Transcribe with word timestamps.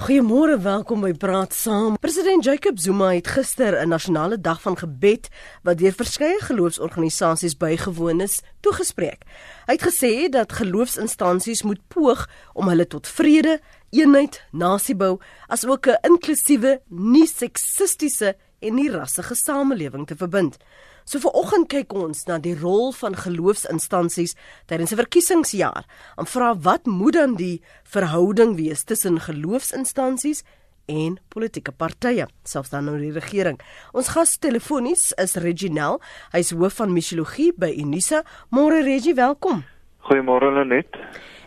Goeiemôre, 0.00 0.54
welkom 0.56 1.02
by 1.04 1.10
Praat 1.12 1.52
Saam. 1.52 1.98
President 2.00 2.40
Jacob 2.40 2.78
Zuma 2.80 3.10
het 3.12 3.26
gister 3.28 3.76
'n 3.76 3.88
nasionale 3.88 4.40
dag 4.40 4.62
van 4.62 4.76
gebed 4.76 5.28
wat 5.62 5.78
deur 5.78 5.92
verskeie 5.92 6.40
geloofsorganisasies 6.40 7.56
bygewoon 7.56 8.20
is, 8.20 8.40
toegespreek. 8.60 9.24
Hy 9.66 9.72
het 9.76 9.84
gesê 9.84 10.28
dat 10.30 10.52
geloofsinstansies 10.52 11.62
moet 11.62 11.80
poog 11.88 12.28
om 12.54 12.68
hulle 12.68 12.86
tot 12.86 13.08
vrede, 13.08 13.60
eenheid, 13.90 14.42
nasiebou, 14.52 15.20
asook 15.46 15.86
'n 15.86 15.98
inklusiewe, 16.02 16.80
nie 16.88 17.26
seksistiese 17.26 18.36
en 18.60 18.74
nie 18.74 18.90
rassige 18.92 19.34
samelewing 19.34 20.06
te 20.06 20.16
verbind. 20.16 20.58
So 21.04 21.18
vir 21.18 21.34
oggend 21.34 21.68
kyk 21.72 21.94
ons 21.96 22.26
na 22.28 22.38
die 22.38 22.54
rol 22.54 22.92
van 22.94 23.16
geloofsinstansies 23.18 24.36
tydens 24.66 24.92
'n 24.92 25.00
verkiesingsjaar. 25.00 25.84
En 26.18 26.26
vra 26.26 26.54
wat 26.54 26.86
moet 26.86 27.14
dan 27.14 27.34
die 27.34 27.62
verhouding 27.84 28.56
wees 28.56 28.84
tussen 28.84 29.20
geloofsinstansies 29.20 30.44
en 30.86 31.18
politieke 31.28 31.72
partye, 31.72 32.26
selfs 32.44 32.70
dan 32.70 32.84
nou 32.84 32.98
die 32.98 33.12
regering. 33.12 33.60
Ons 33.92 34.08
gas 34.08 34.38
telefonies 34.38 35.12
is 35.12 35.36
Reginel. 35.36 36.00
Hy's 36.32 36.50
hoof 36.50 36.80
van 36.80 36.92
missiologie 36.92 37.52
by 37.56 37.70
Unisa. 37.78 38.24
Môre 38.50 38.82
Regie, 38.82 39.14
welkom. 39.14 39.64
Goeiemôre 40.08 40.50
Lenet. 40.52 40.96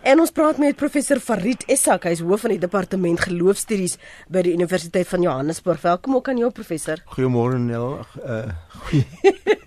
En 0.04 0.20
ons 0.20 0.32
praat 0.36 0.58
met 0.60 0.76
professor 0.76 1.20
Farid 1.24 1.64
Essak, 1.72 2.04
hy's 2.10 2.20
hoof 2.24 2.42
van 2.44 2.52
die 2.52 2.60
departement 2.60 3.22
geloofstudies 3.24 3.94
by 4.32 4.42
die 4.44 4.52
Universiteit 4.58 5.08
van 5.08 5.24
Johannesburg. 5.24 5.80
Welkom 5.86 6.18
ook 6.20 6.28
aan 6.34 6.42
jou 6.42 6.50
professor. 6.52 7.00
Goeiemôre 7.16 7.60
Nel. 7.64 8.02
Uh 8.20 8.52
goeie. 8.84 9.06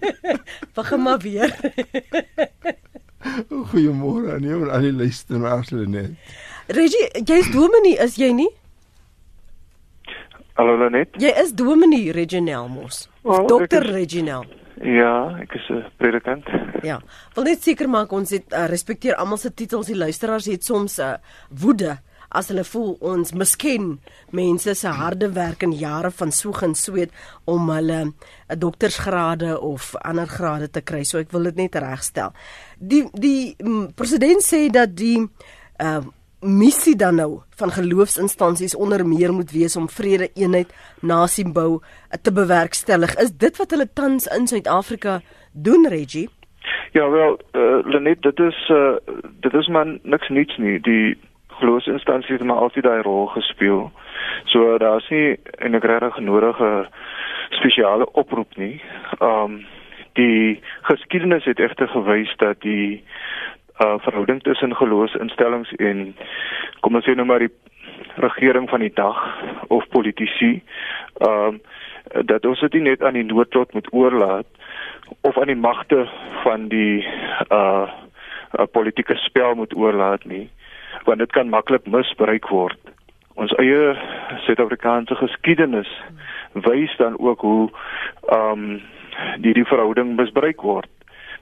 Begin 0.76 1.02
maar 1.06 1.22
weer. 1.24 1.54
Goeiemôre 3.72 4.36
aan 4.36 4.44
jou 4.44 4.60
en 4.66 4.74
aan 4.76 4.84
die 4.84 4.92
luisteraars 4.92 5.72
Lenet. 5.72 6.12
Regie, 6.68 7.08
jy's 7.24 7.48
dominee, 7.54 7.96
is 8.04 8.18
jy 8.20 8.28
nie? 8.36 8.50
Hallo 10.60 10.76
Lenet. 10.84 11.16
Jy 11.20 11.32
is 11.42 11.54
dominee 11.56 12.12
Reginel 12.16 12.68
Mos. 12.72 13.06
Oh, 13.24 13.40
Dokter 13.48 13.82
ek 13.82 13.88
is- 13.88 13.96
Reginel. 14.02 14.44
Ja, 14.84 15.38
ek 15.40 15.54
is 15.54 15.68
'n 15.70 15.84
predikant. 15.96 16.44
Ja. 16.82 17.00
Wil 17.34 17.44
net 17.44 17.62
seker 17.62 17.88
maak 17.88 18.12
ons 18.12 18.30
het 18.30 18.52
uh, 18.52 18.66
respekteer 18.66 19.14
almal 19.14 19.38
se 19.38 19.54
titels. 19.54 19.86
Die 19.86 19.96
luisteraars 19.96 20.46
het 20.46 20.64
soms 20.64 20.98
'n 20.98 21.02
uh, 21.02 21.14
woede 21.50 21.98
as 22.28 22.48
hulle 22.48 22.64
voel 22.64 22.96
ons 23.00 23.32
misken 23.32 24.00
mense 24.30 24.74
se 24.74 24.88
harde 24.88 25.32
werk 25.32 25.62
en 25.62 25.72
jare 25.72 26.10
van 26.10 26.32
soeg 26.32 26.62
en 26.62 26.74
sweet 26.74 27.10
om 27.44 27.70
hulle 27.70 28.00
'n 28.04 28.58
doktorsgrade 28.58 29.60
of 29.60 29.94
ander 29.96 30.26
grade 30.26 30.70
te 30.70 30.80
kry. 30.80 31.04
So 31.04 31.18
ek 31.18 31.32
wil 31.32 31.42
dit 31.42 31.56
net 31.56 31.74
regstel. 31.74 32.32
Die 32.78 33.08
die 33.12 33.56
mm, 33.58 33.94
president 33.94 34.42
sê 34.42 34.70
dat 34.70 34.96
die 34.96 35.28
uh 35.78 36.04
missie 36.46 36.96
dan 36.96 37.14
nou 37.14 37.40
van 37.58 37.70
geloofsinstansies 37.70 38.76
onder 38.76 39.06
meer 39.06 39.32
moet 39.32 39.50
wees 39.50 39.76
om 39.76 39.88
vrede, 39.88 40.30
eenheid, 40.34 40.72
nasiebou 41.00 41.70
uh, 41.82 42.18
te 42.22 42.32
bewerkstellig. 42.32 43.14
Is 43.14 43.32
dit 43.36 43.56
wat 43.56 43.70
hulle 43.70 43.88
tans 43.92 44.26
in 44.26 44.46
Suid-Afrika 44.46 45.20
doen, 45.52 45.86
Reggie? 45.88 46.28
Ja, 46.92 47.10
wel, 47.10 47.40
uh, 47.52 47.78
Lenet, 47.84 48.22
dit 48.22 48.38
is 48.38 48.68
uh, 48.72 48.96
dit 49.40 49.54
is 49.54 49.68
maar 49.68 49.86
niks 50.02 50.28
niets 50.28 50.56
nie. 50.56 50.80
Die 50.80 51.18
geloofsinstansies 51.46 52.38
het 52.38 52.44
maar 52.44 52.56
altyd 52.56 52.84
daai 52.84 53.02
rol 53.02 53.26
gespeel. 53.26 53.90
So 54.44 54.78
daar's 54.78 55.08
nie 55.08 55.36
en 55.58 55.74
ek 55.74 55.84
regtig 55.84 56.18
nodige 56.24 56.88
spesiale 57.50 58.10
oproep 58.12 58.56
nie. 58.56 58.80
Ehm 59.18 59.42
um, 59.42 59.64
die 60.16 60.60
geskiedenis 60.88 61.44
het 61.44 61.58
egter 61.60 61.88
gewys 61.92 62.30
dat 62.40 62.60
die 62.64 63.04
uh 63.84 63.98
verhouding 63.98 64.42
tussen 64.42 64.76
geloofsinstellings 64.76 65.72
en 65.76 66.14
kom 66.80 66.94
ons 66.94 67.04
sê 67.04 67.14
nou 67.14 67.26
maar 67.28 67.44
die 67.44 67.52
regering 68.16 68.68
van 68.70 68.80
die 68.80 68.92
dag 68.94 69.20
of 69.68 69.88
politici 69.88 70.62
ehm 71.18 71.48
um, 71.48 71.60
dat 72.06 72.44
ons 72.46 72.60
dit 72.60 72.72
nie 72.72 72.82
net 72.82 73.02
aan 73.02 73.16
die 73.18 73.26
noodlot 73.26 73.72
moet 73.74 73.88
oorlaat 73.92 74.46
of 75.20 75.38
aan 75.38 75.50
die 75.50 75.58
magte 75.58 76.06
van 76.42 76.68
die 76.68 77.06
uh, 77.52 77.88
uh 78.58 78.66
politieke 78.72 79.16
spel 79.24 79.54
moet 79.54 79.74
oorlaat 79.76 80.24
nie 80.24 80.46
want 81.04 81.18
dit 81.18 81.32
kan 81.32 81.48
maklik 81.48 81.86
misbruik 81.86 82.48
word. 82.48 82.78
Ons 83.34 83.52
eie 83.60 83.94
Suid-Afrikaanse 84.46 85.14
geskiedenis 85.14 85.90
wys 86.66 86.96
dan 86.96 87.18
ook 87.18 87.40
hoe 87.40 87.70
ehm 88.28 88.52
um, 88.52 88.82
die 89.40 89.52
die 89.54 89.64
verhouding 89.64 90.16
misbruik 90.16 90.60
word. 90.60 90.88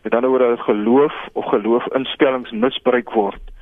Met 0.05 0.15
ander 0.15 0.31
woorde 0.31 0.57
geloof 0.57 1.15
of 1.33 1.45
geloofinstellings 1.49 2.51
misbruik 2.51 3.11
word 3.11 3.53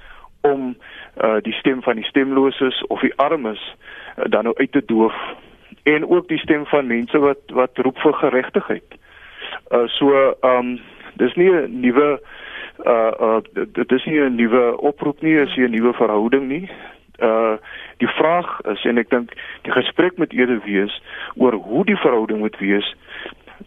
om 0.42 0.74
uh 1.22 1.38
die 1.46 1.52
stem 1.52 1.82
van 1.82 1.94
die 1.94 2.04
stemloses 2.04 2.82
of 2.86 3.00
die 3.00 3.14
armes 3.16 3.62
uh, 4.18 4.24
dan 4.28 4.44
nou 4.44 4.54
uit 4.56 4.72
te 4.72 4.82
doof 4.86 5.14
en 5.82 6.08
ook 6.08 6.28
die 6.28 6.38
stem 6.38 6.66
van 6.66 6.86
mense 6.86 7.18
wat 7.18 7.38
wat 7.46 7.78
roep 7.78 7.98
vir 7.98 8.14
geregtigheid. 8.14 8.98
Uh 9.70 9.86
so 9.86 10.10
ehm 10.40 10.58
um, 10.58 10.80
dis 11.14 11.34
nie 11.34 11.50
'n 11.50 11.80
nuwe 11.80 12.20
uh 12.86 13.12
uh 13.20 13.40
dit 13.72 13.92
is 13.92 14.04
nie 14.04 14.20
'n 14.20 14.34
nuwe 14.34 14.80
oproep 14.80 15.20
nie, 15.22 15.34
is 15.34 15.56
nie 15.56 15.66
'n 15.66 15.70
nuwe 15.70 15.92
verhouding 15.92 16.48
nie. 16.48 16.70
Uh 17.18 17.56
die 17.96 18.08
vraag 18.08 18.60
is 18.60 18.84
en 18.84 18.98
ek 18.98 19.10
dink 19.10 19.30
die 19.62 19.72
gesprek 19.72 20.16
moet 20.16 20.32
eerder 20.32 20.60
wees 20.64 21.02
oor 21.34 21.52
hoe 21.52 21.84
die 21.84 21.96
verhouding 21.96 22.38
moet 22.38 22.58
wees 22.58 22.96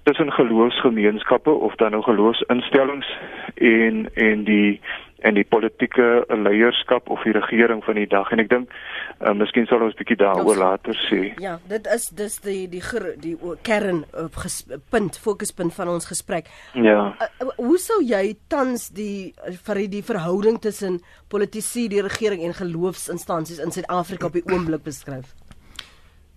tussen 0.04 0.32
geloofsgemeenskappe 0.32 1.52
of 1.52 1.76
dan 1.76 1.92
nou 1.92 2.04
geloofsinstellings 2.04 3.18
en 3.56 4.10
en 4.14 4.44
die 4.44 4.82
en 5.26 5.34
die 5.34 5.46
politieke 5.48 6.26
leierskap 6.30 7.10
of 7.10 7.24
die 7.24 7.34
regering 7.34 7.84
van 7.84 7.98
die 7.98 8.08
dag 8.08 8.30
en 8.32 8.44
ek 8.44 8.50
dink 8.52 8.74
uh, 8.74 9.32
miskien 9.38 9.66
sal 9.70 9.82
ons 9.86 9.96
bietjie 9.98 10.18
daaroor 10.20 10.60
later 10.60 10.98
sê. 11.08 11.32
Ja, 11.42 11.56
dit 11.72 11.88
is 11.96 12.10
dis 12.20 12.38
die 12.46 12.66
die 12.72 12.84
ger, 12.84 13.08
die 13.22 13.34
kern 13.66 14.04
op 14.22 14.38
ges, 14.44 14.62
punt, 14.94 15.18
fokuspunt 15.22 15.74
van 15.78 15.94
ons 15.96 16.10
gesprek. 16.12 16.52
Ja. 16.74 17.14
Uh, 17.16 17.50
hoe 17.58 17.80
sou 17.82 18.02
jy 18.04 18.36
tans 18.52 18.90
die 18.96 19.34
vir 19.66 19.82
die 19.90 20.04
verhouding 20.06 20.60
tussen 20.62 21.00
politici, 21.32 21.88
die 21.90 22.04
regering 22.06 22.46
en 22.46 22.58
geloofsinstansies 22.58 23.64
in 23.64 23.74
Suid-Afrika 23.74 24.30
op 24.30 24.38
die 24.38 24.46
oomblik 24.52 24.86
beskryf? 24.86 25.34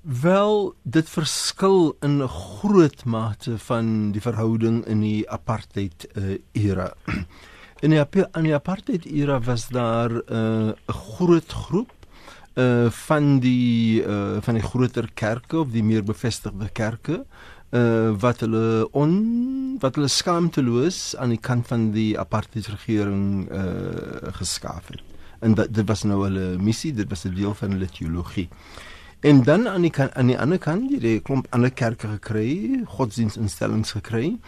Wel, 0.08 0.74
dit 0.88 1.08
verskil 1.08 1.96
in 2.00 2.22
'n 2.22 2.28
groot 2.28 3.04
mate 3.04 3.58
van 3.58 4.12
die 4.12 4.20
verhouding 4.20 4.84
in 4.86 5.00
die 5.00 5.30
apartheid 5.30 6.08
uh, 6.16 6.38
era. 6.52 6.94
In 7.80 7.90
die 7.90 8.00
in 8.34 8.42
die 8.42 8.54
apartheid 8.54 9.04
era 9.04 9.40
was 9.40 9.68
daar 9.68 10.10
'n 10.10 10.32
uh, 10.32 10.72
groot 10.86 11.52
groep 11.52 11.92
uh 12.54 12.90
van 12.90 13.38
die 13.38 14.02
uh 14.02 14.40
van 14.40 14.54
die 14.54 14.62
groter 14.62 15.10
kerke 15.14 15.58
of 15.58 15.70
die 15.70 15.84
meer 15.84 16.02
bevestigde 16.04 16.68
kerke 16.72 17.24
uh 17.70 18.10
wat 18.18 18.40
hulle 18.40 18.88
on 18.92 19.76
wat 19.78 19.94
hulle 19.94 20.08
skaamteloos 20.08 21.16
aan 21.16 21.28
die 21.28 21.40
kant 21.40 21.66
van 21.66 21.90
die 21.90 22.18
apartheidsregering 22.18 23.50
uh 23.52 24.32
geskaaf 24.40 24.88
het. 24.88 25.02
En 25.38 25.54
dat, 25.54 25.74
dit 25.74 25.86
was 25.86 26.02
nou 26.02 26.24
hulle 26.24 26.58
missie, 26.58 26.92
dit 26.92 27.08
was 27.08 27.24
'n 27.24 27.34
deel 27.34 27.54
van 27.54 27.70
hulle 27.70 27.86
teologie. 27.86 28.48
En 29.20 29.42
dan 29.42 29.68
aan 29.68 29.80
die 29.80 29.90
kan, 29.90 30.14
aan 30.14 30.26
die 30.30 30.38
ander 30.38 30.58
kant, 30.58 30.90
jy 30.90 31.16
'n 31.18 31.22
klomp 31.22 31.46
ander 31.50 31.70
kerke 31.70 32.06
gekry, 32.08 32.82
godsdienstinstellings 32.86 33.90
gekry, 33.90 34.38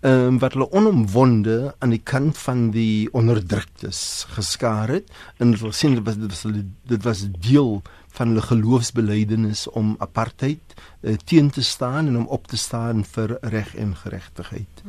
ehm 0.00 0.26
um, 0.26 0.38
wat 0.38 0.52
hulle 0.52 0.70
onomwonde 0.70 1.74
aan 1.78 1.90
die 1.90 2.02
kant 2.04 2.38
van 2.38 2.70
die 2.70 3.08
onderdruktes 3.12 4.26
geskaar 4.28 4.88
het. 4.88 5.08
En 5.38 5.56
wil 5.56 5.72
sien 5.72 5.94
dit 5.94 6.04
was 6.04 6.18
dit 6.18 6.30
was, 6.30 6.44
dit 6.86 7.02
was 7.02 7.26
deel 7.40 7.82
van 8.08 8.28
hulle 8.28 8.42
geloofsbelijdenis 8.42 9.68
om 9.68 9.96
apartheid 9.98 10.74
uh, 11.00 11.16
teen 11.24 11.50
te 11.50 11.62
staan 11.62 12.06
en 12.06 12.16
om 12.16 12.26
op 12.26 12.46
te 12.46 12.56
staan 12.56 13.04
vir 13.04 13.38
reg 13.40 13.74
en 13.76 13.96
geregtigheid. 13.96 14.82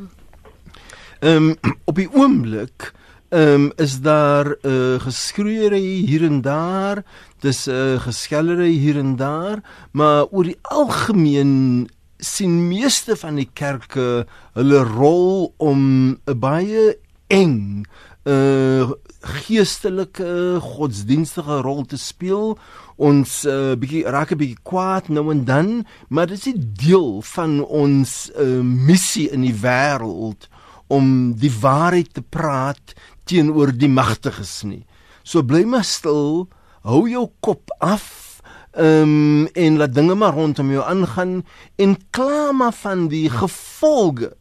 Ehm 1.20 1.50
um, 1.50 1.56
op 1.90 1.96
die 1.96 2.12
oomblik 2.14 2.94
ehm 3.30 3.54
um, 3.54 3.72
is 3.78 4.00
daar 4.02 4.56
uh, 4.62 5.00
geskreeery 5.00 6.02
hier 6.06 6.24
en 6.26 6.42
daar, 6.42 7.04
dis 7.40 7.68
uh, 7.68 8.00
geskellery 8.02 8.72
hier 8.72 8.98
en 8.98 9.16
daar, 9.16 9.62
maar 9.92 10.26
oor 10.32 10.44
die 10.44 10.58
algemeen 10.62 11.90
sien 12.18 12.68
meeste 12.68 13.16
van 13.16 13.38
die 13.40 13.50
kerke 13.54 14.26
hulle 14.58 14.82
rol 14.84 15.54
om 15.58 16.18
'n 16.26 16.40
baie 16.40 16.98
eng 17.28 17.86
uh 18.26 18.90
geestelike 19.20 20.60
godsdienstige 20.64 21.62
rol 21.62 21.84
te 21.86 21.98
speel. 21.98 22.58
Ons 22.96 23.44
uh, 23.46 23.76
bietjie 23.76 24.06
raak 24.08 24.32
'n 24.32 24.40
bietjie 24.40 24.64
kwaad 24.64 25.10
nou 25.10 25.32
en 25.32 25.44
dan 25.46 25.86
maar 26.08 26.28
dit 26.28 26.48
is 26.48 26.54
deel 26.58 27.22
van 27.22 27.60
ons 27.66 28.32
uh, 28.40 28.64
missie 28.64 29.30
in 29.30 29.42
die 29.42 29.54
wêreld 29.54 30.48
om 30.88 31.34
die 31.38 31.52
waarheid 31.62 32.14
te 32.14 32.22
praat 32.22 32.96
teenoor 33.30 33.74
die 33.76 33.92
magtiges 33.92 34.62
nie. 34.66 34.84
So 35.24 35.44
bly 35.46 35.64
maar 35.70 35.86
stil, 35.88 36.48
hou 36.88 37.04
jou 37.10 37.28
kop 37.46 37.72
af 37.84 38.42
um, 38.74 39.46
en 39.54 39.78
laat 39.78 39.94
dinge 39.94 40.16
maar 40.18 40.34
rondom 40.38 40.72
jou 40.74 40.84
aangaan 40.86 41.42
en 41.78 41.98
kla 42.16 42.52
maar 42.56 42.74
van 42.82 43.08
die 43.14 43.28
gevolge 43.30 44.34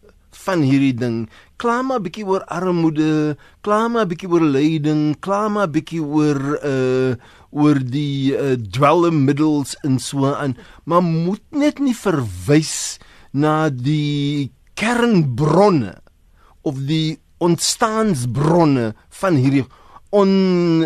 van 0.44 0.64
hierdie 0.64 0.96
ding. 0.96 1.26
kla 1.58 1.80
maar 1.82 2.02
bietjie 2.02 2.26
oor 2.26 2.44
armoede, 2.54 3.34
kla 3.66 3.88
maar 3.90 4.06
bietjie 4.08 4.30
oor 4.30 4.44
lyding, 4.46 5.16
kla 5.24 5.46
maar 5.52 5.70
bietjie 5.74 6.02
oor 6.04 6.40
uh 6.62 7.18
oor 7.48 7.78
die 7.80 8.36
uh, 8.36 8.58
dwelmmiddels 8.60 9.72
en 9.88 9.94
so 10.04 10.28
aan, 10.28 10.52
maar 10.84 11.00
moet 11.00 11.40
net 11.56 11.78
nie 11.80 11.94
verwys 11.96 12.98
na 13.32 13.70
die 13.72 14.50
kernbronne 14.76 15.94
of 16.68 16.76
die 16.90 17.16
ontstaansbronne 17.44 18.92
van 19.20 19.38
hierdie 19.38 19.64
on 20.16 20.30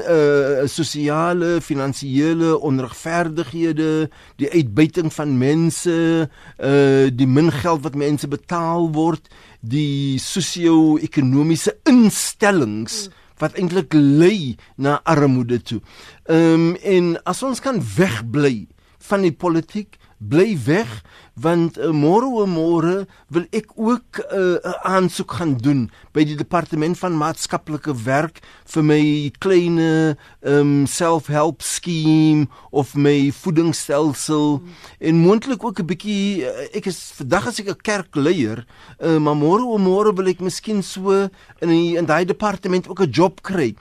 uh, 0.03 0.65
sosiale 0.67 1.61
finansiële 1.63 2.57
onregverdighede 2.59 4.09
die 4.43 4.51
uitbuiting 4.51 5.13
van 5.15 5.37
mense 5.39 5.95
uh, 6.27 7.07
die 7.07 7.29
min 7.31 7.53
geld 7.55 7.85
wat 7.87 7.99
mense 7.99 8.27
betaal 8.27 8.91
word 8.97 9.31
die 9.61 10.19
sosio-ekonomiese 10.19 11.77
instellings 11.87 13.07
wat 13.39 13.55
eintlik 13.59 13.95
lei 13.95 14.57
na 14.77 14.99
armoede 15.07 15.61
toe. 15.63 15.81
Ehm 16.27 16.75
um, 16.75 16.77
en 16.83 17.15
as 17.27 17.43
ons 17.47 17.63
kan 17.63 17.79
wegbly 17.97 18.67
van 19.09 19.23
die 19.27 19.35
politiek 19.35 19.99
bly 20.29 20.57
weg 20.67 20.89
want 21.35 21.79
uh, 21.81 21.91
môre 21.97 22.29
o 22.29 22.45
môre 22.47 23.07
wil 23.33 23.47
ek 23.57 23.73
ook 23.75 24.21
eh, 24.21 24.61
'n 24.61 24.61
uh, 24.61 24.75
aansoek 24.85 25.31
gaan 25.33 25.57
doen 25.57 25.91
by 26.13 26.25
die 26.29 26.37
departement 26.37 26.99
van 26.99 27.17
maatskaplike 27.17 27.95
werk 28.05 28.41
vir 28.69 28.83
my 28.85 29.33
kleine 29.41 30.17
um 30.45 30.87
self-help 30.87 31.63
skema 31.63 32.47
of 32.71 32.95
my 32.95 33.33
voedingsstelsel 33.33 34.61
mm. 34.61 34.69
en 35.01 35.15
moontlik 35.25 35.65
ook 35.65 35.81
'n 35.81 35.87
bietjie 35.87 36.45
uh, 36.45 36.69
ek 36.77 36.87
is 36.87 37.01
vandag 37.17 37.47
as 37.47 37.61
ek 37.61 37.73
'n 37.73 37.83
kerkleier 37.83 38.67
uh, 39.01 39.19
maar 39.19 39.37
môre 39.37 39.65
o 39.65 39.79
môre 39.79 40.13
wil 40.13 40.29
ek 40.29 40.41
miskien 40.41 40.83
so 40.83 41.29
in 41.61 41.69
die, 41.69 41.97
in 41.97 42.07
daai 42.07 42.25
departement 42.25 42.89
ook 42.89 43.01
'n 43.01 43.11
job 43.11 43.41
kry 43.43 43.75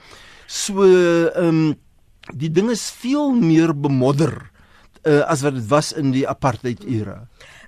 so 0.46 0.80
um 1.36 1.76
die 2.32 2.50
ding 2.50 2.70
is 2.70 2.90
veel 2.90 3.34
meer 3.34 3.74
bemodder 3.74 4.51
uh, 5.02 5.22
as 5.26 5.42
wat 5.42 5.54
dit 5.54 5.66
was 5.70 5.92
in 5.92 6.12
die 6.14 6.26
apartheid 6.28 6.84
era. 6.84 7.22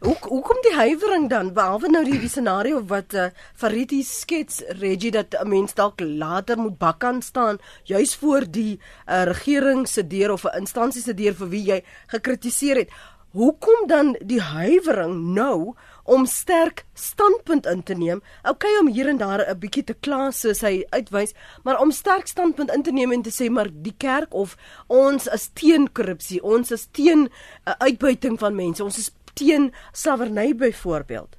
Hoe 0.05 0.17
hoe 0.21 0.43
kom 0.43 0.59
die 0.63 0.75
huiwering 0.77 1.29
dan 1.31 1.53
behalwe 1.57 1.89
nou 1.89 2.05
die, 2.05 2.19
die 2.21 2.29
scenario 2.29 2.83
wat 2.91 3.15
uh, 3.15 3.31
Fariti 3.57 4.03
skets 4.05 4.63
Reggie 4.81 5.11
dat 5.11 5.35
'n 5.41 5.49
mens 5.49 5.75
dalk 5.75 6.01
later 6.01 6.59
moet 6.59 6.79
bakkan 6.79 7.23
staan 7.23 7.59
juis 7.85 8.15
voor 8.15 8.45
die 8.51 8.81
uh, 9.09 9.23
regering 9.23 9.89
se 9.89 10.07
deur 10.07 10.33
of 10.33 10.45
'n 10.45 10.59
instansie 10.59 11.03
se 11.03 11.15
deur 11.15 11.35
vir 11.35 11.49
wie 11.49 11.65
jy 11.65 11.83
gekritiseer 12.07 12.77
het. 12.77 12.91
Hoekom 13.35 13.87
dan 13.87 14.17
die 14.21 14.41
huiwering 14.41 15.35
nou 15.35 15.75
om 16.05 16.27
sterk 16.27 16.85
standpunt 16.95 17.67
in 17.67 17.83
te 17.83 17.95
neem? 17.95 18.23
Okay 18.49 18.71
om 18.81 18.89
hier 18.93 19.09
en 19.09 19.19
daar 19.19 19.45
'n 19.49 19.59
bietjie 19.59 19.85
te 19.85 19.95
kla 19.95 20.31
soos 20.31 20.61
hy 20.61 20.85
uitwys, 20.91 21.35
maar 21.65 21.81
om 21.81 21.91
sterk 21.91 22.27
standpunt 22.27 22.71
in 22.75 22.83
te 22.83 22.93
neem 22.93 23.13
en 23.13 23.23
te 23.23 23.31
sê 23.31 23.51
maar 23.51 23.69
die 23.73 23.95
kerk 23.99 24.35
of 24.35 24.57
ons 24.89 25.27
is 25.27 25.49
teen 25.49 25.93
korrupsie, 25.93 26.43
ons 26.43 26.71
is 26.71 26.87
teen 26.87 27.29
uh, 27.67 27.75
uitbuiting 27.79 28.39
van 28.39 28.55
mense, 28.55 28.85
ons 28.85 28.99
is 28.99 29.11
teen 29.35 29.73
slawerny 29.93 30.55
byvoorbeeld. 30.55 31.37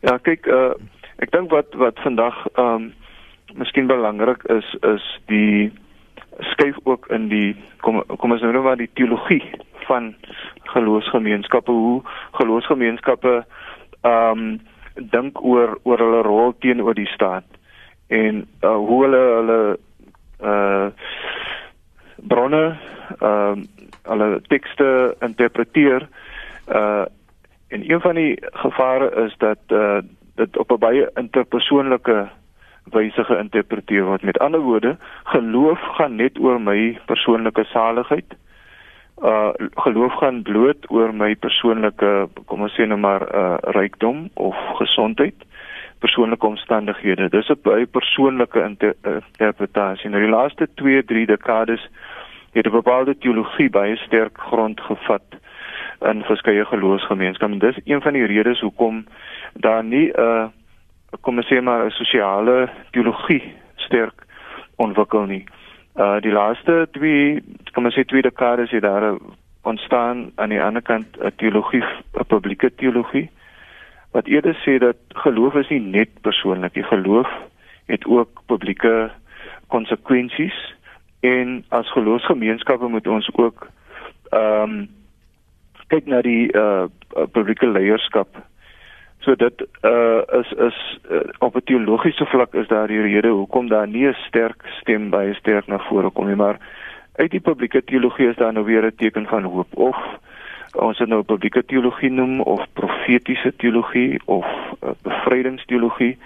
Ja, 0.00 0.18
kyk, 0.18 0.46
uh, 0.46 0.74
ek 1.18 1.30
dink 1.30 1.50
wat 1.50 1.74
wat 1.74 1.98
vandag 2.04 2.46
ehm 2.54 2.74
um, 2.74 2.94
miskien 3.54 3.86
belangrik 3.86 4.42
is 4.52 4.76
is 4.82 5.04
die 5.26 5.72
skuif 6.52 6.76
ook 6.84 7.06
in 7.08 7.28
die 7.28 7.56
kom 7.80 8.02
kom 8.06 8.32
ons 8.32 8.42
nou 8.44 8.52
nou 8.52 8.64
maar 8.64 8.76
die 8.76 8.90
teologie 8.98 9.42
van 9.86 10.14
geloofsgemeenskappe 10.74 11.72
hoe 11.72 12.02
geloofsgemeenskappe 12.40 13.44
ehm 14.06 14.38
um, 14.38 14.60
dink 15.12 15.40
oor 15.44 15.76
oor 15.84 16.00
hulle 16.00 16.22
rol 16.24 16.54
teenoor 16.64 16.94
die 16.96 17.10
staat 17.12 17.44
en 18.08 18.46
uh, 18.64 18.76
hoe 18.88 19.02
hulle 19.04 19.22
hulle 19.38 19.58
uh 20.52 20.88
bronne 22.32 22.64
ehm 23.20 23.60
uh, 23.60 23.66
hulle 24.06 24.28
tekste 24.52 24.88
interpreteer 25.28 26.08
uh 26.80 27.04
en 27.68 27.82
een 27.90 28.00
van 28.00 28.14
die 28.14 28.38
gevare 28.62 29.10
is 29.24 29.34
dat 29.38 29.58
uh 29.82 30.00
dit 30.36 30.56
op 30.56 30.70
'n 30.72 30.78
baie 30.78 31.10
interpersoonlike 31.14 32.28
wyse 32.92 33.24
geïnterpreteer 33.24 34.04
word. 34.04 34.22
Met 34.22 34.38
ander 34.38 34.60
woorde, 34.60 34.96
geloof 35.24 35.80
gaan 35.80 36.16
net 36.16 36.38
oor 36.38 36.60
my 36.60 36.98
persoonlike 37.06 37.64
saligheid 37.64 38.36
uh 39.22 39.50
geloof 39.74 40.12
gaan 40.12 40.42
bloot 40.42 40.90
oor 40.90 41.14
my 41.14 41.34
persoonlike 41.34 42.28
kom 42.44 42.62
ons 42.62 42.74
sê 42.76 42.84
nou 42.86 42.98
maar 43.00 43.22
uh 43.34 43.56
rykdom 43.76 44.28
of 44.34 44.56
gesondheid 44.76 45.46
persoonlike 45.98 46.46
omstandighede. 46.46 47.28
Dis 47.28 47.48
'n 47.48 47.60
baie 47.62 47.86
persoonlike 47.86 48.60
inter 48.60 48.94
interpretasie. 49.04 50.10
Nou 50.10 50.20
die 50.20 50.30
laaste 50.30 50.68
2 50.74 51.04
3 51.04 51.26
dekades 51.26 51.88
het 52.52 52.66
'n 52.66 52.70
bepaalde 52.70 53.18
teologie 53.18 53.70
baie 53.70 53.96
sterk 53.96 54.38
grond 54.38 54.80
gevat 54.80 55.24
in 56.00 56.22
verskeie 56.22 56.64
geloofsgemeenskappe. 56.64 57.52
En 57.52 57.58
dis 57.58 57.80
een 57.84 58.02
van 58.02 58.12
die 58.12 58.26
redes 58.26 58.60
hoekom 58.60 59.06
daar 59.54 59.84
nie 59.84 60.12
'n 60.12 60.20
uh, 60.20 60.46
kom 61.20 61.36
ons 61.36 61.46
sê 61.52 61.62
maar 61.62 61.86
'n 61.86 61.90
sosiale 61.90 62.68
teologie 62.90 63.54
sterk 63.76 64.26
ontwikkel 64.76 65.24
nie 65.24 65.44
Uh 65.96 66.20
die 66.20 66.32
laaste 66.32 66.88
twee 66.92 67.42
kom 67.72 67.88
ons 67.88 67.96
sê 67.96 68.04
twee 68.04 68.22
dekades 68.22 68.70
het 68.70 68.82
daar 68.82 69.16
ontstaan 69.66 70.30
aan 70.34 70.52
die 70.52 70.62
ander 70.62 70.82
kant 70.82 71.06
'n 71.16 71.32
teologie, 71.36 71.84
'n 72.20 72.26
publieke 72.26 72.74
teologie 72.74 73.30
wat 74.10 74.26
eerder 74.26 74.56
sê 74.64 74.78
dat 74.78 74.96
geloof 75.08 75.54
is 75.54 75.68
nie 75.68 75.80
net 75.80 76.08
persoonlik, 76.20 76.74
die 76.74 76.82
geloof 76.82 77.28
het 77.86 78.04
ook 78.06 78.42
publieke 78.46 79.10
konsekwensies 79.66 80.74
en 81.20 81.64
as 81.68 81.92
geloofsgemeenskappe 81.92 82.88
moet 82.88 83.06
ons 83.06 83.30
ook 83.34 83.68
ehm 84.30 84.62
um, 84.62 84.88
kyk 85.86 86.06
na 86.06 86.20
die 86.20 86.52
uh 86.52 86.84
publieke 87.32 87.66
leierskap 87.66 88.28
So 89.26 89.34
dit 89.34 89.66
uh 89.82 90.22
is 90.38 90.52
is 90.52 90.98
uh, 91.10 91.18
op 91.38 91.56
'n 91.56 91.64
teologiese 91.64 92.26
vlak 92.26 92.54
is 92.54 92.68
daar 92.68 92.86
die 92.86 93.00
rede 93.00 93.28
hoekom 93.28 93.68
daar 93.68 93.88
nie 93.88 94.06
'n 94.06 94.14
sterk 94.26 94.62
stem 94.80 95.10
by 95.10 95.32
sterk 95.32 95.66
na 95.66 95.78
vore 95.78 96.10
kom 96.10 96.26
nie, 96.26 96.36
maar 96.36 96.58
uit 97.16 97.30
die 97.30 97.40
publieke 97.40 97.84
teologie 97.84 98.28
is 98.28 98.36
daar 98.36 98.52
nou 98.52 98.64
weer 98.64 98.86
'n 98.86 98.94
teken 98.96 99.26
van 99.26 99.42
hoop 99.42 99.76
of 99.76 99.96
ons 100.72 100.98
het 100.98 101.08
nou 101.08 101.22
publieke 101.22 101.64
teologie 101.64 102.10
noem 102.10 102.40
of 102.40 102.66
profetiese 102.72 103.56
teologie 103.56 104.20
of 104.24 104.46
uh, 104.46 104.90
bevrydingsteologie. 105.02 106.18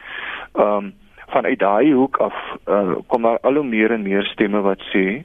Ehm 0.53 0.77
um, 0.77 0.95
vanuit 1.29 1.59
daai 1.59 1.93
hoek 1.93 2.17
af 2.17 2.35
uh, 2.67 2.93
kom 3.07 3.23
daar 3.23 3.41
al 3.41 3.55
hoe 3.55 3.65
meer 3.65 3.91
en 3.91 4.03
meer 4.03 4.25
stemme 4.25 4.61
wat 4.61 4.83
sê 4.93 5.23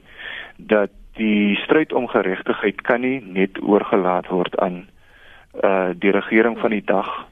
dat 0.56 0.90
die 1.12 1.56
stryd 1.56 1.92
om 1.92 2.08
geregtigheid 2.08 2.80
kan 2.80 3.00
nie 3.00 3.20
net 3.20 3.62
oorgelaat 3.62 4.26
word 4.26 4.58
aan 4.58 4.86
uh 5.64 5.88
die 5.98 6.10
regering 6.10 6.58
van 6.58 6.70
die 6.70 6.84
dag 6.84 7.26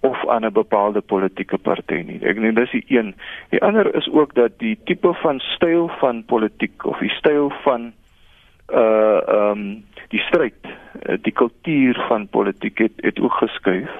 of 0.00 0.28
aan 0.28 0.44
'n 0.44 0.52
bepaalde 0.52 1.00
politieke 1.00 1.58
party 1.58 2.02
nie. 2.06 2.18
Ek 2.22 2.40
dink 2.40 2.56
dis 2.56 2.70
die 2.70 2.84
een. 2.86 3.14
Die 3.50 3.62
ander 3.62 3.94
is 3.94 4.08
ook 4.12 4.34
dat 4.34 4.58
die 4.58 4.78
tipe 4.84 5.14
van 5.14 5.38
styl 5.38 5.88
van 5.88 6.24
politiek 6.24 6.84
of 6.84 6.98
die 6.98 7.10
styl 7.10 7.50
van 7.62 7.92
uh 8.72 9.20
ehm 9.28 9.50
um, 9.50 9.84
die 10.08 10.20
stryd, 10.20 10.54
uh, 10.64 11.16
die 11.22 11.32
kultuur 11.32 12.04
van 12.08 12.28
politiek 12.28 12.78
het 12.78 12.92
het 12.96 13.20
ook 13.20 13.32
geskuif. 13.32 13.90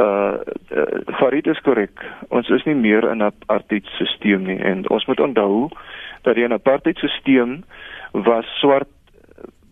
Uh, 0.00 0.34
uh 0.70 1.14
Farid 1.14 1.46
is 1.46 1.60
korrek. 1.60 2.04
Ons 2.28 2.48
is 2.48 2.64
nie 2.64 2.74
meer 2.74 3.10
in 3.10 3.18
'n 3.18 3.22
apartheid 3.22 3.86
stelsel 3.86 4.38
nie 4.38 4.58
en 4.58 4.88
ons 4.90 5.04
moet 5.06 5.20
onthou 5.20 5.68
dat 6.22 6.34
die 6.34 6.52
apartheid 6.52 6.96
stelsel 6.96 7.64
was 8.12 8.46
swart 8.58 8.88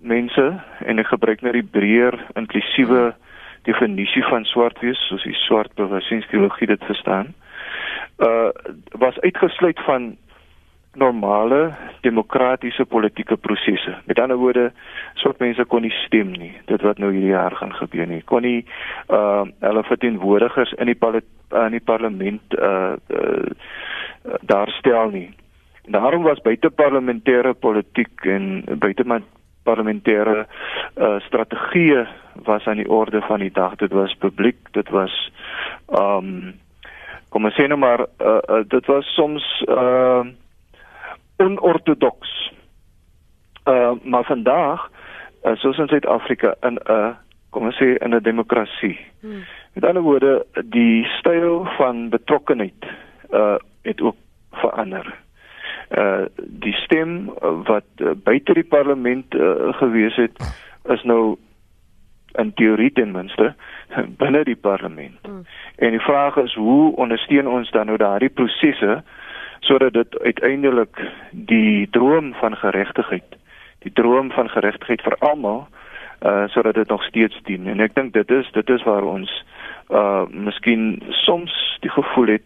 mense 0.00 0.60
en 0.84 0.98
ek 0.98 1.06
gebruik 1.06 1.40
nou 1.40 1.52
die 1.52 1.70
breër 1.70 2.26
inklusiewe 2.34 3.00
hmm 3.00 3.28
definisie 3.68 4.24
van 4.28 4.44
swart 4.44 4.80
wees 4.80 5.00
soos 5.08 5.22
die 5.22 5.36
swart 5.46 5.74
bewussinsteologie 5.74 6.66
dit 6.66 6.84
verstaan 6.84 7.34
uh 8.20 8.48
was 8.98 9.20
uitgesluit 9.20 9.80
van 9.80 10.16
normale 10.94 11.74
demokratiese 12.00 12.84
politieke 12.84 13.36
prosesse. 13.36 13.94
Met 14.04 14.20
ander 14.20 14.36
woorde, 14.36 14.72
swart 15.14 15.38
mense 15.38 15.64
kon 15.64 15.84
nie 15.86 15.94
stem 16.04 16.32
nie. 16.34 16.52
Dit 16.66 16.82
wat 16.82 16.98
nou 16.98 17.12
hierdie 17.12 17.30
jaar 17.30 17.54
gaan 17.56 17.72
gebeur 17.78 18.06
nie. 18.10 18.22
Kon 18.26 18.42
nie 18.42 18.64
uh 19.08 19.44
hulle 19.60 19.84
verteenwoordigers 19.86 20.72
in 20.72 20.90
die 20.90 20.98
in 21.50 21.76
die 21.76 21.84
parlement 21.84 22.58
uh, 22.58 22.94
uh 23.08 24.38
daar 24.40 24.68
stel 24.78 25.10
nie. 25.10 25.30
Daarom 25.90 26.22
was 26.22 26.42
buiteparlementêre 26.42 27.54
politiek 27.54 28.24
en 28.24 28.64
buite 28.78 29.04
parlementêre 29.62 30.46
uh, 30.96 31.20
strategieë 31.26 32.06
was 32.44 32.66
aan 32.66 32.80
die 32.80 32.88
orde 32.88 33.20
van 33.20 33.38
die 33.38 33.52
dag. 33.52 33.76
Dit 33.76 33.92
was 33.92 34.14
publiek, 34.18 34.58
dit 34.72 34.88
was 34.88 35.14
ehm 35.88 36.16
um, 36.16 36.58
kom 37.30 37.46
ons 37.46 37.54
sê 37.54 37.68
nou 37.70 37.78
maar 37.78 38.00
uh, 38.02 38.38
uh, 38.50 38.62
dit 38.66 38.86
was 38.90 39.06
soms 39.14 39.44
uh 39.68 40.26
onorthodox. 41.40 42.50
Uh 43.70 43.92
maar 44.02 44.24
vandag 44.24 44.90
uh, 45.44 45.54
soos 45.56 45.78
in 45.78 45.88
Suid-Afrika 45.88 46.54
in 46.66 46.74
'n 46.74 46.90
uh, 46.90 47.14
kom 47.50 47.64
ons 47.70 47.78
sê 47.78 47.94
in 48.02 48.14
'n 48.14 48.22
demokrasie. 48.22 48.98
Hmm. 49.20 49.44
Met 49.74 49.84
ander 49.84 50.02
woorde, 50.02 50.46
die 50.64 51.04
styl 51.04 51.64
van 51.76 52.08
betrokkenheid 52.08 52.84
uh 53.30 53.56
het 53.82 54.00
ook 54.00 54.16
verander. 54.50 55.14
Uh 55.90 56.24
die 56.36 56.74
stem 56.84 57.32
wat 57.40 57.84
uh, 57.98 58.10
buite 58.14 58.54
die 58.54 58.64
parlement 58.64 59.34
uh, 59.34 59.72
gewees 59.74 60.16
het 60.16 60.42
is 60.88 61.02
nou 61.02 61.36
in 62.38 62.52
teorie 62.54 62.92
ten 62.92 63.10
minste 63.10 63.54
binne 64.22 64.44
die 64.44 64.56
parlement. 64.56 65.26
Mm. 65.26 65.42
En 65.76 65.90
die 65.90 66.00
vraag 66.00 66.36
is 66.36 66.54
hoe 66.54 66.96
ondersteun 66.96 67.48
ons 67.48 67.70
dan 67.70 67.86
nou 67.86 67.98
daardie 67.98 68.30
prosesse 68.30 69.02
sodat 69.60 69.92
dit 69.92 70.18
uiteindelik 70.18 71.02
die 71.30 71.88
droom 71.90 72.32
van 72.34 72.56
geregtigheid, 72.56 73.36
die 73.78 73.92
droom 73.92 74.30
van 74.30 74.48
geregtigheid 74.48 75.02
vir 75.02 75.16
almal 75.18 75.66
uh 76.20 76.46
sodat 76.48 76.74
dit 76.74 76.88
nog 76.88 77.04
steeds 77.04 77.40
dien. 77.42 77.66
En 77.66 77.80
ek 77.80 77.94
dink 77.94 78.12
dit 78.12 78.30
is 78.30 78.50
dit 78.52 78.70
is 78.70 78.82
waar 78.84 79.02
ons 79.02 79.44
uh 79.90 80.24
miskien 80.30 81.02
soms 81.24 81.78
die 81.80 81.90
gevoel 81.90 82.36
het 82.36 82.44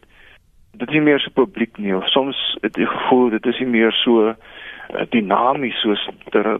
dit 0.79 0.89
is 0.89 0.95
nie 0.95 1.07
meer 1.09 1.21
so 1.21 1.31
publiek 1.35 1.79
nie 1.79 1.97
of 1.97 2.09
soms 2.13 2.41
het 2.63 2.75
die 2.75 2.89
gevoel 2.89 3.31
dit 3.37 3.47
is 3.47 3.59
nie 3.63 3.71
meer 3.77 3.93
so 4.03 4.29
uh, 4.29 4.35
dinamies 5.11 5.81
soos 5.83 6.09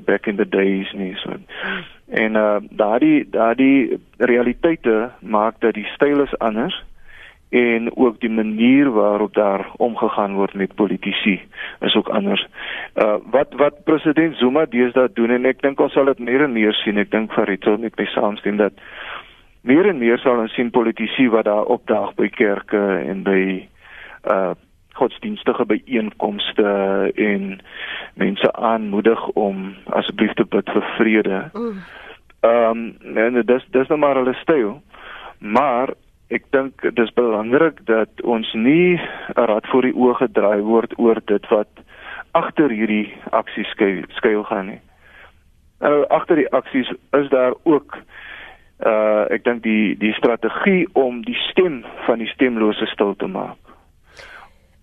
back 0.07 0.27
in 0.27 0.37
the 0.37 0.49
days 0.49 0.93
nie 0.93 1.15
so 1.23 1.37
en 2.25 2.37
uh 2.37 2.57
daardie 2.71 3.25
daardie 3.31 4.01
realiteite 4.19 5.11
maak 5.21 5.61
dat 5.61 5.75
die 5.75 5.89
styl 5.95 6.23
is 6.23 6.39
anders 6.39 6.83
en 7.55 7.97
ook 7.97 8.21
die 8.21 8.31
manier 8.31 8.91
waarop 8.91 9.35
daar 9.35 9.67
omgegaan 9.77 10.35
word 10.35 10.55
met 10.55 10.75
politici 10.75 11.43
is 11.81 11.95
ook 11.95 12.09
anders. 12.09 12.47
Uh 12.95 13.17
wat 13.31 13.55
wat 13.57 13.85
president 13.85 14.37
Zuma 14.37 14.65
deesdae 14.67 15.09
doen 15.13 15.31
en 15.31 15.47
ek 15.47 15.63
dink 15.63 15.81
ons 15.81 15.93
sal 15.93 16.11
dit 16.11 16.19
meer 16.19 16.43
en 16.43 16.53
meer 16.53 16.75
sien. 16.83 16.99
Ek 16.99 17.11
dink 17.11 17.33
Farid 17.33 17.63
sal 17.63 17.79
met 17.79 17.95
my 17.99 18.07
saamstem 18.11 18.59
dat 18.59 18.83
meer 19.63 19.87
en 19.87 19.99
meer 19.99 20.19
sal 20.19 20.43
ons 20.43 20.55
sien 20.59 20.71
politici 20.71 21.29
wat 21.31 21.47
daar 21.47 21.71
opdaag 21.77 22.15
by 22.19 22.29
kerke 22.29 22.83
en 23.07 23.23
by 23.23 23.69
uh 24.31 24.55
godsdienstige 24.95 25.65
byeenkomste 25.67 26.71
en 27.15 27.61
mense 28.15 28.53
aanmoedig 28.53 29.27
om 29.29 29.75
asseblief 29.91 30.33
te 30.33 30.45
bid 30.45 30.71
vir 30.71 30.85
vrede. 30.99 31.41
Ehm 32.45 32.71
um, 32.71 33.17
en 33.17 33.35
dit 33.41 33.51
is 33.51 33.67
dis 33.71 33.89
nou 33.89 33.99
maar 33.99 34.21
hulle 34.21 34.35
styl. 34.35 34.83
Maar 35.39 35.95
ek 36.29 36.47
dink 36.51 36.87
dis 36.97 37.13
belangrik 37.13 37.81
dat 37.87 38.23
ons 38.23 38.53
nie 38.53 39.01
'n 39.35 39.47
rad 39.51 39.67
voor 39.67 39.83
die 39.83 39.95
oë 39.95 40.15
gedraai 40.15 40.61
word 40.61 40.99
oor 40.99 41.21
dit 41.25 41.49
wat 41.49 41.69
agter 42.31 42.71
hierdie 42.71 43.15
aksies 43.31 43.69
skuil, 43.71 44.05
skuil 44.09 44.43
gaan 44.43 44.67
nie. 44.67 44.81
Nou 45.81 46.07
agter 46.09 46.37
die 46.37 46.51
aksies 46.51 46.91
is 47.13 47.29
daar 47.29 47.55
ook 47.63 47.97
uh 48.87 49.25
ek 49.31 49.45
dink 49.45 49.63
die 49.63 49.97
die 49.99 50.13
strategie 50.13 50.89
om 50.93 51.23
die 51.25 51.39
stem 51.51 51.85
van 52.07 52.19
die 52.19 52.29
stemlose 52.29 52.87
stil 52.87 53.15
te 53.17 53.27
maak. 53.27 53.74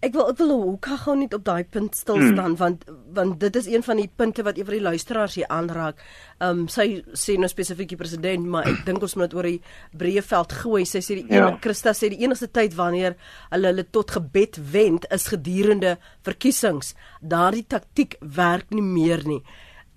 Ek 0.01 0.15
wil 0.17 0.31
ek 0.31 0.39
wil 0.39 0.51
hoe 0.51 0.77
kan 0.81 0.97
gou 0.97 1.13
net 1.13 1.35
op 1.37 1.43
daai 1.45 1.63
punt 1.69 1.93
stil 1.93 2.17
hmm. 2.17 2.31
staan 2.33 2.55
hmm. 2.55 2.57
want 2.57 2.85
want 3.13 3.39
dit 3.39 3.57
is 3.59 3.67
een 3.69 3.83
van 3.85 3.99
die 4.01 4.07
punte 4.15 4.41
wat 4.47 4.57
eenvry 4.57 4.79
luisteraars 4.81 5.35
hier 5.37 5.49
aanraak. 5.53 6.01
Ehm 6.39 6.63
um, 6.63 6.67
sy 6.71 7.03
sê 7.13 7.37
nou 7.37 7.49
spesifiek 7.51 7.91
die 7.93 7.99
president, 7.99 8.47
maar 8.49 8.65
ek 8.71 8.81
dink 8.87 9.05
ons 9.05 9.13
moet 9.15 9.29
dit 9.29 9.37
oor 9.37 9.49
die 9.49 9.61
breë 10.01 10.25
veld 10.25 10.55
gooi. 10.63 10.83
Sy 10.89 11.03
sê 11.05 11.19
die 11.19 11.27
ja. 11.29 11.45
ene 11.45 11.61
Christa 11.61 11.93
sê 11.93 12.09
die 12.09 12.23
enigste 12.25 12.49
tyd 12.49 12.73
wanneer 12.79 13.17
hulle 13.51 13.73
hulle 13.73 13.85
tot 13.93 14.15
gebed 14.17 14.57
wend 14.73 15.05
is 15.13 15.29
gedurende 15.29 15.97
verkiesings. 16.25 16.95
Daardie 17.21 17.67
taktik 17.69 18.17
werk 18.21 18.73
nie 18.73 18.85
meer 18.85 19.21
nie. 19.27 19.43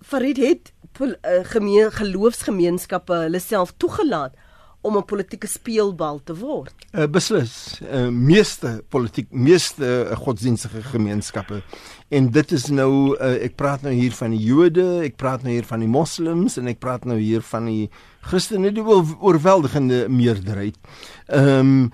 Farid 0.04 0.36
het 0.36 0.72
uh, 1.00 1.40
gemeen 1.48 1.88
geloofsgemeenskappe 1.96 3.24
hulle 3.24 3.40
self 3.40 3.72
toegelaat 3.80 4.36
om 4.84 4.96
'n 4.96 5.04
politieke 5.04 5.48
speelbal 5.48 6.20
te 6.24 6.34
word. 6.36 6.74
Uh, 6.92 7.06
beslis. 7.08 7.80
Uh, 7.80 8.08
meeste 8.08 8.82
politiek 8.88 9.30
meeste 9.32 9.84
uh, 10.10 10.16
godsdienstige 10.16 10.82
gemeenskappe. 10.82 11.62
En 12.08 12.30
dit 12.30 12.52
is 12.52 12.66
nou 12.68 13.16
uh, 13.16 13.32
ek 13.42 13.56
praat 13.56 13.82
nou 13.82 13.94
hier 13.94 14.12
van 14.12 14.30
die 14.36 14.42
Jode, 14.44 14.84
ek 15.08 15.16
praat 15.16 15.42
nou 15.42 15.54
hier 15.54 15.64
van 15.64 15.80
die 15.80 15.88
Moslems 15.88 16.58
en 16.60 16.68
ek 16.68 16.82
praat 16.84 17.08
nou 17.08 17.16
hier 17.18 17.40
van 17.40 17.64
die 17.70 17.88
Christene, 18.20 18.72
die 18.72 18.84
oorweldigende 18.84 20.04
meerderheid. 20.08 20.76
Ehm 21.28 21.58
um, 21.58 21.92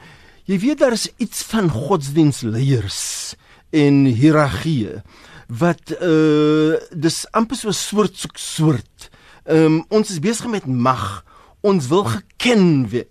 jy 0.50 0.58
weet 0.58 0.80
daar 0.82 0.96
is 0.96 1.06
iets 1.22 1.44
van 1.46 1.68
godsdienstleiers 1.70 3.36
en 3.70 4.04
hiërargie 4.10 4.98
wat 5.46 5.94
uh 6.02 6.74
dis 6.90 7.22
amper 7.30 7.56
so 7.56 7.68
'n 7.68 7.72
soort 7.72 8.26
soort. 8.34 9.10
Ehm 9.46 9.64
um, 9.64 9.84
ons 9.88 10.10
is 10.10 10.18
besig 10.18 10.50
met 10.50 10.66
mag 10.66 11.22
ons 11.60 11.88
wil 11.90 12.04
geken 12.04 12.88
word. 12.90 13.08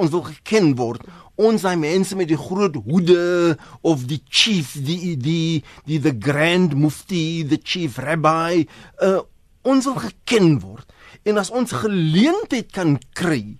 Ons 0.00 0.10
wil 0.10 0.24
geken 0.30 0.74
word. 0.78 1.04
Ons 1.36 1.66
daai 1.66 1.76
mense 1.76 2.16
met 2.16 2.30
die 2.30 2.38
groot 2.40 2.78
hoede 2.86 3.56
of 3.84 4.06
die 4.08 4.22
chief, 4.32 4.72
die 4.80 5.16
die 5.20 5.62
die 5.84 6.00
the 6.00 6.14
grand 6.16 6.72
mufti, 6.74 7.44
the 7.44 7.60
chief 7.60 7.98
rabbi, 8.00 8.64
uh, 9.04 9.20
ons 9.66 9.84
wil 9.84 10.00
geken 10.00 10.56
word. 10.62 10.88
En 11.28 11.36
as 11.42 11.52
ons 11.52 11.76
geleentheid 11.76 12.72
kan 12.72 12.96
kry 13.18 13.58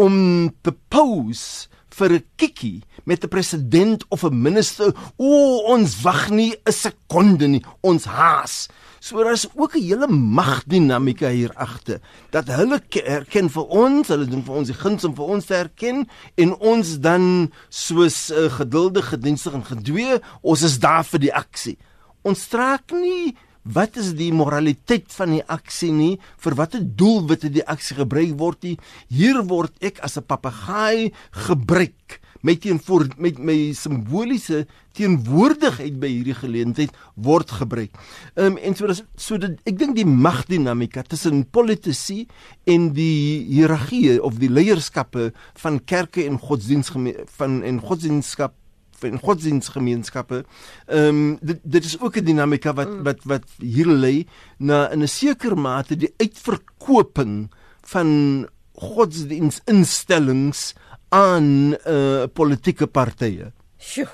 om 0.00 0.48
te 0.64 0.72
pose 0.88 1.68
vir 1.92 2.10
'n 2.16 2.24
kikkie 2.36 2.82
met 3.04 3.24
'n 3.24 3.28
president 3.28 4.04
of 4.08 4.24
'n 4.24 4.42
minister, 4.42 4.94
o 5.18 5.58
ons 5.74 6.00
wag 6.02 6.30
nie 6.30 6.54
'n 6.64 6.72
sekonde 6.72 7.46
nie, 7.48 7.64
ons 7.82 8.04
haas. 8.04 8.68
So 9.02 9.18
daar 9.18 9.32
is 9.32 9.48
ook 9.54 9.74
'n 9.74 9.82
hele 9.82 10.06
magdinamika 10.08 11.28
hier 11.28 11.52
agter 11.54 12.00
dat 12.30 12.46
hulle 12.46 12.82
erken 12.88 13.50
vir 13.50 13.66
ons, 13.66 14.08
hulle 14.08 14.26
doen 14.26 14.44
vir 14.44 14.54
ons 14.54 14.66
die 14.66 14.76
guns 14.78 15.04
om 15.04 15.14
vir 15.14 15.24
ons 15.24 15.44
te 15.44 15.54
erken 15.54 16.08
en 16.34 16.54
ons 16.54 16.98
dan 17.00 17.50
soos 17.68 18.30
uh, 18.30 18.46
geduldig 18.46 19.08
gedienstig 19.08 19.52
en 19.52 19.64
gedwee, 19.64 20.20
ons 20.40 20.62
is 20.62 20.78
daar 20.78 21.04
vir 21.04 21.18
die 21.18 21.34
aksie. 21.34 21.78
Ons 22.22 22.42
straak 22.42 22.92
nie 22.92 23.34
wat 23.62 23.96
is 23.96 24.14
die 24.14 24.32
moraliteit 24.32 25.12
van 25.12 25.30
die 25.30 25.44
aksie 25.46 25.92
nie 25.92 26.20
vir 26.38 26.54
watter 26.54 26.82
doel 26.82 27.26
word 27.26 27.52
die 27.52 27.66
aksie 27.66 27.96
gebruik 27.96 28.38
word 28.38 28.62
hier 29.08 29.42
word 29.42 29.72
ek 29.80 29.98
as 29.98 30.16
'n 30.16 30.26
papegaai 30.26 31.12
gebruik 31.30 32.20
met 32.42 32.60
teenvoor 32.60 33.06
met 33.22 33.38
my 33.38 33.56
simboliese 33.76 34.64
teenwoordigheid 34.98 35.98
by 36.02 36.10
hierdie 36.10 36.36
geleentheid 36.36 36.94
word 37.14 37.54
gebruik. 37.62 37.94
Ehm 38.34 38.52
um, 38.52 38.56
en 38.58 38.76
so 38.76 38.90
dat 38.90 39.04
so 39.16 39.38
dat 39.38 39.60
ek 39.68 39.78
dink 39.78 39.96
die 39.96 40.06
magdinamika 40.06 41.02
tussen 41.02 41.44
politici 41.50 42.26
en 42.64 42.90
die 42.96 43.46
hiërargie 43.48 44.18
of 44.22 44.40
die 44.42 44.50
leierskappe 44.50 45.30
van 45.62 45.80
kerke 45.84 46.26
en 46.26 46.38
godsdienst 46.38 46.92
van 47.38 47.62
en 47.62 47.80
godsdienskap 47.80 48.58
en 49.02 49.18
godsdienstgemeenskappe. 49.18 50.44
Ehm 50.86 51.08
um, 51.08 51.38
dit 51.40 51.58
dit 51.62 51.84
is 51.84 52.00
ook 52.00 52.16
'n 52.16 52.24
dinamika 52.24 52.74
wat 52.74 52.88
mm. 52.88 53.02
wat 53.02 53.24
wat 53.24 53.44
hier 53.58 53.86
lê 53.86 54.26
na 54.58 54.90
in 54.90 55.02
'n 55.02 55.08
sekere 55.08 55.56
mate 55.56 55.96
die 55.96 56.14
uitverkoping 56.16 57.50
van 57.80 58.48
godsdienstinstellings 58.72 60.74
aan 61.12 61.76
uh 61.86 62.24
politieke 62.32 62.86
partye. 62.88 63.52
Sjoe. 63.76 64.08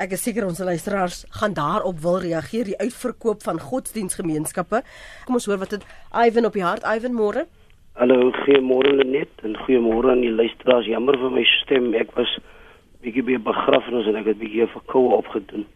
Ek 0.00 0.14
is 0.16 0.22
seker 0.24 0.46
ons 0.48 0.62
luisteraars 0.64 1.18
gaan 1.36 1.52
daarop 1.54 1.98
wil 2.00 2.16
reageer 2.22 2.70
die 2.70 2.78
uitverkoop 2.80 3.42
van 3.44 3.60
godsdienstgemeenskappe. 3.60 4.80
Kom 5.26 5.36
ons 5.36 5.46
hoor 5.46 5.60
wat 5.60 5.74
dit 5.76 5.84
Ivan 6.16 6.48
op 6.48 6.56
die 6.56 6.64
hart 6.64 6.86
Ivan 6.88 7.12
môre. 7.14 7.44
Hallo, 8.00 8.30
goeiemôre 8.40 8.94
Lenet 8.96 9.44
en 9.44 9.58
goeiemôre 9.66 10.14
aan 10.14 10.24
die 10.24 10.32
luisteraars. 10.32 10.88
Jammer 10.88 11.18
vir 11.20 11.34
my 11.36 11.44
stem. 11.58 11.92
Ek 12.00 12.16
was 12.16 12.32
bietjie 13.04 13.26
by 13.28 13.36
'n 13.36 13.44
begrafnis 13.44 14.08
en 14.08 14.16
ek 14.16 14.32
het 14.32 14.40
bietjie 14.40 14.66
verkoue 14.72 15.12
opgedoen. 15.20 15.66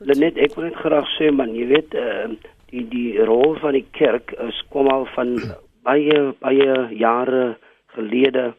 Lenet, 0.00 0.36
ek 0.36 0.54
wil 0.56 0.64
net 0.68 0.76
graag 0.76 1.08
sê 1.16 1.32
man, 1.32 1.56
jy 1.56 1.66
weet 1.72 1.94
uh 1.94 2.36
die 2.70 2.84
die 2.90 3.24
rol 3.24 3.56
van 3.62 3.72
die 3.72 3.86
kerk 3.92 4.34
is 4.42 4.62
kom 4.68 4.88
al 4.90 5.06
van 5.14 5.38
baie 5.86 6.34
baie 6.42 6.88
jare 6.92 7.56
gelede 7.94 8.52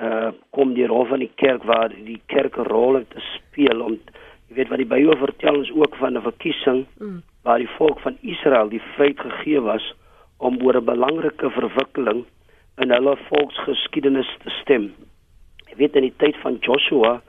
uh 0.00 0.32
kom 0.56 0.74
die 0.74 0.86
rol 0.86 1.04
van 1.06 1.20
die 1.20 1.32
kerk 1.34 1.64
waar 1.68 1.92
die 1.92 2.20
kerk 2.26 2.56
'n 2.58 2.68
rol 2.72 2.94
het 2.94 3.10
te 3.10 3.20
speel 3.34 3.80
om 3.80 3.98
jy 4.48 4.54
weet 4.56 4.68
wat 4.68 4.78
die 4.78 4.92
Bybel 4.92 5.16
vertel 5.16 5.56
ons 5.56 5.72
ook 5.72 5.96
van 5.96 6.16
'n 6.16 6.22
verkiesing 6.22 6.86
mm. 6.98 7.22
waar 7.42 7.58
die 7.58 7.74
volk 7.76 8.00
van 8.00 8.16
Israel 8.20 8.68
die 8.68 8.82
vryheid 8.94 9.20
gegee 9.20 9.60
was 9.60 9.94
om 10.38 10.58
oor 10.62 10.76
'n 10.76 10.84
belangrike 10.84 11.50
verwikkeling 11.50 12.24
in 12.78 12.90
hulle 12.90 13.16
volksgeskiedenis 13.28 14.30
te 14.42 14.50
stem. 14.50 14.92
Jy 15.68 15.76
weet 15.76 15.96
in 15.96 16.02
die 16.08 16.16
tyd 16.16 16.36
van 16.42 16.56
Joshua 16.60 17.20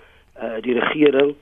uh 0.42 0.62
die 0.62 0.80
regering 0.80 1.36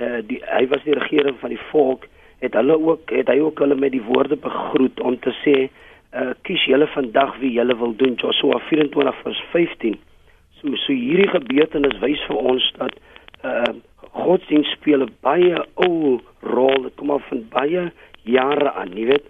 uh 0.00 0.22
die 0.26 0.40
hy 0.46 0.66
was 0.68 0.82
die 0.84 0.94
regering 0.94 1.36
van 1.40 1.50
die 1.50 1.64
volk 1.70 2.06
het 2.38 2.54
hulle 2.54 2.78
ook 2.78 3.10
het 3.10 3.28
hy 3.28 3.40
ook 3.40 3.58
hulle 3.58 3.74
met 3.74 3.92
die 3.92 4.02
woorde 4.02 4.36
begroet 4.36 5.00
om 5.00 5.18
te 5.18 5.34
sê 5.44 5.56
uh 6.14 6.32
kies 6.42 6.64
julle 6.64 6.86
vandag 6.86 7.36
wie 7.38 7.52
julle 7.52 7.76
wil 7.76 7.96
doen 7.96 8.14
Joshua 8.14 8.58
24 8.70 9.22
vers 9.22 9.42
15 9.50 9.98
So 10.60 10.74
so 10.84 10.92
hierdie 10.92 11.28
gebeurtenis 11.28 11.98
wys 12.00 12.22
vir 12.26 12.36
ons 12.36 12.72
dat 12.78 12.94
uh 13.44 13.74
godsdienst 14.18 14.72
speel 14.78 15.04
'n 15.04 15.14
baie 15.22 15.56
ou 15.74 16.20
rol. 16.42 16.82
Dit 16.82 16.94
kom 16.96 17.10
al 17.10 17.22
van 17.28 17.44
baie 17.50 17.92
jare 18.22 18.72
aan, 18.72 18.96
jy 18.96 19.06
weet. 19.06 19.26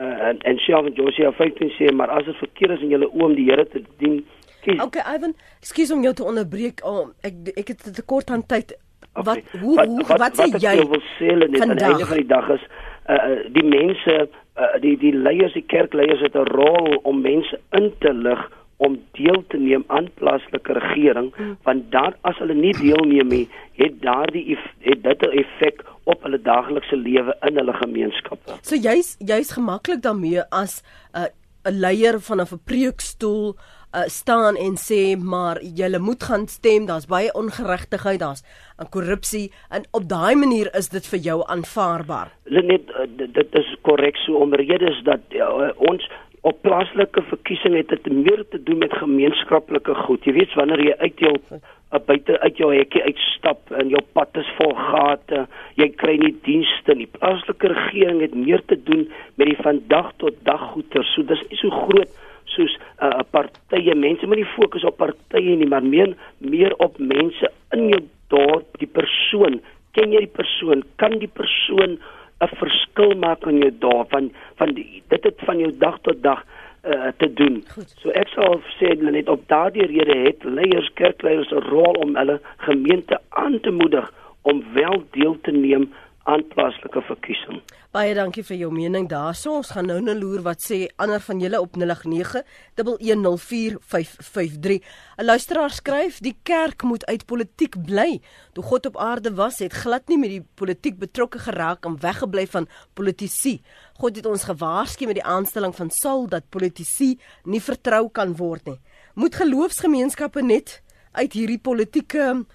Uh, 0.00 0.28
en 0.28 0.38
en 0.48 0.58
self 0.58 0.86
en 0.86 0.94
Josia 0.94 1.32
15 1.32 1.70
sê 1.76 1.92
maar 1.92 2.08
as 2.08 2.24
dit 2.24 2.36
verkeerd 2.36 2.78
is 2.78 2.80
in 2.80 2.88
julle 2.94 3.10
oom 3.12 3.34
die 3.34 3.50
Here 3.50 3.66
te 3.68 3.82
dien, 3.98 4.24
Kies. 4.60 4.80
Okay, 4.82 5.02
Ivan, 5.14 5.34
ekskuus 5.60 5.90
om 5.94 6.02
jou 6.04 6.12
te 6.14 6.24
onderbreek. 6.24 6.82
Oh, 6.84 7.08
ek 7.24 7.52
ek 7.56 7.68
het 7.68 7.86
'n 7.86 7.92
tekort 7.92 8.30
aan 8.30 8.46
tyd. 8.46 8.76
Okay. 9.14 9.24
Wat 9.24 9.60
hoe 9.60 9.86
hoe 9.86 10.06
wat, 10.06 10.18
wat 10.18 10.36
sê 10.36 10.48
ek 10.48 10.60
jy? 10.60 10.74
jou 10.76 10.88
wil 10.88 11.02
sê 11.18 11.36
net 11.36 11.60
aan 11.60 11.76
die 11.76 11.84
einde 11.84 12.06
van 12.06 12.16
die 12.16 12.26
dag 12.26 12.48
is 12.48 12.64
uh, 13.08 13.14
uh, 13.14 13.38
die 13.56 13.64
mense 13.64 14.28
uh, 14.56 14.76
die 14.80 14.96
die 14.98 15.12
leiers 15.12 15.52
die 15.52 15.64
kerkleiers 15.66 16.20
het 16.20 16.36
'n 16.36 16.46
rol 16.52 17.00
om 17.02 17.20
mense 17.20 17.60
in 17.72 17.92
te 17.98 18.12
lig 18.12 18.40
om 18.86 18.96
deel 19.18 19.42
te 19.52 19.58
neem 19.60 19.84
aan 19.86 20.08
plaaslike 20.20 20.72
regering 20.78 21.32
Hmm. 21.36 21.56
want 21.68 21.90
dan 21.92 22.14
as 22.28 22.38
hulle 22.42 22.54
nie 22.54 22.72
deelneem 22.72 23.28
nie 23.28 23.48
het 23.80 24.00
daardie 24.02 24.56
het 24.86 25.02
dit 25.02 25.22
'n 25.26 25.36
effek 25.42 25.84
op 26.04 26.22
hulle 26.22 26.40
daaglikse 26.42 26.96
lewe 26.96 27.36
in 27.48 27.56
hulle 27.56 27.72
gemeenskappe. 27.72 28.58
So 28.62 28.76
jy's 28.76 29.16
jy's 29.18 29.52
gemaklik 29.52 30.02
daarmee 30.02 30.42
as 30.50 30.82
'n 31.14 31.18
uh, 31.18 31.28
'n 31.64 31.80
leier 31.80 32.20
van 32.20 32.40
'n 32.40 32.60
preekstoel 32.64 33.56
uh, 33.94 34.02
staan 34.06 34.56
en 34.56 34.76
sê 34.76 35.16
maar 35.18 35.62
julle 35.62 35.98
moet 35.98 36.22
gaan 36.22 36.46
stem, 36.48 36.86
daar's 36.86 37.06
baie 37.06 37.32
ongeregtigheid, 37.34 38.20
daar's 38.20 38.42
'n 38.78 38.88
korrupsie 38.88 39.52
en 39.68 39.82
op 39.90 40.08
daai 40.08 40.34
manier 40.34 40.74
is 40.74 40.88
dit 40.88 41.06
vir 41.06 41.18
jou 41.18 41.42
aanvaarbaar. 41.46 42.32
Net 42.44 42.82
uh, 42.88 43.06
dit 43.16 43.34
dit 43.34 43.54
is 43.54 43.76
korrek 43.82 44.16
so 44.16 44.34
omredes 44.34 45.02
dat 45.02 45.20
uh, 45.28 45.70
ons 45.76 46.10
op 46.40 46.62
plaaslike 46.64 47.22
verkiesing 47.28 47.76
het 47.76 47.88
dit 47.88 48.06
meer 48.12 48.44
te 48.48 48.62
doen 48.62 48.78
met 48.78 48.94
gemeenskaplike 48.96 49.94
goed. 49.94 50.24
Jy 50.24 50.32
weet 50.38 50.54
wanneer 50.56 50.82
jy 50.84 50.94
uit 51.02 51.20
jou 51.20 51.34
uh, 51.50 52.00
buite 52.06 52.38
uit 52.40 52.56
jou 52.62 52.70
hekkie 52.72 53.02
uitstap 53.04 53.74
en 53.76 53.90
jou 53.92 54.00
pad 54.16 54.40
is 54.40 54.48
vol 54.56 54.72
gate, 54.78 55.44
jy 55.80 55.90
kry 56.00 56.16
nie 56.22 56.32
dienste 56.46 56.96
nie. 56.96 57.08
Plaaslike 57.18 57.72
regering 57.74 58.22
het 58.24 58.34
meer 58.34 58.64
te 58.72 58.78
doen 58.88 59.04
met 59.36 59.50
die 59.52 59.58
van 59.60 59.82
dag 59.92 60.12
tot 60.22 60.38
dag 60.48 60.70
goeder. 60.72 61.04
So 61.12 61.26
dis 61.28 61.42
nie 61.50 61.60
so 61.60 61.82
groot 61.84 62.16
soos 62.54 62.72
'n 63.02 63.12
uh, 63.12 63.26
partye. 63.30 63.94
Mense 63.94 64.26
moet 64.26 64.40
nie 64.40 64.54
fokus 64.56 64.84
op 64.84 64.96
partye 64.96 65.56
nie, 65.56 65.68
maar 65.68 65.84
meer 65.84 66.16
meer 66.38 66.74
op 66.78 66.98
mense 66.98 67.52
in 67.76 67.88
jou 67.88 68.00
dorp, 68.28 68.78
die 68.78 68.90
persoon. 68.90 69.60
Ken 69.92 70.12
jy 70.12 70.24
die 70.24 70.36
persoon? 70.40 70.82
Kan 70.96 71.18
die 71.18 71.30
persoon 71.30 71.98
'n 72.40 72.56
verskil 72.56 73.14
maak 73.16 73.44
in 73.46 73.58
jou 73.58 73.72
dorp 73.78 74.10
van 74.10 74.32
van 74.56 74.74
die, 74.74 75.02
dit 75.08 75.24
het 75.24 75.40
van 75.44 75.58
jou 75.58 75.72
dag 75.78 75.98
tot 76.02 76.22
dag 76.22 76.44
uh, 76.84 77.12
te 77.16 77.32
doen. 77.32 77.64
Goed. 77.74 77.92
So 78.00 78.10
ek 78.16 78.28
sal 78.34 78.60
sê 78.78 78.94
net 78.96 79.28
op 79.28 79.42
daardie 79.48 79.86
rede 79.86 80.16
het 80.24 80.44
leiers, 80.44 80.90
kerkleiers 80.94 81.52
'n 81.52 81.68
rol 81.68 81.98
om 82.04 82.16
hulle 82.16 82.40
gemeente 82.56 83.20
aan 83.28 83.60
te 83.60 83.70
moedig 83.70 84.12
om 84.42 84.64
wel 84.72 85.04
deel 85.10 85.36
te 85.42 85.50
neem 85.50 85.90
aan 86.30 86.44
plaaslike 86.52 87.00
verkiesing. 87.08 87.58
Baie 87.90 88.12
dankie 88.14 88.44
vir 88.46 88.54
jou 88.60 88.68
mening 88.70 89.08
daarso. 89.10 89.56
Ons 89.58 89.72
gaan 89.74 89.88
nou 89.90 89.98
nou 90.04 90.14
loer 90.14 90.44
wat 90.46 90.62
sê 90.62 90.86
ander 91.02 91.18
van 91.24 91.40
julle 91.42 91.58
op 91.60 91.74
089 91.74 92.44
1104553. 92.78 94.78
'n 95.18 95.24
Luisteraar 95.24 95.70
skryf: 95.70 96.20
"Die 96.20 96.36
kerk 96.42 96.82
moet 96.82 97.06
uit 97.06 97.26
politiek 97.26 97.84
bly. 97.86 98.20
Toe 98.52 98.64
God 98.64 98.86
op 98.86 98.96
aarde 98.96 99.34
was, 99.34 99.58
het 99.58 99.72
glad 99.72 100.08
nie 100.08 100.18
met 100.18 100.30
die 100.30 100.46
politiek 100.54 100.98
betrokke 100.98 101.38
geraak 101.38 101.84
en 101.84 102.00
weggebly 102.00 102.46
van 102.46 102.68
politici. 102.94 103.62
God 103.98 104.16
het 104.16 104.26
ons 104.26 104.44
gewaarsku 104.44 105.06
met 105.06 105.14
die 105.14 105.24
aanstelling 105.24 105.74
van 105.74 105.90
Saul 105.90 106.28
dat 106.28 106.48
politici 106.48 107.18
nie 107.44 107.60
vertrou 107.60 108.08
kan 108.08 108.36
word 108.36 108.66
nie. 108.66 108.80
Moet 109.14 109.34
geloofsgemeenskappe 109.34 110.42
net 110.42 110.82
uit 111.12 111.32
hierdie 111.32 111.58
politieke 111.58 112.20
um, 112.30 112.46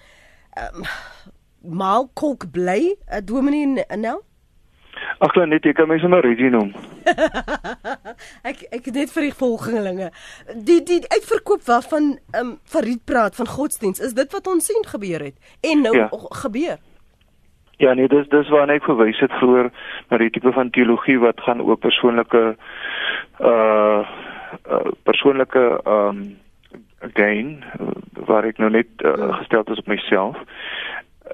maalkolk 1.68 2.52
bly, 2.52 2.96
uh, 3.10 3.20
Dominee 3.24 3.86
Nel?" 3.98 4.24
Ag 5.20 5.36
net 5.48 5.64
jy 5.64 5.74
kan 5.76 5.88
my 5.88 5.98
sommer 6.00 6.24
Reggie 6.24 6.50
noem. 6.52 6.74
Ek 8.50 8.66
ek 8.74 8.88
het 8.90 8.96
net 8.96 9.12
vir 9.14 9.28
die 9.28 9.36
volgelinge. 9.36 10.10
Die 10.68 10.82
die 10.84 11.02
uitverkoop 11.12 11.64
waarvan 11.68 12.16
ehm 12.34 12.42
um, 12.42 12.52
Farid 12.64 13.04
praat 13.08 13.36
van 13.36 13.48
godsdiens, 13.48 14.00
is 14.00 14.16
dit 14.18 14.32
wat 14.36 14.48
ons 14.48 14.66
sien 14.66 14.84
gebeur 14.88 15.24
het 15.30 15.38
en 15.62 15.82
nou 15.86 15.96
Ja. 15.96 16.10
gebeur. 16.42 16.78
Ja 17.78 17.94
nee, 17.94 18.08
dis 18.08 18.28
dis 18.30 18.50
waarna 18.50 18.80
ek 18.80 18.88
verwys 18.88 19.20
het 19.20 19.32
vroeër 19.40 19.72
na 20.10 20.18
die 20.18 20.30
tipe 20.30 20.52
van 20.52 20.70
teologie 20.70 21.20
wat 21.20 21.40
gaan 21.44 21.62
oor 21.62 21.78
persoonlike 21.78 22.56
uh, 23.40 24.02
uh 24.68 24.92
persoonlike 25.04 25.64
ehm 25.84 26.08
um, 26.10 26.26
gain 27.14 27.64
waar 28.26 28.46
ek 28.48 28.58
nou 28.58 28.70
net 28.72 28.88
uh, 29.06 29.36
gestel 29.38 29.64
is 29.70 29.80
op 29.80 29.88
myself. 29.88 30.38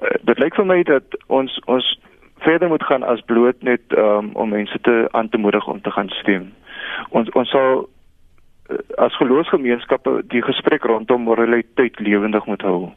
Uh, 0.00 0.16
dit 0.22 0.38
lyk 0.38 0.54
vir 0.54 0.66
my 0.66 0.82
dat 0.82 1.16
ons 1.26 1.58
ons 1.66 1.88
verder 2.42 2.68
moet 2.68 2.82
gaan 2.82 3.02
as 3.06 3.20
bloot 3.26 3.62
net 3.62 3.82
um, 3.98 4.32
om 4.34 4.48
mense 4.48 4.78
te 4.80 5.08
aan 5.10 5.28
te 5.28 5.38
moedig 5.38 5.66
om 5.68 5.80
te 5.80 5.90
gaan 5.90 6.08
stem. 6.08 6.52
Ons 7.10 7.30
ons 7.38 7.50
sal 7.50 7.84
uh, 7.84 8.78
as 8.98 9.16
geloofsgemeenskappe 9.20 10.22
die 10.32 10.42
gesprek 10.42 10.84
rondom 10.84 11.28
moraliteit 11.28 12.00
lewendig 12.00 12.46
moet 12.46 12.62
hou. 12.62 12.90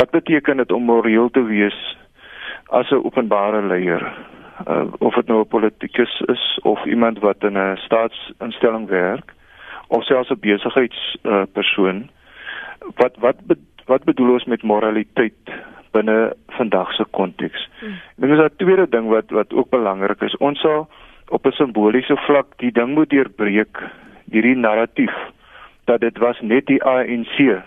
Wat 0.00 0.10
beteken 0.10 0.62
dit 0.62 0.72
om 0.72 0.88
moreel 0.88 1.30
te 1.30 1.44
wees 1.44 1.76
as 2.68 2.90
'n 2.90 3.04
openbare 3.04 3.62
leier? 3.66 4.04
Uh, 4.66 4.88
of 4.98 5.14
dit 5.14 5.26
nou 5.26 5.40
'n 5.40 5.48
politikus 5.48 6.20
is 6.26 6.58
of 6.62 6.84
iemand 6.84 7.18
wat 7.18 7.44
in 7.44 7.58
'n 7.58 7.76
staatsinstelling 7.76 8.88
werk 8.88 9.34
of 9.88 10.04
selfs 10.04 10.30
'n 10.30 10.40
besigheidspersoon 10.40 11.40
uh, 11.40 11.44
persoon. 11.52 12.08
wat 12.94 13.16
wat 13.18 13.36
be, 13.46 13.56
wat 13.86 14.04
bedoel 14.04 14.32
ons 14.32 14.44
met 14.44 14.62
moraliteit 14.62 15.50
binne 15.96 16.18
vandag 16.58 16.92
se 16.96 17.04
konteks? 17.18 17.66
Hmm. 17.80 17.96
Dink 18.16 18.32
is 18.36 18.44
'n 18.44 18.56
tweede 18.56 18.86
ding 18.88 19.08
wat 19.08 19.30
wat 19.30 19.52
ook 19.52 19.70
belangrik 19.70 20.20
is. 20.22 20.36
Ons 20.36 20.60
sal 20.60 20.88
op 21.28 21.46
'n 21.46 21.58
simboliese 21.58 22.16
vlak 22.16 22.58
die 22.58 22.72
ding 22.72 22.94
moet 22.94 23.10
deurbreek, 23.10 23.82
hierdie 24.30 24.56
narratief 24.56 25.14
dat 25.84 26.00
dit 26.00 26.18
was 26.18 26.40
net 26.40 26.66
die 26.66 26.82
ANC 26.84 27.62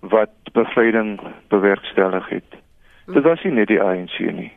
wat 0.00 0.30
bevryding 0.52 1.20
bewerkstellig 1.48 2.28
het. 2.28 2.50
Hmm. 3.04 3.14
Dit 3.14 3.22
was 3.22 3.42
nie 3.42 3.52
net 3.52 3.68
die 3.68 3.82
ANC 3.82 4.18
nie. 4.18 4.52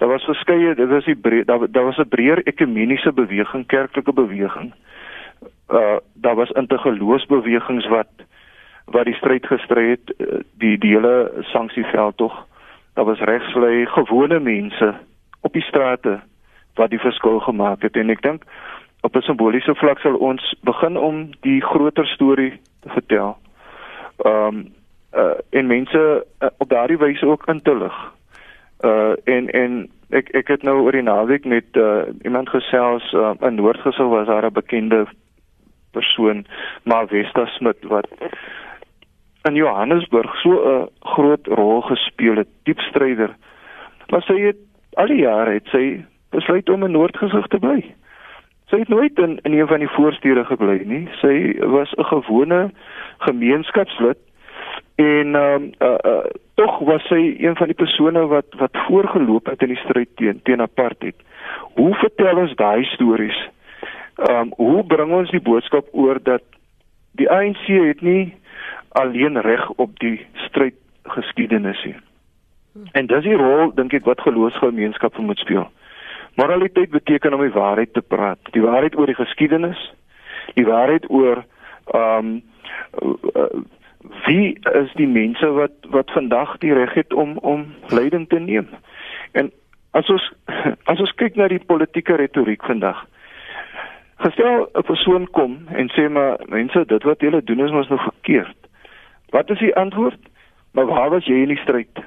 Daar 0.00 0.08
was 0.08 0.24
verskeie, 0.24 0.74
dit 0.74 0.88
was 0.88 1.04
die 1.04 1.16
breë, 1.16 1.44
daar, 1.44 1.70
daar 1.70 1.84
was 1.84 1.98
'n 1.98 2.08
breër 2.08 2.40
ekumeniese 2.46 3.12
beweging, 3.12 3.66
kerklike 3.66 4.12
beweging. 4.12 4.72
Uh 5.68 5.98
daar 6.14 6.34
was 6.34 6.50
intergeloofsbewegings 6.50 7.88
wat 7.88 8.08
wat 8.84 9.04
die 9.04 9.14
stryd 9.14 9.46
gestry 9.46 9.90
het, 9.90 10.14
uh, 10.18 10.40
die 10.58 10.78
die 10.78 10.90
hele 10.90 11.32
sanksieveld 11.40 12.16
tog. 12.16 12.46
Daar 13.00 13.08
was 13.08 13.20
regslei 13.20 13.86
gewone 13.86 14.40
mense 14.40 14.94
op 15.40 15.52
die 15.52 15.62
strate 15.62 16.20
wat 16.74 16.90
die 16.90 16.98
verskil 16.98 17.38
gemaak 17.40 17.82
het 17.82 17.96
en 17.96 18.10
ek 18.12 18.20
dink 18.22 18.42
op 19.00 19.16
'n 19.16 19.22
simboliese 19.24 19.74
vlak 19.74 19.98
sal 19.98 20.18
ons 20.20 20.54
begin 20.60 20.96
om 20.96 21.30
die 21.40 21.62
groter 21.62 22.06
storie 22.06 22.60
te 22.80 22.88
vertel. 22.88 23.38
Ehm 24.16 24.46
um, 24.46 24.58
uh 25.16 25.40
en 25.50 25.66
mense 25.66 26.26
uh, 26.40 26.48
op 26.58 26.68
daardie 26.68 26.98
wyse 26.98 27.26
ook 27.26 27.46
in 27.46 27.62
te 27.62 27.76
lig. 27.76 27.96
Uh 28.84 29.12
en 29.24 29.48
en 29.50 29.88
ek 30.10 30.28
ek 30.28 30.48
het 30.48 30.62
nou 30.62 30.80
oor 30.80 30.92
die 30.92 31.02
naweek 31.02 31.44
met 31.44 31.64
uh, 31.72 32.02
iemand 32.22 32.48
gesels 32.48 33.12
uh, 33.12 33.30
in 33.40 33.54
Noordgesel 33.54 34.08
was 34.08 34.26
daar 34.26 34.44
'n 34.44 34.52
bekende 34.52 35.06
persoon 35.90 36.44
maar 36.82 37.06
Westa 37.06 37.46
Smit 37.46 37.80
wat 37.82 38.08
in 39.48 39.54
Johannesburg 39.54 40.34
so 40.42 40.50
'n 40.50 40.88
groot 41.00 41.46
rol 41.46 41.80
gespeel 41.80 42.36
het, 42.36 42.48
diep 42.64 42.80
stryder. 42.80 43.30
Maar 44.08 44.22
sy 44.22 44.40
het 44.40 44.56
al 44.94 45.06
die 45.06 45.22
jare 45.22 45.50
het 45.50 45.66
sy 45.72 46.04
besluit 46.30 46.68
om 46.68 46.84
in 46.84 46.90
Noordgesig 46.90 47.46
te 47.46 47.58
bly. 47.58 47.94
Sy 48.70 48.78
het 48.78 48.88
nooit 48.88 49.18
in, 49.18 49.38
in 49.42 49.52
een 49.52 49.66
van 49.66 49.78
die 49.78 49.88
voorstede 49.88 50.44
gebly 50.44 50.82
nie. 50.86 51.08
Sy 51.20 51.58
was 51.58 51.92
'n 51.96 52.04
gewone 52.04 52.70
gemeenskapslid 53.18 54.18
en 54.94 55.34
ehm 55.34 55.62
um, 55.62 55.72
uh, 55.78 55.98
uh, 56.04 56.24
tog 56.54 56.78
was 56.78 57.02
sy 57.08 57.36
een 57.38 57.56
van 57.56 57.66
die 57.66 57.76
persone 57.82 58.26
wat 58.26 58.46
wat 58.58 58.76
voorgeloop 58.86 59.46
het 59.46 59.62
in 59.62 59.72
die 59.74 59.82
stryd 59.84 60.08
teen 60.16 60.40
teen 60.42 60.60
apartheid. 60.60 61.16
Hoe 61.74 61.94
vertel 61.94 62.36
ons 62.36 62.54
daai 62.54 62.84
stories? 62.84 63.48
Ehm 64.14 64.40
um, 64.40 64.52
hoe 64.56 64.84
bring 64.84 65.12
ons 65.12 65.30
die 65.30 65.40
boodskap 65.40 65.86
oor 65.92 66.18
dat 66.22 66.42
die 67.18 67.30
ANC 67.30 67.66
het 67.66 68.00
nie 68.00 68.34
alleen 68.88 69.40
reg 69.40 69.70
op 69.70 69.98
die 69.98 70.26
stryd 70.34 70.74
geskiedenis 71.02 71.84
nie. 71.84 71.96
En 72.92 73.06
dis 73.06 73.24
die 73.26 73.36
rol 73.36 73.74
dink 73.74 73.94
ek 73.94 74.06
wat 74.06 74.22
geloofsgemeenskappe 74.22 75.22
moet 75.22 75.38
speel. 75.38 75.66
Moraliteit 76.38 76.90
beteken 76.90 77.34
om 77.34 77.42
die 77.42 77.54
waarheid 77.54 77.92
te 77.92 78.02
praat, 78.02 78.38
die 78.54 78.62
waarheid 78.62 78.96
oor 78.98 79.10
die 79.10 79.18
geskiedenis, 79.18 79.80
die 80.54 80.66
waarheid 80.66 81.10
oor 81.10 81.44
ehm 81.94 82.40
um, 82.96 83.68
wie 84.24 84.58
is 84.72 84.92
die 84.96 85.08
mense 85.08 85.46
wat 85.52 85.72
wat 85.92 86.10
vandag 86.10 86.56
die 86.58 86.72
reg 86.72 86.94
het 86.94 87.12
om 87.12 87.36
om 87.38 87.66
leiding 87.88 88.28
te 88.28 88.38
neem. 88.38 88.68
En 89.32 89.50
as 89.90 90.08
ons 90.08 90.32
as 90.92 91.00
ons 91.00 91.14
kyk 91.20 91.36
na 91.36 91.48
die 91.48 91.62
politieke 91.72 92.16
retoriek 92.16 92.64
vandag. 92.64 93.04
Gestel 94.20 94.68
'n 94.74 94.82
persoon 94.82 95.30
kom 95.30 95.66
en 95.72 95.90
sê 95.90 96.10
maar 96.10 96.40
mense 96.48 96.84
dit 96.86 97.02
wat 97.02 97.20
julle 97.20 97.42
doen 97.44 97.64
is 97.64 97.70
mos 97.70 97.88
nou 97.88 98.00
verkeerd. 98.00 98.56
Wat 99.30 99.50
is 99.50 99.58
die 99.58 99.76
antwoord? 99.76 100.20
Maar 100.72 100.86
waar 100.86 101.10
was 101.10 101.24
jy 101.24 101.42
in 101.42 101.54
die 101.54 101.62
stryd? 101.64 102.04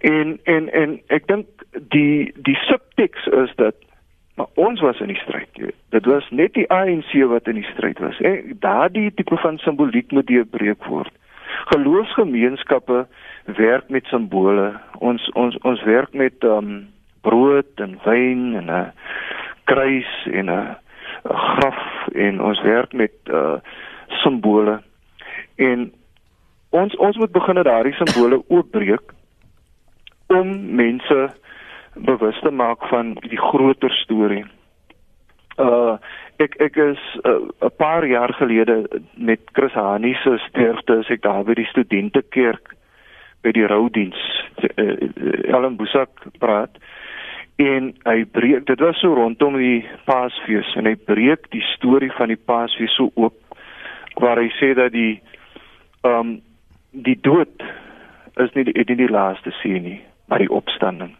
En 0.00 0.38
en 0.44 0.72
en 0.72 1.00
ek 1.06 1.26
dink 1.26 1.46
die 1.88 2.32
die 2.36 2.56
subteks 2.56 3.26
is 3.26 3.52
dat 3.56 3.74
Maar 4.38 4.46
ons 4.54 4.80
was 4.80 5.00
in 5.00 5.10
die 5.10 5.16
stryd. 5.18 5.48
Dit 5.88 6.04
was 6.06 6.26
net 6.30 6.54
die 6.54 6.70
ANC 6.70 7.10
wat 7.26 7.48
in 7.50 7.58
die 7.58 7.70
stryd 7.72 7.98
was. 7.98 8.20
En 8.20 8.56
daardie 8.62 9.10
tipe 9.14 9.36
van 9.36 9.58
simboliek 9.58 10.12
moet 10.14 10.26
deurbreek 10.26 10.84
word. 10.84 11.10
Geloofsgemeenskappe 11.72 13.06
werk 13.44 13.88
met 13.88 14.06
simbole. 14.06 14.76
Ons 14.98 15.26
ons 15.34 15.58
ons 15.66 15.82
werk 15.82 16.14
met 16.14 16.46
um 16.46 16.86
brood 17.26 17.82
en 17.82 17.98
wyn 18.04 18.54
en 18.60 18.70
'n 18.70 18.92
kruis 19.68 20.10
en 20.32 20.50
'n 20.50 20.76
graf 21.22 22.08
en 22.12 22.40
ons 22.42 22.62
werk 22.62 22.92
met 22.92 23.12
uh 23.30 23.58
simbole. 24.22 24.80
En 25.56 25.92
ons 26.70 26.96
ons 26.96 27.16
moet 27.16 27.32
begin 27.32 27.62
daardie 27.62 27.94
simbole 27.94 28.42
oopbreek 28.48 29.12
om 30.26 30.74
mense 30.74 31.28
bewus 31.94 32.40
te 32.40 32.50
maak 32.50 32.86
van 32.92 33.14
die 33.28 33.40
groter 33.40 33.92
storie. 34.04 34.44
Uh 35.56 35.96
ek 36.38 36.54
ek 36.62 36.76
is 36.76 37.02
'n 37.24 37.28
uh, 37.28 37.70
paar 37.76 38.06
jaar 38.06 38.32
gelede 38.32 39.02
met 39.14 39.40
Chris 39.52 39.72
Hani 39.72 40.14
se 40.14 40.38
sterfte 40.38 40.98
as 40.98 41.10
ek 41.10 41.22
daar 41.22 41.44
by 41.44 41.54
die 41.54 41.66
studentekerk 41.66 42.74
by 43.42 43.52
die 43.52 43.66
roudiens 43.66 44.20
uh, 44.76 45.54
Ellen 45.54 45.76
Busak 45.76 46.10
praat 46.38 46.78
en 47.58 47.90
hy 48.06 48.22
breek 48.24 48.66
dit 48.66 48.80
was 48.80 48.98
so 49.02 49.14
rondom 49.14 49.56
die 49.58 49.82
Paasfees 50.06 50.70
en 50.78 50.86
hy 50.86 50.94
breek 51.10 51.48
die 51.54 51.64
storie 51.74 52.12
van 52.14 52.30
die 52.30 52.38
Paasfees 52.38 52.94
so 52.94 53.10
oop 53.18 53.38
waar 54.22 54.38
hy 54.38 54.50
sê 54.58 54.74
dat 54.78 54.94
die 54.94 55.18
ehm 56.06 56.20
um, 56.20 56.36
die 56.90 57.18
dood 57.20 57.62
is 58.42 58.54
nie 58.54 58.64
die, 58.64 58.74
nie 58.88 58.96
die 58.96 59.10
laaste 59.12 59.52
sien 59.60 59.82
nie, 59.84 59.98
maar 60.26 60.40
die 60.42 60.50
opstanding. 60.50 61.12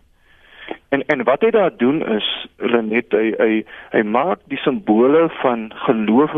En 0.94 1.04
en 1.12 1.24
wat 1.28 1.42
hy 1.44 1.50
daar 1.54 1.74
doen 1.76 2.00
is 2.16 2.28
Lenet 2.56 3.12
hy 3.12 3.32
hy 3.38 3.52
hy 3.92 4.02
maak 4.02 4.40
die 4.52 4.60
simbole 4.64 5.26
van 5.42 5.68
geloof 5.86 6.34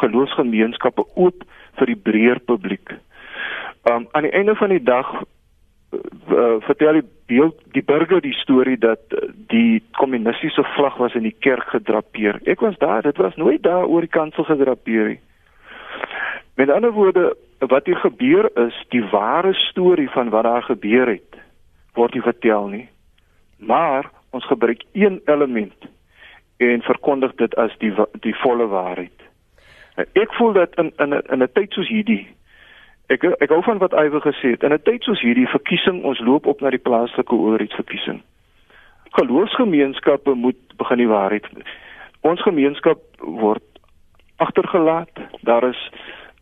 geloofsgemeenskappe 0.00 1.06
oop 1.14 1.44
vir 1.78 1.92
die 1.92 2.00
breër 2.08 2.42
publiek. 2.50 2.96
Um 3.90 4.08
aan 4.12 4.26
die 4.26 4.34
einde 4.34 4.54
van 4.58 4.74
die 4.74 4.82
dag 4.82 5.14
uh, 6.30 6.56
vertel 6.66 7.00
die 7.00 7.06
beeld 7.26 7.60
die 7.72 7.82
burger 7.82 8.20
die 8.20 8.34
storie 8.36 8.78
dat 8.78 9.00
uh, 9.12 9.28
die 9.52 9.82
kommunistiese 9.98 10.64
vlag 10.74 10.96
was 10.96 11.14
in 11.14 11.22
die 11.22 11.36
kerk 11.38 11.68
gedrapeer. 11.74 12.40
Ek 12.44 12.60
was 12.60 12.78
daar, 12.78 13.02
dit 13.02 13.16
was 13.16 13.36
nooit 13.36 13.62
daar 13.62 13.86
oor 13.86 14.00
die 14.06 14.12
kansel 14.12 14.44
gedrapeer 14.44 15.14
nie. 15.14 15.20
Met 16.54 16.70
ander 16.70 16.92
woorde, 16.92 17.36
wat 17.58 17.86
hier 17.86 17.98
gebeur 17.98 18.50
is, 18.66 18.76
die 18.94 19.02
ware 19.10 19.54
storie 19.54 20.10
van 20.10 20.30
wat 20.30 20.44
daar 20.46 20.62
gebeur 20.62 21.10
het, 21.10 21.40
word 21.94 22.14
nie 22.14 22.22
vertel 22.22 22.68
nie. 22.70 22.86
Maar 23.58 24.10
ons 24.30 24.46
gebruik 24.46 24.84
een 24.92 25.20
element 25.24 25.90
en 26.56 26.82
verkondig 26.82 27.34
dit 27.34 27.54
as 27.58 27.74
die 27.78 27.92
die 28.22 28.34
volle 28.42 28.66
waarheid. 28.70 29.26
Ek 30.14 30.32
voel 30.38 30.52
dat 30.52 30.74
in 30.78 30.92
in 30.98 31.42
'n 31.42 31.52
tyd 31.52 31.72
soos 31.72 31.88
hierdie 31.88 32.26
ek 33.06 33.24
ek 33.24 33.50
hou 33.50 33.62
van 33.62 33.78
wat 33.78 33.92
Iwer 33.92 34.20
gesê 34.20 34.54
het. 34.54 34.62
In 34.62 34.72
'n 34.72 34.82
tyd 34.82 35.02
soos 35.02 35.20
hierdie 35.20 35.48
verkiesing, 35.48 36.02
ons 36.04 36.20
loop 36.20 36.46
op 36.46 36.60
na 36.60 36.70
die 36.70 36.78
plaaslike 36.78 37.34
owerheidsverkiesing. 37.34 38.22
Geloofsgemeenskappe 39.10 40.34
moet 40.34 40.76
begin 40.76 40.98
die 40.98 41.08
waarheid. 41.08 41.46
Ons 42.20 42.42
gemeenskap 42.42 42.98
word 43.18 43.62
agtergelaat. 44.36 45.12
Daar 45.42 45.68
is 45.68 45.90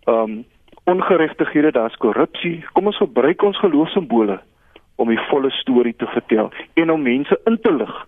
ehm 0.04 0.30
um, 0.30 0.44
ongeregtighede, 0.84 1.70
daar's 1.70 1.96
korrupsie. 1.96 2.64
Kom 2.72 2.86
ons 2.86 2.96
gebruik 2.96 3.42
ons 3.42 3.58
geloofsimbole 3.58 4.40
om 4.96 5.08
die 5.08 5.20
volle 5.30 5.50
storie 5.50 5.94
te 5.96 6.06
vertel 6.06 6.50
en 6.74 6.90
om 6.90 7.02
mense 7.02 7.40
in 7.44 7.60
te 7.60 7.72
lig 7.72 8.06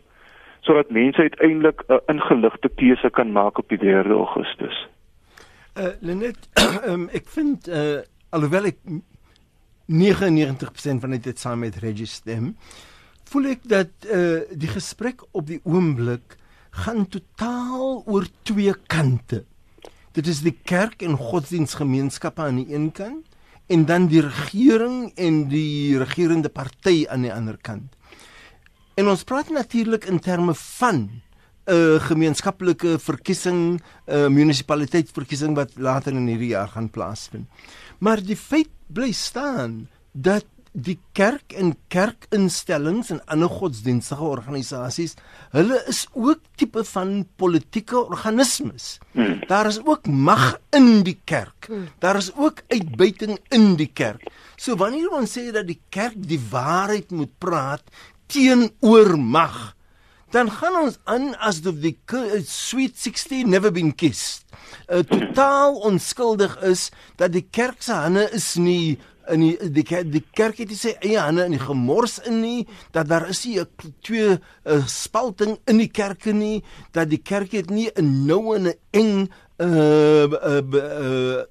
sodat 0.65 0.91
mense 0.91 1.21
uiteindelik 1.21 1.83
'n 1.87 2.01
ingeligte 2.07 2.69
keuse 2.69 3.11
kan 3.11 3.33
maak 3.33 3.59
op 3.59 3.69
die 3.69 3.79
3 3.79 4.11
Augustus. 4.11 4.89
Uh 5.77 5.93
Lenet, 6.01 6.49
um, 6.89 7.09
ek 7.19 7.27
vind 7.27 7.69
uh 7.69 8.01
alhoewel 8.35 8.71
ek 8.73 8.81
99% 9.91 11.03
van 11.05 11.17
dit 11.19 11.41
saam 11.41 11.63
met 11.65 11.77
Reggie 11.83 12.09
stem, 12.09 12.55
voel 13.31 13.53
ek 13.55 13.67
dat 13.69 14.09
uh 14.13 14.45
die 14.53 14.71
gesprek 14.71 15.25
op 15.33 15.47
die 15.49 15.61
oomblik 15.65 16.39
gaan 16.85 17.05
totaal 17.07 18.03
oor 18.11 18.27
twee 18.43 18.75
kante. 18.91 19.45
Dit 20.15 20.27
is 20.31 20.43
die 20.47 20.55
kerk 20.67 21.03
en 21.03 21.19
godsdienstgemeenskappe 21.19 22.43
aan 22.43 22.63
die 22.63 22.75
een 22.75 22.91
kant 22.95 23.27
en 23.73 23.85
dan 23.89 24.09
die 24.11 24.23
regering 24.23 25.13
en 25.17 25.45
die 25.49 25.99
regerende 25.99 26.51
party 26.53 27.05
aan 27.09 27.25
die 27.25 27.33
ander 27.33 27.57
kant. 27.57 27.95
En 28.95 29.09
ons 29.11 29.25
praat 29.27 29.51
natuurlik 29.51 30.05
in 30.11 30.21
terme 30.23 30.55
van 30.55 31.23
'n 31.65 31.73
uh, 31.73 32.01
gemeenskaplike 32.01 32.99
verkiesing, 32.99 33.81
'n 33.81 33.81
uh, 34.07 34.29
munisipaliteitsverkiesing 34.29 35.55
wat 35.57 35.71
later 35.77 36.13
in 36.13 36.27
hierdie 36.27 36.53
jaar 36.53 36.69
gaan 36.69 36.91
plaasvind. 36.91 37.49
Maar 37.99 38.23
die 38.23 38.37
feit 38.37 38.71
bly 38.87 39.13
staan 39.13 39.89
dat 40.13 40.45
die 40.75 40.97
kerk 41.15 41.55
en 41.55 41.77
kerkinstellings 41.89 43.13
en 43.15 43.21
ander 43.31 43.51
godsdienstige 43.51 44.27
organisasies, 44.27 45.15
hulle 45.55 45.79
is 45.91 46.03
ook 46.13 46.43
tipe 46.59 46.83
van 46.89 47.13
politieke 47.39 48.01
organismes. 48.01 48.99
Hmm. 49.15 49.39
Daar 49.47 49.71
is 49.71 49.79
ook 49.85 50.07
mag 50.11 50.57
in 50.75 51.05
die 51.07 51.21
kerk. 51.25 51.71
Hmm. 51.71 51.87
Daar 52.03 52.19
is 52.19 52.33
ook 52.35 52.65
uitbuiting 52.69 53.39
in 53.55 53.77
die 53.79 53.91
kerk. 53.93 54.27
So 54.57 54.75
wanneer 54.77 55.15
ons 55.15 55.39
sê 55.39 55.53
dat 55.55 55.69
die 55.71 55.79
kerk 55.95 56.19
die 56.19 56.41
waarheid 56.51 57.15
moet 57.15 57.33
praat 57.39 57.87
teenoor 58.27 59.15
mag, 59.19 59.77
dan 60.35 60.51
gaan 60.51 60.77
ons 60.83 60.99
aan 61.07 61.33
asof 61.39 61.79
die 61.83 61.95
sweet 62.51 62.99
16 62.99 63.49
never 63.49 63.71
been 63.71 63.95
kissed. 63.95 64.43
Uh, 64.91 65.05
totaal 65.07 65.79
onskuldig 65.89 66.57
is 66.67 66.89
dat 67.21 67.33
die 67.33 67.47
kerk 67.51 67.83
se 67.83 67.95
hande 67.95 68.27
is 68.35 68.55
nie 68.59 68.99
in 69.31 69.41
die 69.41 69.71
die, 69.73 69.85
die 70.11 70.25
kerk 70.37 70.59
het 70.61 70.73
sy 70.77 70.97
eie 71.01 71.21
hande 71.23 71.47
in 71.47 71.55
die 71.55 71.63
gemors 71.63 72.19
in 72.29 72.43
nie 72.43 72.67
dat 72.97 73.09
daar 73.09 73.29
is 73.31 73.45
nie 73.47 73.61
'n 73.61 73.69
twee 74.03 74.37
'n 74.67 74.83
spalting 74.87 75.57
in 75.71 75.79
die 75.79 75.89
kerke 75.89 76.33
nie 76.33 76.65
dat 76.93 77.09
die 77.09 77.23
kerk 77.23 77.53
het 77.53 77.71
nie 77.71 77.89
'n 77.95 78.27
nou 78.27 78.57
en 78.57 78.69
'n 78.69 78.75
eng 78.91 79.31
uh, 79.59 80.27
uh, 80.27 80.61
uh, 80.61 81.43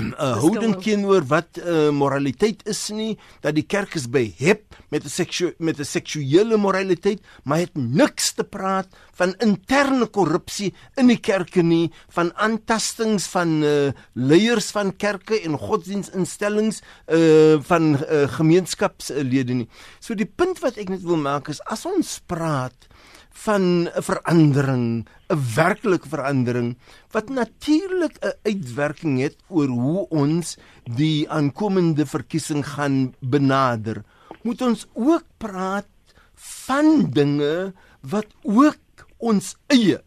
'n 0.00 0.14
uh, 0.18 0.34
houding 0.42 0.74
teenoor 0.82 1.22
wat 1.30 1.58
uh, 1.62 1.90
moraliteit 1.94 2.64
is 2.66 2.88
nie 2.90 3.14
dat 3.44 3.54
die 3.54 3.66
kerk 3.66 3.94
is 3.94 4.08
behep 4.10 4.74
met 4.90 5.04
'n 5.04 5.12
seksu 5.12 5.54
met 5.58 5.78
'n 5.78 5.86
seksuele 5.86 6.56
moraliteit 6.56 7.22
maar 7.44 7.58
het 7.58 7.74
niks 7.74 8.32
te 8.32 8.44
praat 8.44 8.88
van 9.14 9.34
interne 9.38 10.06
korrupsie 10.06 10.74
in 10.96 11.06
die 11.06 11.20
kerke 11.20 11.62
nie 11.62 11.92
van 12.08 12.34
aantastings 12.34 13.26
van 13.30 13.62
uh, 13.62 13.92
leiers 14.12 14.70
van 14.74 14.96
kerke 14.96 15.40
en 15.40 15.58
godsdienstinstellings 15.58 16.82
uh, 17.06 17.60
van 17.60 17.94
uh, 17.94 18.26
gemeenskapslede 18.28 19.54
nie. 19.54 19.68
So 20.00 20.14
die 20.14 20.26
punt 20.26 20.58
wat 20.58 20.76
ek 20.76 20.90
net 20.90 21.02
wil 21.06 21.20
maak 21.22 21.48
is 21.48 21.62
as 21.70 21.86
ons 21.86 22.18
praat 22.26 22.90
van 23.34 23.88
'n 23.88 24.02
verandering, 24.02 25.06
'n 25.28 25.40
werklike 25.54 26.08
verandering 26.08 26.78
wat 27.10 27.28
natuurlik 27.28 28.16
'n 28.20 28.38
uitwerking 28.42 29.20
het 29.20 29.36
oor 29.48 29.68
hoe 29.68 30.08
ons 30.08 30.56
die 30.94 31.30
aankomende 31.30 32.06
verkiesing 32.06 32.66
gaan 32.66 33.14
benader. 33.20 34.04
Moet 34.42 34.62
ons 34.62 34.86
ook 34.92 35.24
praat 35.36 35.86
van 36.34 37.10
dinge 37.10 37.72
wat 38.00 38.26
ook 38.42 38.78
ons 39.16 39.56
eie 39.66 40.02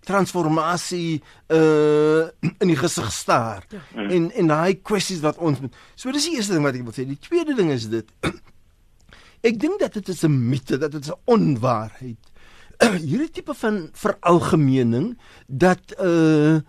transformasie 0.00 1.22
uh 1.48 2.26
in 2.58 2.68
die 2.68 2.76
gesig 2.76 3.12
staar. 3.12 3.64
Ja. 3.68 4.08
En 4.08 4.30
en 4.30 4.46
daai 4.46 4.80
kwessies 4.82 5.20
wat 5.20 5.38
ons 5.38 5.60
moet. 5.60 5.74
So 5.94 6.10
dis 6.10 6.26
die 6.26 6.36
eerste 6.36 6.52
ding 6.52 6.64
wat 6.64 6.74
ek 6.74 6.82
wil 6.82 6.96
sê. 6.96 7.06
Die 7.06 7.18
tweede 7.20 7.54
ding 7.54 7.70
is 7.70 7.88
dit. 7.88 8.08
Ek 9.48 9.58
dink 9.58 9.80
dat 9.80 9.92
dit 9.92 10.08
is 10.08 10.22
'n 10.24 10.48
mite, 10.48 10.78
dat 10.78 10.92
dit 10.92 11.06
'n 11.06 11.18
onwaarheid 11.24 12.31
hierdie 13.08 13.30
tipe 13.30 13.54
van 13.54 13.88
veralgemening 13.92 15.18
dat 15.46 15.94
uh 15.98 16.60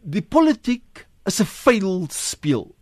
die 0.00 0.24
politiek 0.24 1.06
is 1.28 1.40
'n 1.40 1.46
vuil 1.46 2.06
speel. 2.08 2.74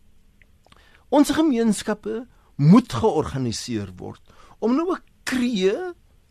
Ons 1.09 1.31
gemeenskappe 1.31 2.27
moet 2.57 2.93
georganiseer 2.93 3.91
word 3.97 4.23
om 4.59 4.75
nou 4.77 4.95
'n 4.95 5.03
kree 5.25 5.75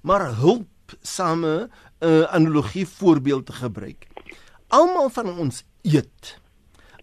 maar 0.02 0.36
hulp 0.36 0.96
same 1.02 1.70
uh, 2.00 2.22
analogie 2.22 2.88
voorbeeld 2.88 3.46
te 3.46 3.54
gebruik. 3.54 4.08
Almal 4.68 5.10
van 5.10 5.38
ons 5.38 5.64
eet. 5.82 6.40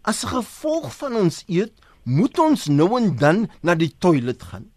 As 0.03 0.25
gevolg 0.25 0.97
van 0.97 1.17
ons 1.17 1.43
eet, 1.47 1.73
moet 2.03 2.39
ons 2.39 2.67
nou 2.69 2.89
en 3.01 3.17
dan 3.17 3.49
na 3.61 3.75
die 3.75 3.93
toilet 3.99 4.43
gaan. 4.43 4.71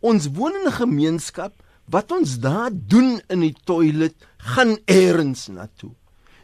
Ons 0.00 0.30
woon 0.34 0.54
in 0.54 0.66
'n 0.66 0.78
gemeenskap 0.82 1.62
wat 1.90 2.12
ons 2.12 2.38
daar 2.42 2.70
doen 2.72 3.20
in 3.28 3.44
die 3.46 3.54
toilet 3.64 4.14
gaan 4.54 4.76
eers 4.86 5.48
na 5.52 5.68
toe. 5.76 5.92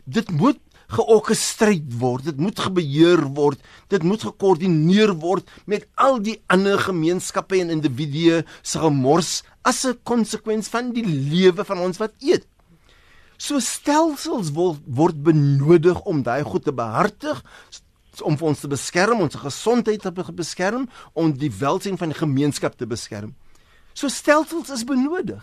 Dit 0.04 0.30
moet 0.30 0.60
georkestreer 0.94 1.82
word, 1.98 2.26
dit 2.28 2.40
moet 2.40 2.58
gebeheer 2.60 3.22
word, 3.36 3.60
dit 3.88 4.02
moet 4.04 4.22
gekoördineer 4.22 5.14
word 5.22 5.48
met 5.66 5.86
al 5.96 6.20
die 6.22 6.36
ander 6.52 6.78
gemeenskappe 6.78 7.58
en 7.60 7.72
individue 7.72 8.42
se 8.62 8.78
gemors 8.78 9.42
as 9.64 9.84
'n 9.84 9.98
konsekwensie 10.04 10.70
van 10.70 10.92
die 10.92 11.06
lewe 11.06 11.64
van 11.64 11.78
ons 11.78 11.98
wat 11.98 12.12
eet. 12.20 12.46
So 13.38 13.58
stelsels 13.58 14.52
word, 14.52 14.80
word 14.86 15.22
benodig 15.22 16.00
om 16.04 16.22
daai 16.22 16.42
goed 16.44 16.64
te 16.64 16.72
behartig 16.72 17.42
om 18.22 18.36
ons 18.40 18.60
te 18.60 18.68
beskerm, 18.68 19.20
ons 19.20 19.34
gesondheid 19.34 20.02
te 20.02 20.32
beskerm, 20.32 20.88
om 21.14 21.32
die 21.32 21.50
welstand 21.50 21.98
van 21.98 22.12
die 22.12 22.18
gemeenskap 22.18 22.76
te 22.78 22.86
beskerm. 22.86 23.34
So 23.94 24.10
stelsels 24.10 24.72
is 24.74 24.84
benodig. 24.84 25.42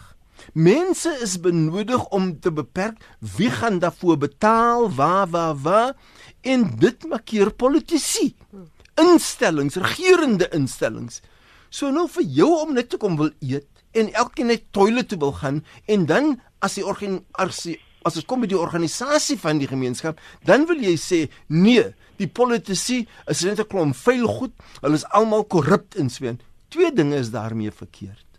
Mense 0.53 1.11
is 1.23 1.37
benodig 1.39 2.07
om 2.11 2.33
te 2.39 2.51
beperk 2.51 2.99
wie 3.37 3.49
gaan 3.49 3.79
daarvoor 3.79 4.17
betaal, 4.17 4.89
waar 4.91 5.27
waar 5.31 5.55
waar 5.55 5.93
en 6.41 6.65
dit 6.79 7.05
makkeer 7.07 7.53
politici. 7.53 8.33
Instellings, 8.99 9.75
regerende 9.75 10.49
instellings. 10.51 11.21
So 11.69 11.91
nou 11.91 12.09
vir 12.11 12.27
jou 12.27 12.49
om 12.59 12.73
net 12.75 12.89
te 12.91 12.99
kom 12.99 13.15
wil 13.17 13.31
eet 13.39 13.67
en 13.95 14.11
elkeen 14.13 14.51
net 14.51 14.67
toilet 14.75 15.07
toe 15.07 15.19
wil 15.19 15.31
gaan 15.39 15.63
en 15.87 16.05
dan 16.05 16.35
as 16.59 16.75
die 16.75 16.85
organisasie 16.85 17.79
as 18.01 18.15
dit 18.17 18.25
kom 18.25 18.41
by 18.41 18.49
die 18.49 18.57
organisasie 18.57 19.37
van 19.37 19.59
die 19.61 19.69
gemeenskap, 19.69 20.17
dan 20.41 20.65
wil 20.65 20.79
jy 20.81 20.95
sê 20.97 21.19
nee, 21.53 21.83
die 22.17 22.25
politici 22.25 23.05
is 23.29 23.43
net 23.45 23.61
'n 23.61 23.69
klomp 23.69 23.95
vuil 23.95 24.25
goed, 24.27 24.53
hulle 24.81 24.97
is 24.97 25.05
almal 25.13 25.45
korrup 25.45 25.93
en 25.95 26.09
sween. 26.09 26.41
Twee 26.69 26.91
dinge 26.91 27.15
is 27.15 27.29
daarmee 27.29 27.69
verkeerd. 27.71 28.30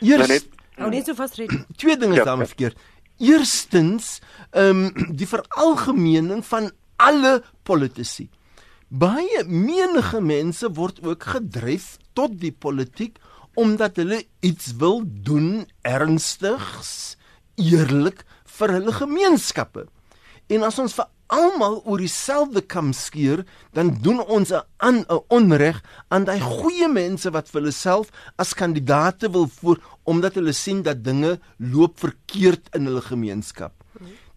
Eers 0.00 0.48
Nou 0.78 0.90
net 0.92 1.08
so 1.08 1.18
vas 1.18 1.34
red. 1.38 1.52
Twee 1.80 1.96
dinge 1.98 2.20
ja, 2.20 2.24
daarmee 2.24 2.46
ja. 2.46 2.54
verkeerd. 2.54 2.86
Eerstens, 3.18 4.18
ehm 4.50 4.84
um, 4.86 5.14
die 5.18 5.26
veralgemening 5.26 6.44
van 6.46 6.70
alle 6.96 7.40
politici. 7.66 8.28
Baie 8.88 9.42
menige 9.44 10.20
mense 10.24 10.70
word 10.72 11.02
ook 11.04 11.26
gedryf 11.34 11.96
tot 12.16 12.38
die 12.40 12.52
politiek 12.52 13.18
omdat 13.58 13.98
hulle 13.98 14.20
iets 14.46 14.70
wil 14.78 15.02
doen 15.02 15.66
ernstigs, 15.82 17.18
eerlik 17.58 18.22
vir 18.58 18.72
hulle 18.76 18.94
gemeenskappe. 18.94 19.88
En 20.46 20.62
as 20.62 20.78
ons 20.78 20.94
vir 20.94 21.08
almal 21.28 21.82
oor 21.84 22.00
dieselfde 22.00 22.62
kam 22.64 22.92
skeer, 22.96 23.44
dan 23.72 23.96
doen 24.02 24.20
ons 24.20 24.52
'n 24.52 24.62
aan 24.76 25.04
'n 25.08 25.20
onreg 25.28 25.82
aan 26.08 26.24
daai 26.24 26.40
goeie 26.40 26.88
mense 26.88 27.30
wat 27.30 27.48
vir 27.48 27.60
hulle 27.60 27.72
self 27.72 28.10
as 28.36 28.54
kandidaate 28.54 29.30
wil 29.30 29.48
voor 29.48 29.78
omdat 30.04 30.34
hulle 30.34 30.52
sien 30.52 30.82
dat 30.82 31.04
dinge 31.04 31.38
loop 31.58 31.98
verkeerd 31.98 32.68
in 32.74 32.84
hulle 32.86 33.02
gemeenskap. 33.02 33.72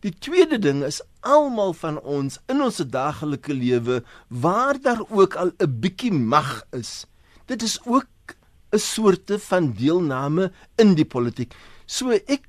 Die 0.01 0.13
tweede 0.17 0.57
ding 0.59 0.83
is 0.83 1.01
almal 1.21 1.73
van 1.77 1.99
ons 2.01 2.39
in 2.49 2.61
ons 2.61 2.77
daaglikse 2.77 3.53
lewe 3.53 4.03
waar 4.27 4.79
daar 4.81 5.03
ook 5.09 5.35
al 5.35 5.51
'n 5.59 5.79
bietjie 5.79 6.11
mag 6.11 6.65
is. 6.71 7.05
Dit 7.45 7.61
is 7.61 7.79
ook 7.85 8.07
'n 8.71 8.79
soorte 8.79 9.39
van 9.39 9.73
deelname 9.73 10.51
in 10.75 10.95
die 10.95 11.05
politiek. 11.05 11.53
So 11.85 12.09
ek 12.09 12.47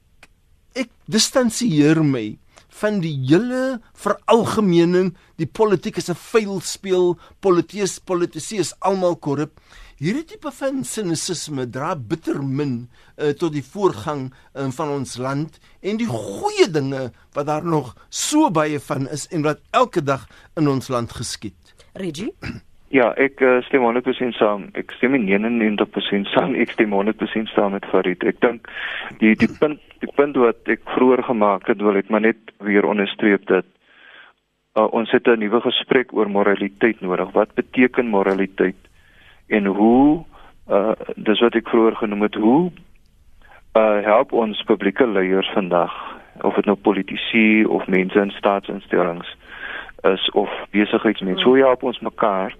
ek 0.75 0.89
distansieer 1.05 2.03
my 2.05 2.39
van 2.81 3.01
die 3.05 3.15
hele 3.29 3.81
veralgemening 3.99 5.13
die 5.41 5.47
politiek 5.47 5.99
is 6.01 6.11
'n 6.11 6.17
vuil 6.17 6.61
speel 6.61 7.19
politiek 7.41 8.01
politici 8.05 8.59
is 8.59 8.75
almal 8.81 9.17
korrup. 9.17 9.61
Hierdie 10.03 10.25
tipe 10.25 10.51
van 10.51 10.85
sinisme 10.85 11.67
dra 11.71 11.95
bitter 11.95 12.43
min 12.43 12.89
uh, 13.17 13.31
tot 13.39 13.53
die 13.53 13.63
voorgang 13.63 14.33
uh, 14.55 14.71
van 14.71 14.89
ons 14.89 15.17
land. 15.17 15.61
En 15.81 15.97
die 15.97 16.09
goeie 16.09 16.67
dinge 16.71 17.13
wat 17.35 17.47
daar 17.47 17.65
nog 17.65 17.95
so 18.09 18.51
baie 18.51 18.81
van 18.81 19.09
is 19.09 19.29
en 19.31 19.43
wat 19.43 19.61
elke 19.71 20.03
dag 20.03 20.27
in 20.57 20.69
ons 20.69 20.89
land 20.89 21.13
geskied. 21.13 21.75
Reggie 21.95 22.35
Ja, 22.93 23.07
ek 23.17 23.41
uh, 23.41 23.63
stem 23.65 23.87
100% 23.87 24.37
saam. 24.37 24.67
Ek 24.77 24.91
stem 24.99 25.15
nie 25.17 25.39
99% 25.39 26.29
saam. 26.29 26.53
Ek 26.61 26.75
stem 26.75 26.93
100% 26.93 27.49
saam 27.55 27.73
met 27.73 27.87
Farid. 27.89 28.21
Ek 28.29 28.43
dink 28.45 28.69
die 29.23 29.33
die 29.41 29.49
punt 29.49 29.81
die 30.05 30.11
punt 30.13 30.37
wat 30.37 30.69
ek 30.69 30.83
vroeër 30.93 31.23
gemaak 31.25 31.71
het, 31.73 31.81
wil 31.81 31.97
ek 31.97 32.11
maar 32.13 32.21
net 32.27 32.53
weer 32.61 32.85
onderstreep 32.85 33.47
dat 33.49 33.65
uh, 34.77 34.85
ons 34.93 35.09
het 35.11 35.25
'n 35.25 35.41
nuwe 35.41 35.63
gesprek 35.65 36.13
oor 36.13 36.29
moraliteit 36.29 37.01
nodig. 37.01 37.33
Wat 37.33 37.55
beteken 37.57 38.13
moraliteit? 38.13 38.77
En 39.49 39.65
hoe 39.67 40.25
uh 40.69 40.93
dis 41.17 41.41
wat 41.41 41.57
ek 41.57 41.73
vroeër 41.73 41.97
genoem 41.97 42.29
het, 42.29 42.35
hoe 42.35 42.71
uh 43.73 44.05
help 44.05 44.33
ons 44.33 44.63
publieke 44.69 45.07
leiers 45.09 45.49
vandag 45.57 45.93
of 46.45 46.55
dit 46.61 46.69
nou 46.69 46.77
politici 46.77 47.65
of 47.65 47.89
mense 47.89 48.21
in 48.21 48.31
staatsinstellings 48.37 49.33
is 50.03 50.31
of 50.31 50.51
besigheidsmense. 50.71 51.45
Hoe 51.45 51.59
help 51.59 51.83
ons 51.83 52.01
mekaar 52.01 52.57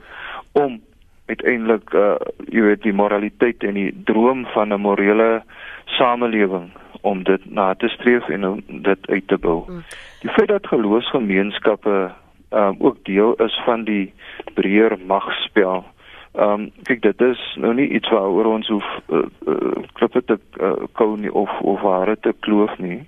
om 0.53 0.81
uiteindelik 1.27 1.93
uh 1.95 2.15
jy 2.51 2.63
weet 2.67 2.83
die 2.83 2.93
moraliteit 2.93 3.65
en 3.65 3.75
die 3.79 3.93
droom 4.05 4.47
van 4.55 4.73
'n 4.73 4.81
morele 4.81 5.43
samelewing 5.85 6.71
om 7.01 7.23
dit 7.23 7.51
na 7.51 7.75
te 7.75 7.89
streef 7.89 8.29
en 8.29 8.47
om 8.47 8.63
dit 8.67 9.09
uit 9.09 9.27
te 9.29 9.39
bou. 9.39 9.65
Mm. 9.69 9.83
Die 10.21 10.31
feit 10.31 10.49
dat 10.49 10.67
geloofsgemeenskappe 10.67 12.11
um 12.51 12.77
ook 12.79 13.05
deel 13.05 13.35
is 13.35 13.61
van 13.65 13.85
die 13.85 14.13
breër 14.55 14.99
magspel. 15.07 15.85
Um 16.33 16.71
kyk 16.83 17.03
dit 17.03 17.21
is 17.21 17.41
nou 17.57 17.75
nie 17.75 17.89
iets 17.89 18.09
waaroor 18.09 18.45
ons 18.45 18.69
hoef 18.69 18.89
uh, 19.09 19.25
uh, 19.47 19.83
klippe 19.93 20.25
te 20.25 20.39
uh, 20.61 20.73
kou 20.93 21.17
nie 21.17 21.33
of 21.33 21.51
of 21.61 21.81
ware 21.81 22.17
te 22.21 22.35
kloof 22.41 22.79
nie. 22.79 23.07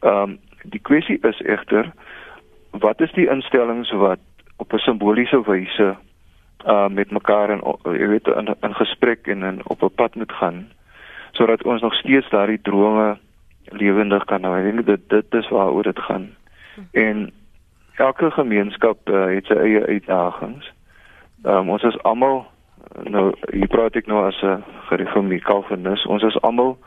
Um 0.00 0.38
die 0.62 0.80
kwessie 0.80 1.18
is 1.22 1.40
egter 1.40 1.92
wat 2.80 3.00
is 3.00 3.12
die 3.12 3.28
instellings 3.28 3.90
wat 3.90 4.18
op 4.56 4.72
'n 4.72 4.78
simboliese 4.78 5.42
wyse 5.44 5.96
uh 6.66 6.88
met 6.88 7.10
mekaar 7.10 7.50
en 7.50 7.60
jy 7.82 8.06
weet 8.06 8.26
in, 8.26 8.54
in 8.60 8.74
gesprek 8.74 9.26
en 9.26 9.42
in 9.42 9.60
op 9.64 9.82
'n 9.82 9.94
pad 9.94 10.14
moet 10.14 10.32
gaan 10.32 10.68
sodat 11.32 11.64
ons 11.64 11.80
nog 11.80 11.94
steeds 11.94 12.30
daardie 12.30 12.60
drome 12.62 13.18
lewendig 13.64 14.24
kan 14.24 14.44
hou. 14.44 14.56
Ek 14.58 14.64
dink 14.64 14.86
dit 14.86 15.08
dit 15.08 15.34
is 15.34 15.48
waaroor 15.48 15.82
dit 15.82 15.98
gaan. 15.98 16.28
En 16.90 17.32
elke 17.96 18.30
gemeenskap 18.30 19.08
uh, 19.08 19.24
het 19.24 19.46
sy 19.46 19.54
eie 19.54 19.86
uitdagings. 19.86 20.72
Um, 21.44 21.70
ons 21.70 21.82
is 21.82 21.98
almal 22.02 22.46
nou 23.08 23.32
hier 23.50 23.68
praat 23.72 23.96
ek 23.96 24.06
nou 24.06 24.26
as 24.26 24.42
'n 24.42 24.64
gereformeerde 24.88 25.44
Calvinis. 25.44 26.06
Ons 26.06 26.22
is 26.22 26.40
almal 26.40 26.78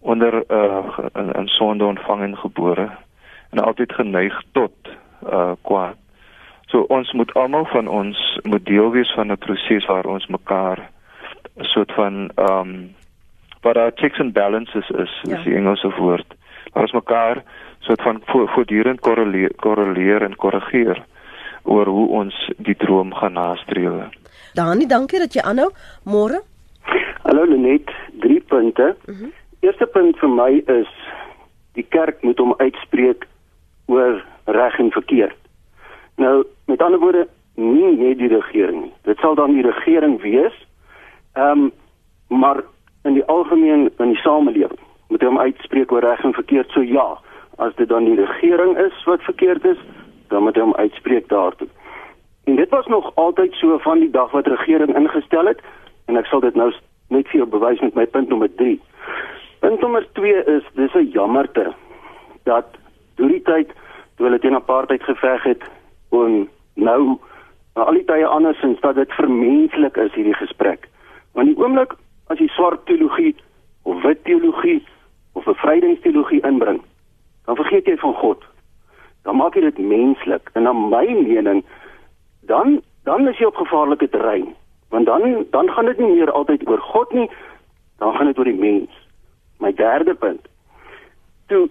onder 0.00 0.44
uh, 0.48 0.98
'n 1.14 1.32
'n 1.42 1.46
sonde 1.46 1.84
ontvang 1.84 2.22
en 2.22 2.36
gebore 2.36 2.90
en 3.50 3.58
altyd 3.58 3.92
geneig 3.92 4.42
tot 4.52 4.74
uh 5.22 5.52
kwaad. 5.62 5.96
So 6.68 6.84
ons 6.88 7.12
moet 7.12 7.34
almal 7.34 7.64
van 7.64 7.88
ons 7.88 8.38
moet 8.42 8.64
deel 8.64 8.90
wees 8.90 9.12
van 9.14 9.32
'n 9.32 9.38
proses 9.38 9.86
waar 9.86 10.06
ons 10.06 10.26
mekaar 10.26 10.90
'n 11.56 11.64
soort 11.64 11.92
van 11.92 12.30
ehm 12.34 12.60
um, 12.60 12.94
wat 13.60 13.74
daar 13.74 13.92
checks 13.94 14.18
and 14.18 14.32
balances 14.32 14.90
is, 14.90 15.20
ja. 15.22 15.36
is 15.36 15.44
die 15.44 15.54
Engelse 15.54 15.90
woord. 15.98 16.34
Waar 16.72 16.82
ons 16.82 16.92
mekaar 16.92 17.42
soort 17.78 18.02
van 18.02 18.22
voortdurend 18.24 19.00
korreleer, 19.00 19.52
korreleer 19.56 20.22
en 20.22 20.36
korrigeer 20.36 21.04
oor 21.62 21.86
hoe 21.86 22.08
ons 22.08 22.52
die 22.56 22.76
droom 22.76 23.14
gaan 23.14 23.32
nastreef. 23.32 24.08
Dani, 24.54 24.86
dankie 24.86 25.18
dat 25.18 25.34
jy 25.34 25.42
aanhou. 25.42 25.70
Môre. 26.04 26.40
Hallo 27.22 27.44
Lenet, 27.44 27.90
drie 28.20 28.40
punte. 28.40 28.96
Mhm. 29.06 29.16
-huh. 29.16 29.32
Eerste 29.60 29.86
punt 29.86 30.18
vir 30.18 30.28
my 30.28 30.62
is 30.66 30.90
die 31.72 31.86
kerk 31.88 32.22
moet 32.22 32.38
hom 32.38 32.54
uitspreek 32.56 33.26
oor 33.86 34.24
reg 34.48 34.78
en 34.78 34.90
verkeerd. 34.90 35.36
Nou, 36.16 36.44
met 36.66 36.82
ander 36.82 36.98
woorde, 36.98 37.28
nie 37.54 37.96
net 37.96 38.18
die 38.18 38.30
regering 38.32 38.82
nie. 38.82 38.92
Dit 39.02 39.18
sal 39.18 39.34
dan 39.34 39.52
die 39.52 39.66
regering 39.66 40.20
wees. 40.22 40.56
Ehm 41.32 41.68
um, 41.68 41.70
maar 42.28 42.60
in 43.02 43.14
die 43.16 43.24
algemeen 43.24 43.90
in 43.96 44.10
die 44.12 44.20
samelewing 44.20 44.80
moet 45.08 45.22
hom 45.24 45.38
uitspreek 45.38 45.92
oor 45.92 46.04
reg 46.04 46.24
en 46.24 46.34
verkeerd. 46.36 46.70
So 46.70 46.82
ja, 46.84 47.18
as 47.56 47.74
dit 47.74 47.88
dan 47.88 48.04
die 48.04 48.18
regering 48.18 48.76
is 48.78 49.04
wat 49.04 49.22
verkeerd 49.22 49.64
is, 49.64 49.78
dan 50.28 50.42
moet 50.42 50.56
hom 50.56 50.74
uitspreek 50.74 51.28
daartoe. 51.28 51.68
En 52.44 52.56
dit 52.56 52.68
was 52.68 52.86
nog 52.86 53.14
altyd 53.14 53.54
so 53.54 53.78
van 53.78 53.98
die 53.98 54.10
dag 54.10 54.30
wat 54.30 54.46
regering 54.46 54.96
ingestel 54.96 55.46
het 55.46 55.60
en 56.04 56.16
ek 56.16 56.28
sal 56.28 56.40
dit 56.40 56.54
nou 56.54 56.70
net 57.08 57.28
vir 57.28 57.42
jou 57.42 57.48
bewys 57.48 57.80
met 57.80 57.94
my 57.94 58.06
punt 58.06 58.28
nommer 58.28 58.50
3. 58.60 58.76
Punt 59.64 59.80
nommer 59.80 60.06
2 60.12 60.44
is 60.56 60.64
dis 60.74 60.94
'n 60.94 61.10
jammerte 61.12 61.72
dat 62.44 62.76
deur 63.16 63.28
die 63.28 63.42
tyd 63.42 63.72
toe 64.18 64.26
hulle 64.26 64.38
teen 64.42 64.58
apartheid 64.58 65.02
geveg 65.06 65.42
het 65.46 65.62
en 66.10 66.48
nou 66.74 67.18
al 67.78 67.94
die 67.94 68.06
tye 68.08 68.26
andersins 68.26 68.80
dat 68.82 68.96
dit 68.98 69.12
vermenslik 69.14 69.96
is 70.02 70.14
hierdie 70.18 70.34
gesprek. 70.34 70.88
Want 71.38 71.52
die 71.52 71.58
oomblik 71.62 71.94
as 72.26 72.40
jy 72.42 72.48
swart 72.50 72.82
teologie 72.90 73.36
of 73.86 74.02
wit 74.02 74.24
teologie 74.26 74.80
of 75.38 75.46
bevrydingsteologie 75.46 76.42
inbring, 76.42 76.80
dan 77.46 77.56
vergeet 77.60 77.86
jy 77.86 77.94
van 78.02 78.16
God. 78.18 78.42
Dan 79.22 79.38
maak 79.38 79.54
jy 79.54 79.68
dit 79.68 79.78
menslik 79.78 80.50
en 80.58 80.66
na 80.66 80.74
my 80.74 81.06
mening 81.06 81.62
dan 82.50 82.80
dan 83.06 83.28
is 83.30 83.38
jy 83.38 83.46
op 83.46 83.60
gevaarlike 83.62 84.08
terrein. 84.10 84.50
Want 84.90 85.06
dan 85.06 85.46
dan 85.54 85.70
gaan 85.70 85.86
dit 85.92 86.02
nie 86.02 86.10
meer 86.16 86.32
altyd 86.32 86.66
oor 86.66 86.82
God 86.90 87.14
nie, 87.14 87.28
dan 88.02 88.14
gaan 88.16 88.26
dit 88.26 88.38
oor 88.38 88.50
die 88.50 88.58
mens. 88.58 88.90
My 89.62 89.70
derde 89.72 90.14
punt. 90.14 90.42
Toe 91.46 91.68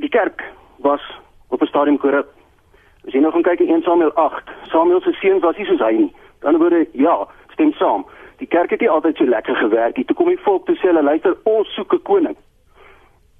die 0.00 0.08
kerk 0.08 0.40
was 0.80 1.04
op 1.48 1.62
'n 1.62 1.66
stadium 1.66 1.98
korrup. 1.98 2.28
As 3.06 3.12
jy 3.12 3.20
nou 3.20 3.32
gaan 3.32 3.42
kyk 3.42 3.60
in 3.60 3.68
1 3.68 3.82
Samuel 3.82 4.12
8, 4.14 4.50
Samuel 4.62 5.00
se 5.00 5.12
seuns 5.12 5.42
was 5.42 5.56
nie 5.56 5.66
soos 5.66 5.80
hy 5.80 5.92
nie. 5.92 6.12
Dan 6.40 6.56
word 6.56 6.88
ja, 6.92 7.26
stem 7.52 7.72
saam. 7.72 8.06
Die 8.36 8.46
kerk 8.46 8.70
het 8.70 8.80
nie 8.80 8.90
altyd 8.90 9.16
so 9.16 9.24
lekker 9.24 9.56
gewerk 9.56 9.96
nie. 9.96 10.04
Toe 10.04 10.16
kom 10.16 10.28
die 10.28 10.40
volk 10.46 10.66
toe 10.66 10.76
sê 10.76 10.90
hulle 10.90 11.02
luister, 11.02 11.36
ons 11.42 11.74
soek 11.74 11.92
'n 11.94 12.02
koning. 12.02 12.36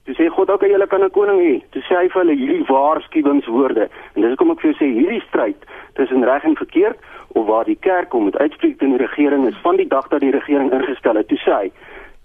Toe 0.05 0.15
sê 0.15 0.29
God, 0.29 0.51
"Oké, 0.51 0.67
julle 0.67 0.87
kan 0.87 1.03
'n 1.03 1.11
koning 1.11 1.41
hê." 1.41 1.63
Toe 1.71 1.83
sê 1.83 1.97
hy 1.97 2.09
vir 2.09 2.23
hulle 2.23 2.37
hierdie 2.37 2.65
waarskuwingswoorde. 2.67 3.89
En 4.15 4.23
dis 4.23 4.31
hoekom 4.31 4.51
ek 4.51 4.61
vir 4.61 4.73
jou 4.73 4.79
sê 4.81 4.93
hierdie 4.93 5.23
stryd 5.29 5.57
tussen 5.95 6.25
reg 6.25 6.45
en 6.45 6.57
verkeerd 6.57 6.99
of 7.29 7.47
waar 7.47 7.65
die 7.65 7.79
kerk 7.81 8.13
hom 8.13 8.23
moet 8.23 8.39
uitspreek 8.39 8.79
teen 8.79 8.97
die 8.97 9.07
regering 9.07 9.47
is 9.47 9.57
van 9.63 9.77
die 9.77 9.89
dag 9.89 10.09
dat 10.09 10.21
die 10.21 10.31
regering 10.31 10.73
ingestel 10.73 11.15
het. 11.15 11.29
Toe 11.29 11.39
sê 11.39 11.53
hy, 11.53 11.73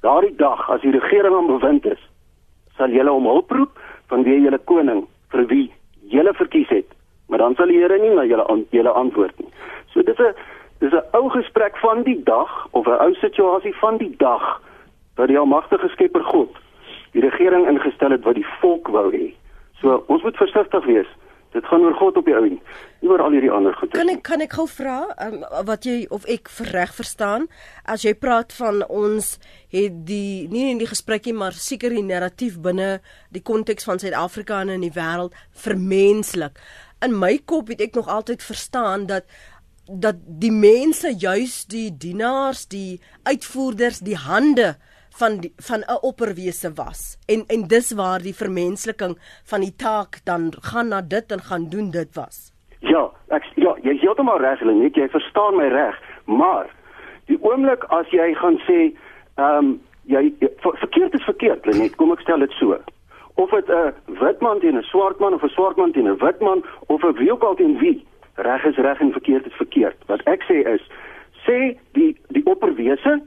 "Daardie 0.01 0.35
dag 0.35 0.69
as 0.69 0.81
die 0.81 0.91
regering 0.91 1.35
aan 1.35 1.47
bewind 1.47 1.85
is, 1.85 2.09
sal 2.77 2.89
julle 2.89 3.11
om 3.11 3.25
hulp 3.25 3.51
roep 3.51 3.79
vanweë 4.09 4.43
julle 4.43 4.59
koning 4.65 5.07
vir 5.31 5.45
wie 5.47 5.71
julle 6.13 6.33
verkies 6.33 6.69
het." 6.69 6.87
Maar 7.27 7.37
dan 7.37 7.55
sal 7.55 7.67
die 7.67 7.79
Here 7.79 7.99
nie 7.99 8.13
na 8.15 8.25
julle 8.25 8.47
aan 8.47 8.65
julle 8.69 8.89
antwoord 8.89 9.39
nie. 9.39 9.49
So 9.93 10.01
dis 10.01 10.19
'n 10.19 10.33
dis 10.79 10.93
'n 10.93 11.03
ou 11.13 11.29
gesprek 11.29 11.77
van 11.77 12.03
die 12.03 12.23
dag 12.23 12.67
of 12.71 12.87
'n 12.87 13.01
ou 13.05 13.13
situasie 13.13 13.75
van 13.75 13.97
die 13.97 14.15
dag 14.17 14.61
wat 15.15 15.27
die 15.27 15.37
almagtige 15.37 15.87
Skepper 15.89 16.23
God 16.23 16.49
die 17.11 17.21
regering 17.21 17.67
ingestel 17.67 18.13
het 18.13 18.23
wat 18.23 18.37
die 18.37 18.47
volk 18.59 18.87
wou 18.93 19.09
hê. 19.13 19.33
So 19.81 20.03
ons 20.07 20.23
moet 20.23 20.37
versigtig 20.37 20.85
wees. 20.85 21.09
Dit 21.53 21.65
gaan 21.65 21.81
oor 21.81 21.95
God 21.97 22.17
op 22.19 22.27
die 22.29 22.35
ou 22.37 22.43
end, 22.45 22.61
nie 23.01 23.09
oor 23.09 23.23
al 23.25 23.33
hierdie 23.33 23.49
ander 23.51 23.73
goed 23.73 23.93
Kan 23.97 24.05
nie. 24.05 24.17
ek 24.19 24.23
kan 24.27 24.43
ek 24.45 24.53
gou 24.53 24.67
vra 24.69 24.99
um, 25.25 25.39
wat 25.65 25.87
jy 25.87 26.03
of 26.13 26.27
ek 26.29 26.51
reg 26.69 26.93
verstaan 26.93 27.47
as 27.89 28.05
jy 28.05 28.13
praat 28.13 28.53
van 28.53 28.83
ons 28.85 29.31
het 29.73 29.95
die 30.05 30.45
nie 30.51 30.67
in 30.73 30.81
die 30.81 30.89
gesprekkie 30.89 31.33
maar 31.33 31.57
seker 31.57 31.95
die 31.95 32.05
narratief 32.05 32.59
binne 32.61 32.99
die 33.33 33.41
konteks 33.41 33.87
van 33.89 34.01
Suid-Afrika 34.01 34.61
en 34.61 34.75
in 34.77 34.85
die 34.85 34.93
wêreld 34.93 35.33
vermenslik. 35.65 36.61
In 37.01 37.17
my 37.17 37.39
kop 37.45 37.71
het 37.73 37.81
ek 37.81 37.97
nog 37.97 38.11
altyd 38.11 38.45
verstaan 38.45 39.07
dat 39.09 39.25
dat 39.89 40.19
die 40.21 40.51
mense 40.53 41.09
juis 41.17 41.63
die 41.65 41.89
dienaars, 41.89 42.67
die 42.69 42.99
uitvoerders, 43.25 44.03
die 44.05 44.19
hande 44.21 44.75
van 45.19 45.39
die, 45.43 45.53
van 45.69 45.79
'n 45.79 46.01
opperwese 46.01 46.69
was. 46.73 47.17
En 47.33 47.43
en 47.47 47.61
dis 47.67 47.91
waar 48.01 48.21
die 48.21 48.35
vermensliking 48.43 49.13
van 49.51 49.59
die 49.59 49.75
taak 49.75 50.13
dan 50.23 50.53
gaan 50.59 50.87
na 50.87 51.01
dit 51.01 51.31
en 51.31 51.41
gaan 51.49 51.65
doen 51.69 51.91
dit 51.91 52.15
was. 52.15 52.37
Ja, 52.79 53.09
ek 53.27 53.43
ja, 53.55 53.75
jy 53.83 53.93
is 53.97 54.01
heeltemal 54.01 54.39
reg, 54.39 54.61
net 54.61 54.95
jy 54.95 55.09
verstaan 55.09 55.55
my 55.55 55.67
reg, 55.67 55.95
maar 56.25 56.69
die 57.25 57.37
oomblik 57.41 57.83
as 57.83 58.07
jy 58.09 58.33
gaan 58.33 58.59
sê, 58.67 58.79
ehm 59.35 59.57
um, 59.57 59.81
jy 60.09 60.33
ver, 60.39 60.77
verkeerd 60.77 61.13
is 61.13 61.23
verkeerd, 61.23 61.65
net 61.65 61.95
kom 61.95 62.11
ek 62.11 62.23
stel 62.23 62.39
dit 62.39 62.51
so. 62.51 62.77
Of 63.35 63.49
dit 63.49 63.69
'n 63.69 63.93
wit 64.19 64.41
man 64.41 64.59
teen 64.59 64.77
'n 64.77 64.83
swart 64.83 65.19
man 65.19 65.33
of 65.33 65.43
'n 65.43 65.49
swart 65.49 65.77
man 65.77 65.91
teen 65.91 66.07
'n 66.07 66.17
wit 66.17 66.39
man 66.39 66.63
of 66.87 67.03
'n 67.03 67.13
wie 67.13 67.31
ook 67.31 67.43
al 67.43 67.55
teen 67.55 67.77
wie, 67.77 68.05
reg 68.35 68.65
is 68.65 68.77
reg 68.77 68.99
en 68.99 69.11
verkeerd 69.11 69.45
is 69.45 69.53
verkeerd. 69.53 69.97
Wat 70.05 70.21
ek 70.23 70.43
sê 70.43 70.63
is, 70.75 70.81
sê 71.45 71.77
die 71.91 72.17
die 72.27 72.45
opperwese 72.45 73.21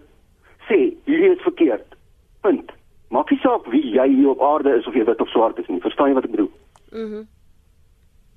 sê 0.69 0.95
hierdie 1.07 1.33
is 1.37 1.43
verkeerd. 1.45 1.95
Punt. 2.43 2.71
Maak 3.13 3.31
nie 3.31 3.39
saak 3.43 3.67
wie 3.71 3.83
jy 3.95 4.07
hier 4.09 4.31
op 4.33 4.43
aarde 4.43 4.77
is 4.79 4.87
of 4.87 4.95
jy 4.95 5.05
wit 5.05 5.21
of 5.21 5.29
swart 5.29 5.59
is 5.59 5.69
nie. 5.69 5.81
Verstaan 5.85 6.09
jy 6.09 6.15
wat 6.15 6.25
ek 6.25 6.31
bedoel? 6.37 6.51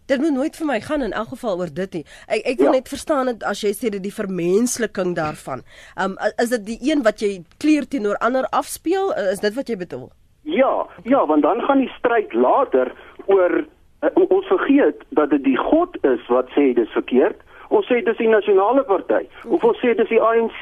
Dit 0.06 0.22
moet 0.22 0.34
nooit 0.36 0.56
vir 0.56 0.68
my 0.70 0.80
gaan 0.86 1.02
in 1.02 1.14
elk 1.18 1.32
geval 1.34 1.58
oor 1.64 1.72
dit 1.74 1.94
nie. 1.98 2.04
Ek 2.28 2.44
ek 2.46 2.58
wil 2.60 2.66
Ja. 2.68 2.72
net 2.78 2.88
verstaan 2.90 3.26
dat 3.26 3.44
as 3.44 3.62
jy 3.64 3.72
sê 3.74 3.90
dit 3.90 4.04
die 4.04 4.14
vermensliking 4.14 5.16
daarvan. 5.16 5.64
Um 5.98 6.18
is 6.44 6.50
dit 6.50 6.66
die 6.66 6.92
een 6.92 7.02
wat 7.04 7.20
jy 7.22 7.44
kleur 7.58 7.88
teenoor 7.88 8.18
ander 8.22 8.46
afspeel? 8.52 9.12
Is 9.34 9.40
dit 9.40 9.54
wat 9.56 9.68
jy 9.68 9.78
bedoel? 9.78 10.12
Ja, 10.44 10.86
ja, 11.04 11.26
want 11.26 11.42
dan 11.42 11.62
gaan 11.62 11.80
die 11.80 11.90
stryd 11.98 12.34
later 12.34 12.94
oor 13.26 13.66
uh, 14.04 14.10
ons 14.30 14.46
vergeet 14.46 15.02
dat 15.10 15.30
dit 15.30 15.44
die 15.44 15.58
God 15.58 15.98
is 16.04 16.22
wat 16.30 16.50
sê 16.54 16.74
dis 16.76 16.90
verkeerd. 16.94 17.42
Ons 17.70 17.86
sê 17.88 18.02
dis 18.06 18.18
die 18.18 18.28
nasionale 18.28 18.84
party 18.84 19.24
of 19.50 19.64
ons 19.64 19.78
sê 19.82 19.96
dis 19.98 20.10
die 20.10 20.22
ANC 20.22 20.62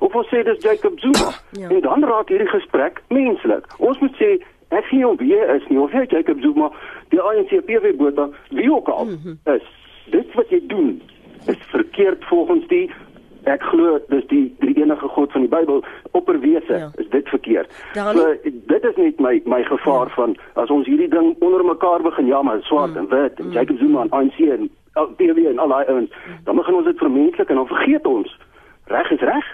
of 0.00 0.14
ons 0.14 0.26
sê 0.32 0.42
dis 0.44 0.62
Jacob 0.64 0.98
Zuma. 1.00 1.30
Ja. 1.52 1.68
En 1.70 1.80
dan 1.80 2.04
raak 2.04 2.28
hierdie 2.28 2.48
gesprek 2.50 3.02
menslik. 3.08 3.66
Ons 3.78 3.98
moet 4.00 4.16
sê 4.16 4.38
ek 4.70 4.84
sien 4.90 5.02
hom 5.02 5.16
wie 5.18 5.34
is 5.34 5.62
nie 5.68 5.78
of 5.78 5.90
hy 5.92 6.04
Jacob 6.10 6.40
Zuma, 6.40 6.70
die 7.10 7.20
ANC 7.20 7.50
PV 7.66 7.96
bota, 7.96 8.28
wie 8.50 8.70
ook 8.72 8.88
al 8.88 9.08
is. 9.54 9.62
Dit 10.10 10.34
wat 10.34 10.50
jy 10.50 10.60
doen 10.66 11.00
is 11.46 11.56
verkeerd 11.70 12.24
volgens 12.24 12.66
die 12.68 12.90
ek 13.48 13.62
glo 13.62 13.98
dis 14.10 14.26
die 14.28 14.54
die 14.60 14.74
enige 14.82 15.08
God 15.08 15.32
van 15.32 15.40
die 15.46 15.48
Bybel 15.48 15.80
opperwese 16.12 16.76
Ja. 16.76 16.90
is 16.98 17.08
dit 17.10 17.28
verkeerd. 17.28 17.70
Dan- 17.94 18.16
So 18.16 18.34
dit 18.42 18.84
is 18.84 18.96
net 18.96 19.20
my 19.20 19.40
my 19.46 19.62
gevaar 19.64 20.06
ja. 20.06 20.14
van 20.14 20.36
as 20.54 20.68
ons 20.70 20.86
hierdie 20.86 21.08
ding 21.08 21.36
onder 21.40 21.64
mekaar 21.64 22.02
begin 22.02 22.26
ja 22.26 22.42
maar 22.42 22.60
swart 22.62 22.90
mm. 22.94 22.96
en 22.96 23.08
wit 23.08 23.40
en 23.40 23.50
Jacob 23.52 23.78
Zuma 23.78 24.02
en 24.02 24.10
ANC 24.10 24.38
en 24.38 24.70
PW 24.92 25.46
en 25.50 25.58
al 25.58 25.68
daai 25.68 25.86
ouens 25.86 26.10
dan 26.44 26.56
begin 26.56 26.74
ons 26.74 26.84
dit 26.84 26.98
vermenslik 26.98 27.48
en 27.48 27.60
dan 27.62 27.66
vergeet 27.66 28.06
ons 28.06 28.38
reg 28.84 29.10
is 29.10 29.20
reg 29.20 29.46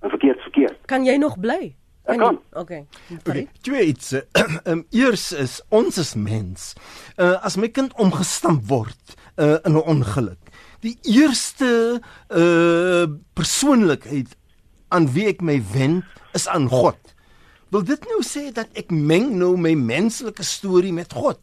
en 0.00 0.10
verkeerd 0.10 0.36
is 0.36 0.42
verkeerd. 0.42 0.78
Kan 0.86 1.04
jy 1.04 1.16
nog 1.16 1.38
bly? 1.40 1.74
Ek 2.06 2.20
kan. 2.22 2.38
Okay. 2.54 2.84
Okay, 3.18 3.48
twee 3.66 3.86
iets. 3.90 4.12
Ehm 4.68 4.84
eers 4.94 5.32
is 5.34 5.58
ons 5.74 5.98
is 5.98 6.14
mens. 6.14 6.74
Uh 7.18 7.34
as 7.42 7.56
my 7.58 7.68
kind 7.68 7.94
omgestamp 7.98 8.68
word 8.70 9.16
uh 9.42 9.58
in 9.66 9.74
'n 9.74 9.82
ongeluk. 9.82 10.52
Die 10.86 10.94
eerste 11.02 11.98
uh 12.30 13.06
persoonlikheid 13.34 14.36
aan 14.88 15.10
wie 15.12 15.26
ek 15.26 15.42
my 15.42 15.58
wend 15.72 16.06
is 16.32 16.46
aan 16.48 16.68
God. 16.70 16.98
Wil 17.74 17.82
dit 17.82 18.02
nou 18.06 18.22
sê 18.22 18.52
dat 18.54 18.70
ek 18.78 18.94
meng 18.94 19.34
nou 19.38 19.56
my 19.58 19.74
menslike 19.74 20.46
storie 20.46 20.94
met 20.94 21.12
God? 21.12 21.42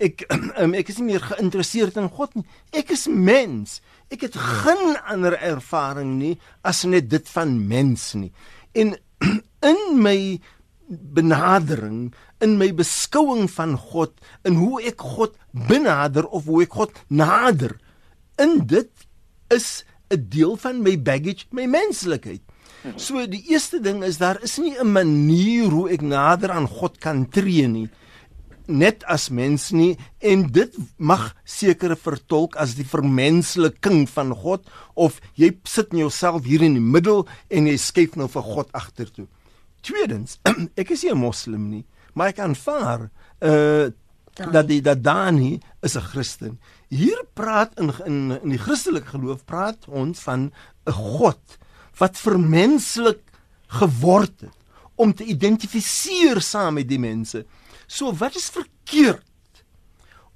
Ek 0.00 0.24
um, 0.60 0.74
ek 0.78 0.92
is 0.92 1.00
nie 1.00 1.12
meer 1.12 1.24
geïnteresseerd 1.24 1.98
in 2.00 2.08
God 2.16 2.34
nie. 2.38 2.46
Ek 2.76 2.92
is 2.94 3.06
mens. 3.10 3.78
Ek 4.12 4.24
het 4.26 4.38
geen 4.38 4.96
ander 5.04 5.36
ervaring 5.36 6.16
nie 6.18 6.34
as 6.66 6.82
net 6.88 7.10
dit 7.12 7.28
van 7.34 7.58
mens 7.68 8.12
nie. 8.18 8.32
En 8.72 8.96
in 9.72 9.82
my 10.00 10.18
benadering, 10.90 12.10
in 12.42 12.56
my 12.58 12.70
beskouing 12.74 13.46
van 13.52 13.76
God, 13.78 14.16
in 14.48 14.56
hoe 14.58 14.80
ek 14.88 15.04
God 15.16 15.36
benader 15.68 16.26
of 16.26 16.48
hoe 16.50 16.64
ek 16.64 16.74
God 16.80 16.96
nader, 17.12 17.76
in 18.40 18.64
dit 18.66 18.90
is 19.52 19.84
'n 20.10 20.26
deel 20.32 20.56
van 20.56 20.82
my 20.82 20.96
baggage, 20.98 21.46
my 21.52 21.66
menslikheid. 21.70 22.42
So 22.96 23.26
die 23.28 23.44
eerste 23.52 23.78
ding 23.80 24.02
is 24.02 24.18
daar 24.18 24.40
is 24.42 24.56
nie 24.58 24.74
'n 24.74 24.92
manier 24.92 25.68
hoe 25.68 25.90
ek 25.92 26.00
nader 26.00 26.50
aan 26.50 26.66
God 26.66 26.98
kan 26.98 27.28
tree 27.28 27.68
nie 27.68 27.90
net 28.70 29.04
as 29.10 29.28
mens 29.34 29.70
nie 29.74 29.96
en 30.20 30.46
dit 30.52 30.76
mag 30.96 31.30
sekere 31.44 31.96
vertolk 31.98 32.56
as 32.60 32.76
die 32.78 32.86
vermensliking 32.86 34.06
van 34.08 34.34
God 34.34 34.66
of 34.94 35.20
jy 35.34 35.52
sit 35.68 35.92
in 35.92 36.04
jouself 36.04 36.46
hier 36.48 36.62
in 36.62 36.78
die 36.78 36.84
middel 36.96 37.26
en 37.50 37.66
jy 37.66 37.76
skuif 37.80 38.16
nou 38.16 38.28
vir 38.30 38.46
God 38.46 38.70
agtertoe. 38.72 39.26
Tweedens, 39.82 40.38
ek 40.80 40.92
is 40.94 41.04
nie 41.04 41.12
'n 41.12 41.20
moslim 41.20 41.70
nie, 41.70 41.84
maar 42.14 42.32
ek 42.34 42.38
aanvaar 42.44 43.10
uh 43.40 43.90
Dani. 44.40 44.52
dat 44.52 44.68
die 44.68 44.80
dat 44.80 45.02
Dani 45.02 45.60
is 45.82 45.96
'n 45.96 46.00
Christen. 46.00 46.60
Hier 46.88 47.24
praat 47.34 47.78
in 47.78 47.92
in 48.06 48.40
in 48.42 48.50
die 48.50 48.58
Christelike 48.58 49.06
geloof 49.06 49.44
praat 49.44 49.88
ons 49.88 50.20
van 50.20 50.52
'n 50.86 50.92
God 50.92 51.58
wat 51.98 52.18
vermenslik 52.18 53.20
geword 53.66 54.40
het 54.40 54.56
om 54.94 55.14
te 55.14 55.24
identifiseer 55.24 56.40
saam 56.40 56.74
met 56.74 56.88
die 56.88 56.98
mense. 56.98 57.44
So 57.90 58.14
wat 58.14 58.36
is 58.38 58.46
verkeerd 58.54 59.64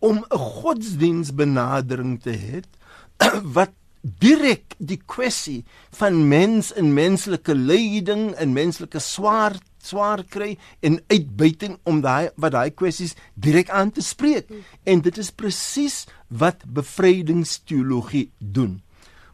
om 0.02 0.24
'n 0.26 0.38
godsdiensbenadering 0.38 2.18
te 2.22 2.34
hê 2.34 2.62
wat 3.56 3.70
direk 4.04 4.74
die 4.78 4.98
kwessie 5.06 5.64
van 5.96 6.28
mens 6.28 6.72
en 6.72 6.90
menslike 6.92 7.54
lyding 7.54 8.34
en 8.34 8.52
menslike 8.52 8.98
swaar 9.00 9.54
swaar 9.84 10.24
kry 10.24 10.58
en 10.80 10.98
uitbuiting 11.08 11.78
om 11.84 12.00
daai 12.00 12.30
wat 12.40 12.52
daai 12.52 12.70
kwessies 12.70 13.14
direk 13.34 13.70
aan 13.70 13.90
te 13.92 14.02
spreek? 14.02 14.50
En 14.84 15.00
dit 15.00 15.18
is 15.18 15.30
presies 15.30 16.04
wat 16.28 16.64
bevrydingsteologie 16.66 18.30
doen. 18.38 18.82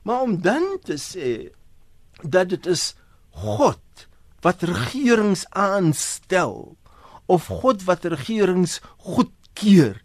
Maar 0.02 0.20
om 0.20 0.40
dan 0.42 0.76
te 0.84 0.98
sê 0.98 1.50
dat 2.22 2.50
dit 2.50 2.66
is 2.66 2.94
God 3.30 4.06
wat 4.42 4.62
regerings 4.62 5.46
aanstel 5.50 6.76
of 7.30 7.46
God 7.62 7.84
wat 7.86 8.06
regerings 8.10 8.80
goedkeur. 9.06 10.00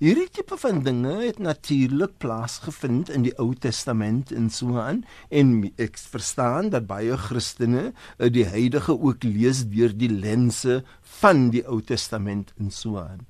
Hierdie 0.00 0.30
tipe 0.32 0.56
van 0.56 0.78
dinge 0.80 1.12
het 1.20 1.42
natuurlik 1.44 2.14
plaasgevind 2.24 3.10
in 3.12 3.26
die 3.26 3.34
Ou 3.36 3.50
Testament 3.52 4.30
en 4.32 4.46
so 4.48 4.78
aan 4.80 5.02
en 5.28 5.50
ek 5.76 6.00
verstaan 6.00 6.70
dat 6.72 6.86
baie 6.88 7.18
Christene 7.20 7.90
eh, 7.90 8.30
die 8.32 8.46
heilige 8.48 8.96
ook 8.96 9.26
lees 9.28 9.66
deur 9.68 9.92
die 9.92 10.08
lense 10.08 10.78
van 11.20 11.50
die 11.52 11.60
Ou 11.68 11.82
Testament 11.84 12.54
en 12.56 12.72
so 12.72 12.96
aan. 12.96 13.26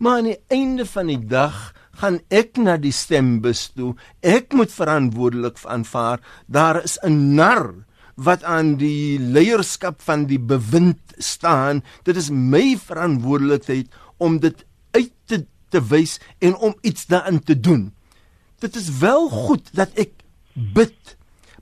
Maar 0.00 0.22
aan 0.22 0.30
die 0.30 0.40
einde 0.56 0.86
van 0.88 1.12
die 1.12 1.20
dag 1.20 1.58
gaan 2.00 2.16
ek 2.32 2.56
na 2.60 2.78
die 2.80 2.96
stembus 2.96 3.66
toe. 3.76 3.92
Ek 4.24 4.56
moet 4.56 4.72
verantwoordelik 4.72 5.60
aanvaar. 5.68 6.24
Daar 6.48 6.80
is 6.84 6.96
'n 7.04 7.36
nar 7.36 7.84
wat 8.16 8.44
aan 8.44 8.76
die 8.80 9.18
leierskap 9.20 10.00
van 10.04 10.24
die 10.26 10.40
bewind 10.40 11.00
staan. 11.20 11.82
Dit 12.08 12.16
is 12.16 12.30
my 12.32 12.76
verantwoordelikheid 12.80 13.92
om 14.16 14.40
dit 14.40 14.64
uit 14.96 15.12
te 15.28 15.44
te 15.74 15.82
wys 15.82 16.16
en 16.38 16.54
om 16.56 16.76
iets 16.86 17.08
daarin 17.10 17.40
te 17.42 17.56
doen. 17.60 17.90
Dit 18.62 18.76
is 18.76 18.88
wel 19.00 19.28
goed 19.28 19.68
dat 19.76 19.92
ek 19.98 20.12
bid, 20.54 21.16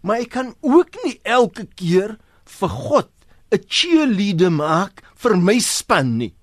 maar 0.05 0.21
ek 0.23 0.35
kan 0.37 0.53
ook 0.61 0.95
nie 1.07 1.17
elke 1.23 1.65
keer 1.75 2.19
vir 2.45 2.69
God 2.69 3.11
'n 3.51 3.65
cheerleader 3.67 4.53
maak 4.53 5.03
vir 5.17 5.37
my 5.37 5.59
span 5.59 6.17
nie. 6.19 6.35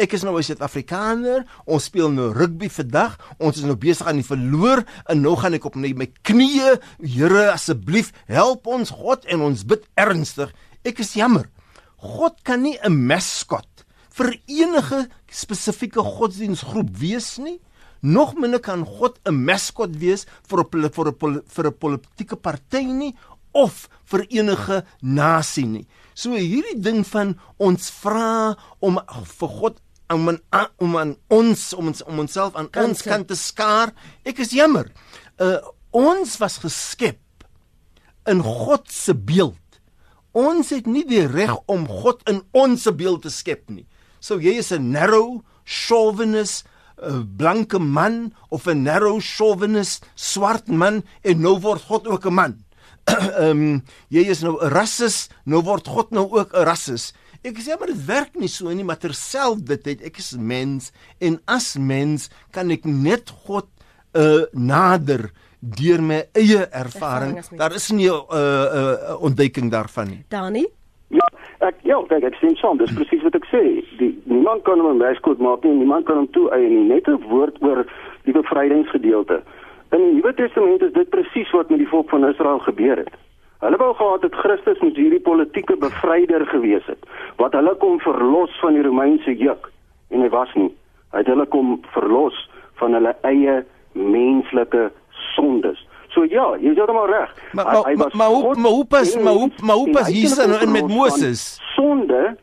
Ek 0.00 0.14
is 0.16 0.22
nou 0.24 0.32
'n 0.38 0.42
Suid-Afrikaner. 0.42 1.44
Ons 1.68 1.84
speel 1.84 2.08
nou 2.08 2.32
rugby 2.32 2.70
vandag. 2.72 3.18
Ons 3.36 3.58
is 3.58 3.64
nou 3.68 3.76
besig 3.76 4.06
aan 4.06 4.16
die 4.16 4.24
verloor 4.24 4.80
en 5.12 5.20
nou 5.20 5.36
gaan 5.36 5.52
ek 5.52 5.66
op 5.66 5.76
my, 5.76 5.92
my 5.92 6.08
knieë, 6.24 6.80
Here, 7.04 7.52
asseblief 7.52 8.10
help 8.26 8.66
ons 8.66 8.90
God 8.90 9.26
en 9.26 9.40
ons 9.40 9.62
bid 9.62 9.84
ernstig. 9.96 10.54
Ek 10.84 11.00
is 11.00 11.12
jammer. 11.12 11.50
God 11.98 12.40
kan 12.42 12.62
nie 12.62 12.78
'n 12.82 13.06
maskot 13.06 13.84
vir 14.08 14.40
enige 14.48 15.08
spesifieke 15.28 16.00
godsdienstgroep 16.00 16.96
wees 16.96 17.36
nie. 17.38 17.60
Nog 18.00 18.34
minder 18.36 18.60
kan 18.60 18.86
God 18.86 19.20
'n 19.26 19.44
maskot 19.44 20.00
wees 20.00 20.24
vir 20.48 20.64
'n 20.64 20.88
vir 20.88 21.08
'n 21.08 21.42
vir 21.44 21.66
'n 21.66 21.78
politieke 21.78 22.36
party 22.36 22.84
nie 22.84 23.14
of 23.52 23.88
vir 24.04 24.24
enige 24.30 24.84
nasie 25.02 25.66
nie. 25.66 25.86
So 26.14 26.30
hierdie 26.30 26.80
ding 26.80 27.04
van 27.06 27.38
ons 27.58 27.90
vra 27.90 28.56
om 28.80 28.98
vir 29.24 29.48
God 29.48 29.80
om 30.14 30.28
aan 30.50 30.68
om 30.78 30.96
aan 30.96 31.16
ons 31.28 31.72
om 31.74 31.90
ons 31.92 32.02
om 32.04 32.18
onsself 32.18 32.54
aan 32.54 32.70
Kante. 32.70 32.88
ons 32.88 33.02
kant 33.02 33.28
te 33.28 33.36
skaar. 33.38 33.94
Ek 34.24 34.38
is 34.38 34.54
jammer. 34.56 34.90
Uh 35.38 35.58
ons 35.90 36.36
was 36.38 36.60
geskep 36.62 37.18
in 38.30 38.42
God 38.46 38.86
se 38.86 39.14
beeld. 39.14 39.58
Ons 40.30 40.70
het 40.70 40.86
nie 40.86 41.02
die 41.02 41.24
reg 41.26 41.56
om 41.66 41.88
God 41.88 42.22
in 42.30 42.44
ons 42.54 42.86
beeld 42.94 43.24
te 43.26 43.32
skep 43.34 43.66
nie. 43.70 43.86
So 44.20 44.38
jy 44.38 44.58
is 44.62 44.70
'n 44.72 44.92
narrow 44.92 45.42
chauvinist 45.64 46.66
'n 47.02 47.36
blanke 47.36 47.78
man 47.78 48.34
of 48.50 48.66
'n 48.66 48.82
narrow 48.82 49.20
chauvinist 49.20 50.06
swart 50.14 50.68
man 50.68 51.02
en 51.22 51.40
nou 51.40 51.58
word 51.58 51.82
God 51.82 52.06
ook 52.06 52.26
'n 52.26 52.34
man. 52.34 52.64
Ehm 53.40 53.50
um, 53.50 53.82
jy 54.08 54.24
is 54.30 54.42
nou 54.42 54.56
'n 54.58 54.72
rassis, 54.72 55.28
nou 55.44 55.62
word 55.62 55.86
God 55.88 56.10
nou 56.10 56.26
ook 56.30 56.54
'n 56.54 56.64
rassis. 56.64 57.12
Ek 57.42 57.56
sê 57.56 57.76
maar 57.78 57.88
dit 57.88 58.06
werk 58.06 58.34
nie 58.36 58.48
so 58.48 58.68
nie, 58.68 58.84
maar 58.84 59.00
terselfdertyd 59.00 60.02
ek 60.04 60.18
is 60.18 60.36
mens 60.36 60.92
en 61.20 61.40
as 61.46 61.76
mens 61.76 62.28
kan 62.52 62.70
ek 62.70 62.84
net 62.84 63.30
God 63.46 63.66
uh 64.12 64.44
nader 64.52 65.30
deur 65.60 66.02
my 66.02 66.24
eie 66.36 66.66
ervaring. 66.72 67.40
Daar 67.56 67.74
is 67.74 67.90
nie 67.90 68.08
'n 68.08 68.12
uh, 68.12 68.66
uh, 68.80 69.22
ontdekking 69.22 69.70
daarvan 69.70 70.08
nie. 70.08 70.24
Dani? 70.28 70.66
Ja, 71.08 71.26
ek 71.58 71.74
ja, 71.82 71.96
kyk 72.08 72.24
ek 72.24 72.36
sien 72.40 72.56
soms, 72.56 72.78
dis 72.78 72.92
presies 72.94 73.22
wat 73.22 73.34
ek 73.34 73.46
sê. 73.50 73.62
Die 73.98 74.22
niemand 74.24 74.62
kan 74.64 74.80
hom 74.80 74.96
'n 74.96 75.02
maskoot 75.02 75.38
maak 75.38 75.64
nie, 75.64 75.72
niemand 75.72 76.06
kan 76.06 76.16
hom 76.16 76.30
toe 76.30 76.50
eie 76.50 76.68
nie. 76.68 76.88
Net 76.88 77.08
'n 77.08 77.22
woord 77.28 77.56
oor 77.62 77.86
die 78.24 78.32
bevrydingsgedeelte. 78.32 79.42
In 79.90 79.98
die 79.98 80.12
Nuwe 80.14 80.34
Testament 80.34 80.82
is 80.82 80.92
dit 80.92 81.10
presies 81.10 81.50
wat 81.50 81.70
met 81.70 81.78
die 81.82 81.88
volk 81.88 82.10
van 82.10 82.28
Israel 82.28 82.58
gebeur 82.58 82.96
het. 82.96 83.14
Hulle 83.60 83.76
wou 83.76 83.90
gehad 83.94 84.22
het 84.22 84.34
Christus 84.34 84.78
moet 84.80 84.96
hierdie 84.96 85.20
politieke 85.20 85.76
bevryder 85.76 86.46
gewees 86.46 86.86
het 86.88 87.02
wat 87.36 87.52
hulle 87.52 87.74
kom 87.82 87.98
verlos 88.00 88.54
van 88.60 88.76
die 88.76 88.84
Romeinse 88.86 89.34
juk 89.36 89.68
en 90.08 90.24
hy 90.24 90.30
was 90.32 90.54
nie. 90.54 90.70
Hy 91.12 91.22
het 91.22 91.28
hulle 91.28 91.46
kom 91.52 91.76
verlos 91.92 92.36
van 92.80 92.96
hulle 92.96 93.12
eie 93.28 93.60
menslike 93.92 94.88
sondes. 95.34 95.82
So 96.14 96.24
ja, 96.24 96.46
jy 96.58 96.72
is 96.72 96.78
heeltemal 96.78 97.10
reg. 97.10 97.34
Maar 97.52 97.64
maar 97.72 97.96
maar, 97.98 98.16
maar 98.16 98.32
hoe 98.34 98.54
maar 98.56 98.76
hoe 98.78 98.86
pas 98.86 99.14
maar 99.18 99.32
hoe 99.32 99.50
maar 99.62 99.76
hoe 99.76 99.90
pas 99.90 100.08
Jesus 100.08 100.46
nou 100.46 100.62
in 100.62 100.72
met 100.72 100.88
Moses? 100.88 101.60
Sonde, 101.74 102.36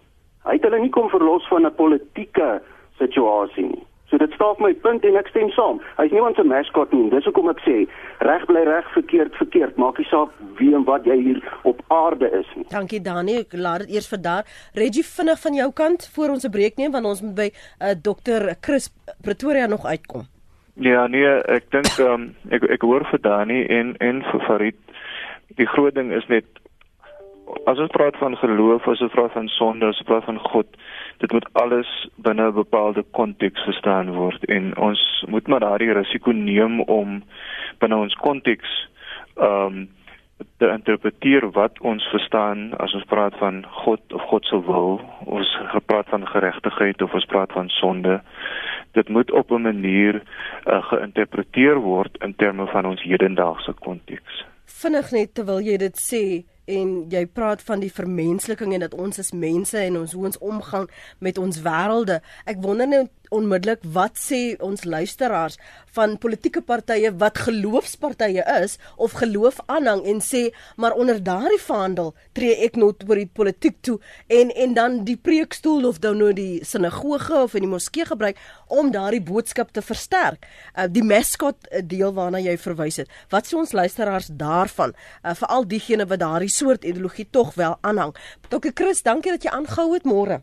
hy 0.43 0.55
het 0.59 0.63
hulle 0.67 0.79
nie 0.83 0.93
kom 0.93 1.09
verlos 1.09 1.47
van 1.47 1.65
'n 1.65 1.75
politieke 1.75 2.61
situasie 2.99 3.65
nie. 3.65 3.85
So 4.09 4.17
dit 4.17 4.31
staak 4.37 4.61
my 4.63 4.71
punt 4.85 5.03
en 5.03 5.17
ek 5.19 5.27
stem 5.27 5.49
saam. 5.51 5.81
Hy's 5.97 6.13
niemand 6.15 6.37
se 6.39 6.43
mascot 6.47 6.93
nie. 6.95 7.09
Dis 7.11 7.25
hoekom 7.27 7.49
ek 7.51 7.59
sê 7.65 7.75
reg 8.23 8.45
bly 8.47 8.63
reg, 8.69 8.87
verkeerd 8.93 9.35
verkeerd. 9.35 9.75
Maak 9.81 9.99
nie 9.99 10.07
saak 10.07 10.31
wie 10.59 10.71
en 10.77 10.85
wat 10.87 11.07
jy 11.09 11.17
hier 11.25 11.41
op 11.67 11.81
aarde 11.93 12.29
is 12.39 12.47
nie. 12.55 12.63
Dankie 12.71 13.01
Dani. 13.03 13.41
Ek 13.43 13.57
laat 13.59 13.83
dit 13.83 13.97
eers 13.97 14.07
vir 14.13 14.23
daar. 14.23 14.47
Reggie 14.79 15.03
vinnig 15.03 15.43
van 15.43 15.59
jou 15.59 15.69
kant 15.75 16.07
voor 16.15 16.37
ons 16.37 16.47
'n 16.47 16.55
breek 16.55 16.79
neem 16.79 16.91
want 16.91 17.05
ons 17.05 17.21
moet 17.21 17.35
by 17.35 17.49
uh, 17.51 17.95
Dr. 17.99 18.55
Chris 18.61 18.89
Pretoria 19.21 19.67
nog 19.67 19.85
uitkom. 19.85 20.23
Ja, 20.79 21.07
nee, 21.07 21.27
ek 21.49 21.71
dink 21.71 21.97
um, 21.99 22.35
ek 22.53 22.63
ek 22.63 22.81
hoor 22.81 23.03
vir 23.11 23.19
Dani 23.21 23.65
en 23.65 23.95
en 23.97 24.23
vir 24.31 24.41
Farid. 24.47 24.77
Die 25.57 25.67
groot 25.67 25.95
ding 25.95 26.11
is 26.13 26.27
net 26.29 26.45
as 27.65 27.79
ons 27.79 27.91
praat 27.91 28.15
van 28.19 28.35
geloof, 28.37 28.87
as 28.87 29.01
ons 29.01 29.11
praat 29.11 29.31
van 29.31 29.47
sonde, 29.47 29.85
as 29.85 29.99
ons 30.01 30.07
praat 30.07 30.25
van 30.27 30.39
God, 30.39 30.67
dit 31.23 31.31
moet 31.31 31.47
alles 31.61 31.89
binne 32.15 32.47
'n 32.47 32.53
bepaalde 32.53 33.03
konteks 33.11 33.63
verstaan 33.63 34.13
word 34.15 34.45
en 34.45 34.77
ons 34.77 35.01
moet 35.27 35.47
maar 35.47 35.59
daardie 35.59 35.93
risiko 35.93 36.31
neem 36.31 36.81
om 36.81 37.23
binne 37.79 37.97
ons 37.97 38.15
konteks 38.15 38.89
ehm 39.35 39.65
um, 39.65 39.87
te 40.57 40.67
interpreteer 40.69 41.51
wat 41.51 41.79
ons 41.81 42.03
verstaan 42.13 42.73
as 42.77 42.93
ons 42.93 43.05
praat 43.09 43.33
van 43.41 43.63
God 43.83 44.13
of 44.13 44.21
God 44.29 44.45
se 44.45 44.59
wil, 44.65 45.01
ons 45.25 45.53
gepraat 45.73 46.09
van 46.13 46.27
geregtigheid 46.27 47.01
of 47.01 47.13
ons 47.13 47.25
praat 47.25 47.51
van 47.51 47.69
sonde. 47.69 48.21
Dit 48.91 49.09
moet 49.09 49.31
op 49.31 49.51
'n 49.51 49.61
manier 49.61 50.21
uh, 50.65 50.83
geïnterpreteer 50.83 51.75
word 51.75 52.17
in 52.21 52.35
terme 52.35 52.67
van 52.67 52.85
ons 52.85 53.01
hedendaagse 53.01 53.73
konteks. 53.73 54.45
Vinnig 54.65 55.11
net 55.11 55.33
terwyl 55.33 55.61
jy 55.61 55.77
dit 55.77 55.97
sê, 55.97 56.23
en 56.67 56.93
jy 57.11 57.23
praat 57.31 57.61
van 57.63 57.79
die 57.79 57.91
vermensliking 57.93 58.73
en 58.75 58.83
dat 58.83 58.95
ons 58.97 59.19
as 59.19 59.31
mense 59.31 59.77
en 59.79 59.97
ons 60.01 60.13
hoe 60.13 60.25
ons 60.29 60.39
omgang 60.43 60.89
met 61.23 61.39
ons 61.39 61.61
wêrelde. 61.63 62.19
Ek 62.45 62.59
wonder 62.63 62.87
net 62.87 63.11
onmiddellik 63.29 63.83
wat 63.95 64.17
sê 64.21 64.55
ons 64.63 64.83
luisteraars 64.83 65.57
van 65.97 66.17
politieke 66.21 66.61
partye 66.61 67.11
wat 67.21 67.41
geloofspartye 67.47 68.43
is 68.61 68.77
of 68.95 69.17
geloof 69.21 69.59
aanhang 69.65 70.03
en 70.05 70.21
sê 70.23 70.47
maar 70.75 70.97
onder 70.97 71.23
daardie 71.23 71.61
vaandel 71.61 72.13
tree 72.37 72.55
ek 72.67 72.75
nou 72.75 72.93
oor 73.07 73.19
die 73.19 73.29
politiek 73.39 73.81
toe 73.81 73.97
en 74.27 74.51
en 74.55 74.73
dan 74.73 75.03
die 75.07 75.17
preekstoel 75.17 75.87
of 75.89 75.99
dan 76.03 76.17
nou 76.21 76.33
die 76.33 76.63
sinagoge 76.65 77.35
of 77.43 77.55
in 77.57 77.65
die 77.65 77.71
moskee 77.71 78.05
gebruik 78.07 78.39
om 78.67 78.91
daardie 78.91 79.21
boodskap 79.23 79.71
te 79.71 79.81
versterk. 79.81 80.45
Uh, 80.75 80.87
die 80.91 81.03
mascot 81.03 81.69
deel 81.87 82.13
waarna 82.17 82.41
jy 82.43 82.57
verwys 82.61 83.01
het. 83.03 83.11
Wat 83.33 83.47
sê 83.47 83.57
ons 83.59 83.75
luisteraars 83.75 84.31
daarvan? 84.39 84.95
Uh, 85.23 85.35
Veral 85.37 85.67
diegene 85.69 86.07
wat 86.09 86.23
daardie 86.23 86.51
soort 86.51 86.85
ideologie 86.87 87.27
tog 87.31 87.55
wel 87.59 87.77
aanhang. 87.81 88.15
Dr. 88.49 88.71
Chris, 88.73 89.03
dankie 89.03 89.33
dat 89.35 89.47
jy 89.47 89.53
aangehou 89.55 89.93
het 89.95 90.07
môre. 90.07 90.41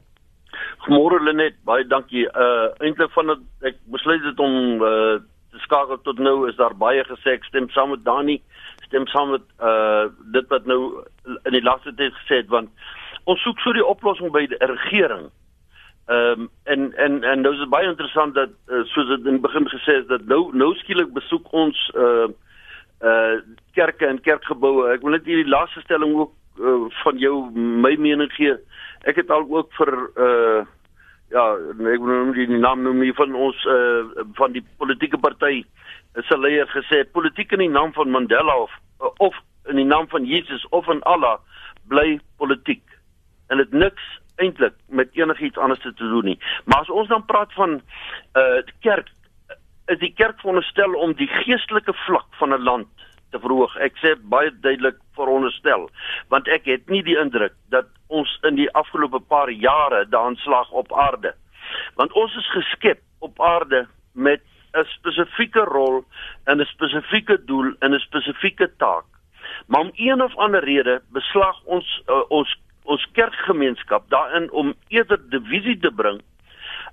Môre 0.88 1.20
Lenet, 1.24 1.56
baie 1.64 1.86
dankie. 1.88 2.26
Uh 2.28 2.72
eintlik 2.84 3.12
van 3.14 3.32
het, 3.32 3.46
ek 3.70 3.78
besluit 3.92 4.22
dit 4.22 4.42
om 4.42 4.82
uh 4.82 5.20
te 5.54 5.62
skakel 5.62 6.00
tot 6.02 6.18
nou 6.18 6.48
is 6.48 6.56
daar 6.58 6.74
baie 6.74 7.04
gesê 7.06 7.36
ek 7.36 7.46
stem 7.46 7.68
saam 7.70 7.92
met 7.94 8.02
Dani, 8.04 8.40
stem 8.88 9.06
saam 9.12 9.30
met 9.36 9.46
uh 9.62 10.10
dit 10.34 10.50
wat 10.50 10.66
nou 10.66 10.80
in 11.44 11.54
die 11.54 11.62
laaste 11.62 11.94
tyd 11.94 12.14
gesê 12.22 12.42
het 12.42 12.50
want 12.52 12.70
ons 13.30 13.40
soek 13.46 13.60
so 13.62 13.72
die 13.72 13.86
oplossing 13.86 14.32
by 14.34 14.44
die 14.50 14.60
regering. 14.60 15.30
Ehm 16.12 16.44
um, 16.44 16.48
en 16.64 16.90
en 17.00 17.22
en 17.24 17.40
nou 17.40 17.54
is 17.54 17.62
dit 17.62 17.72
baie 17.72 17.88
interessant 17.88 18.34
dat 18.36 18.50
uh, 18.68 18.82
soos 18.92 19.08
dit 19.08 19.24
in 19.24 19.38
die 19.38 19.46
begin 19.46 19.68
gesê 19.72 20.00
is 20.02 20.08
dat 20.10 20.26
nou 20.28 20.50
nou 20.52 20.74
skielik 20.82 21.14
besoek 21.16 21.52
ons 21.52 21.90
uh 21.96 22.28
uh 23.00 23.36
kerke 23.72 24.06
en 24.06 24.20
kerkgeboue. 24.20 24.90
Ek 24.92 25.06
wil 25.06 25.16
net 25.16 25.24
hierdie 25.24 25.48
laaste 25.48 25.80
stelling 25.86 26.12
ook 26.18 26.34
uh, 26.60 26.90
van 27.02 27.18
jou 27.18 27.36
my 27.54 27.94
mening 27.96 28.32
gee 28.36 28.58
ek 29.04 29.20
het 29.20 29.30
al 29.30 29.46
ook 29.48 29.72
vir 29.78 29.92
uh 30.16 30.64
ja, 31.32 31.44
ek 31.90 32.02
nou 32.04 32.34
die 32.36 32.46
naam 32.60 32.84
noem 32.84 33.00
nie 33.02 33.14
van 33.16 33.34
ons 33.34 33.64
uh 33.70 34.24
van 34.38 34.52
die 34.52 34.64
politieke 34.78 35.18
party 35.18 35.64
se 36.28 36.38
leier 36.38 36.68
gesê 36.70 37.02
politiek 37.16 37.52
in 37.52 37.64
die 37.64 37.72
naam 37.72 37.92
van 37.96 38.10
Mandela 38.10 38.56
of 38.66 38.74
of 39.18 39.40
in 39.68 39.80
die 39.80 39.88
naam 39.88 40.08
van 40.08 40.26
Jesus 40.28 40.66
of 40.70 40.84
van 40.84 41.02
Allah 41.02 41.38
bly 41.88 42.20
politiek. 42.36 42.84
En 43.48 43.60
dit 43.60 43.72
niks 43.72 44.04
eintlik 44.36 44.74
met 44.88 45.12
enigiets 45.12 45.58
anders 45.58 45.82
te 45.82 45.92
doen 45.98 46.24
nie. 46.24 46.38
Maar 46.64 46.84
as 46.84 46.90
ons 46.90 47.08
dan 47.08 47.24
praat 47.24 47.52
van 47.52 47.80
uh 48.40 48.62
kerk 48.80 49.10
is 49.92 49.98
die 50.00 50.14
kerk 50.16 50.38
veronderstel 50.40 50.94
om 50.94 51.12
die 51.14 51.28
geestelike 51.28 51.92
vlak 52.06 52.28
van 52.40 52.54
'n 52.54 52.62
land 52.62 52.88
te 53.34 53.42
verhoog. 53.42 53.74
Ek 53.82 53.98
sê 54.02 54.14
baie 54.30 54.52
duidelik 54.62 55.00
veronderstel 55.18 55.88
want 56.32 56.48
ek 56.48 56.68
het 56.70 56.90
nie 56.92 57.02
die 57.06 57.18
indruk 57.20 57.56
dat 57.74 57.90
ons 58.08 58.30
in 58.48 58.58
die 58.60 58.70
afgelope 58.78 59.20
paar 59.32 59.50
jare 59.50 60.04
daan 60.10 60.38
slag 60.44 60.70
op 60.70 60.92
aarde. 60.94 61.34
Want 61.98 62.14
ons 62.18 62.34
is 62.38 62.50
geskep 62.54 63.02
op 63.24 63.40
aarde 63.42 63.86
met 64.12 64.42
'n 64.74 64.86
spesifieke 64.98 65.64
rol 65.70 66.04
en 66.44 66.60
'n 66.60 66.66
spesifieke 66.66 67.38
doel 67.44 67.74
en 67.80 67.94
'n 67.94 68.06
spesifieke 68.06 68.70
taak. 68.78 69.06
Maar 69.66 69.80
om 69.80 69.92
een 69.94 70.22
of 70.22 70.36
ander 70.36 70.64
rede 70.64 71.02
beslag 71.12 71.62
ons 71.64 72.02
uh, 72.08 72.22
ons 72.28 72.58
ons 72.84 73.06
kerkgemeenskap 73.12 74.10
daarin 74.10 74.50
om 74.50 74.74
eerder 74.88 75.20
divisie 75.30 75.78
te 75.78 75.90
bring 75.90 76.20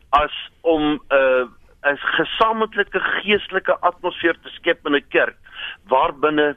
as 0.09 0.35
om 0.61 0.81
'n 0.91 0.99
uh, 1.09 1.45
'n 1.83 1.97
gesamentlike 1.97 2.99
geestelike 2.99 3.75
atmosfeer 3.81 4.37
te 4.43 4.49
skep 4.57 4.85
in 4.85 4.95
'n 4.95 5.07
kerk 5.09 5.37
waarbinne 5.89 6.55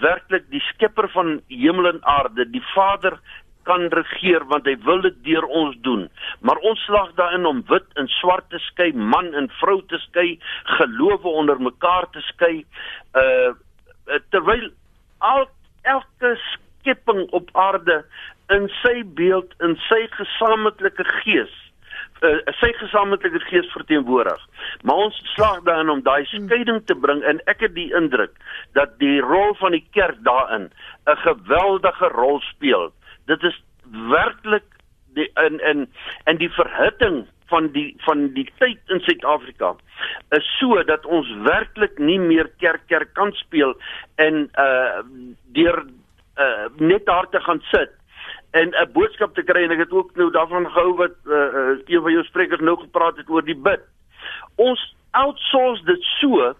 werklik 0.00 0.50
die 0.50 0.62
skepper 0.72 1.08
van 1.14 1.40
hemel 1.48 1.86
en 1.86 2.00
aarde, 2.04 2.50
die 2.50 2.64
Vader 2.74 3.18
kan 3.62 3.88
regeer 3.96 4.44
want 4.50 4.66
hy 4.68 4.74
wil 4.84 5.00
dit 5.00 5.16
deur 5.24 5.44
ons 5.44 5.76
doen. 5.86 6.08
Maar 6.40 6.60
ons 6.70 6.80
slag 6.84 7.14
daarin 7.20 7.46
om 7.46 7.62
wit 7.70 7.86
en 8.00 8.08
swart 8.18 8.48
te 8.50 8.58
skei, 8.58 8.92
man 8.92 9.32
en 9.34 9.48
vrou 9.60 9.80
te 9.88 9.98
skei, 10.08 10.38
gelowe 10.78 11.28
onder 11.28 11.60
mekaar 11.60 12.10
te 12.12 12.20
skei. 12.32 12.64
Uh 13.14 13.54
terwyl 14.30 14.66
al 15.24 15.46
elke 15.88 16.34
skepping 16.50 17.22
op 17.32 17.48
aarde 17.56 18.02
in 18.52 18.66
sy 18.82 18.98
beeld 19.16 19.54
en 19.64 19.78
sy 19.88 20.02
gesamentlike 20.12 21.06
gees 21.22 21.54
uh, 22.22 22.38
sy 22.60 22.72
gesamentlike 22.78 23.40
gees 23.48 23.70
verteenwoordig. 23.72 24.40
Maar 24.82 25.06
ons 25.08 25.20
slaag 25.34 25.62
daarin 25.62 25.90
om 25.90 26.02
daai 26.02 26.24
skeiding 26.24 26.82
te 26.86 26.94
bring 26.94 27.22
en 27.22 27.40
ek 27.50 27.60
het 27.60 27.74
die 27.74 27.90
indruk 27.94 28.34
dat 28.72 28.98
die 28.98 29.20
rol 29.20 29.54
van 29.60 29.72
die 29.76 29.84
kerk 29.92 30.20
daarin 30.22 30.70
'n 31.06 31.16
geweldige 31.26 32.08
rol 32.08 32.40
speel. 32.40 32.92
Dit 33.26 33.42
is 33.42 33.62
werklik 33.90 34.68
die 35.14 35.30
in 35.46 35.60
in 35.60 35.88
en 36.24 36.36
die 36.36 36.50
verhitting 36.50 37.24
van 37.46 37.68
die 37.72 37.94
van 38.04 38.28
die 38.34 38.46
tyd 38.58 38.80
in 38.86 39.00
Suid-Afrika 39.00 39.74
is 40.36 40.46
so 40.58 40.82
dat 40.82 41.04
ons 41.06 41.28
werklik 41.46 41.98
nie 41.98 42.18
meer 42.18 42.50
kerk 42.58 42.86
kerk 42.86 43.12
kan 43.18 43.32
speel 43.32 43.74
en 44.14 44.48
uh 44.58 45.02
deur 45.58 45.84
uh 46.38 46.66
net 46.76 47.06
daar 47.06 47.28
te 47.30 47.40
gaan 47.40 47.62
sit 47.70 47.92
en 48.54 48.70
'n 48.70 48.92
boodskap 48.92 49.34
te 49.34 49.42
kry 49.42 49.64
en 49.64 49.74
ek 49.74 49.82
het 49.86 49.92
ook 49.92 50.14
nou 50.16 50.30
daarvan 50.30 50.66
gehou 50.70 50.94
wat 50.96 51.16
uh, 51.26 51.34
uh, 51.34 51.78
een 51.86 52.02
van 52.02 52.12
jou 52.12 52.24
sprekers 52.24 52.60
nou 52.60 52.76
gepraat 52.80 53.16
het 53.16 53.28
oor 53.28 53.42
die 53.42 53.58
bid. 53.58 53.82
Ons 54.56 54.94
outsource 55.10 55.84
dit 55.84 56.02
so 56.20 56.54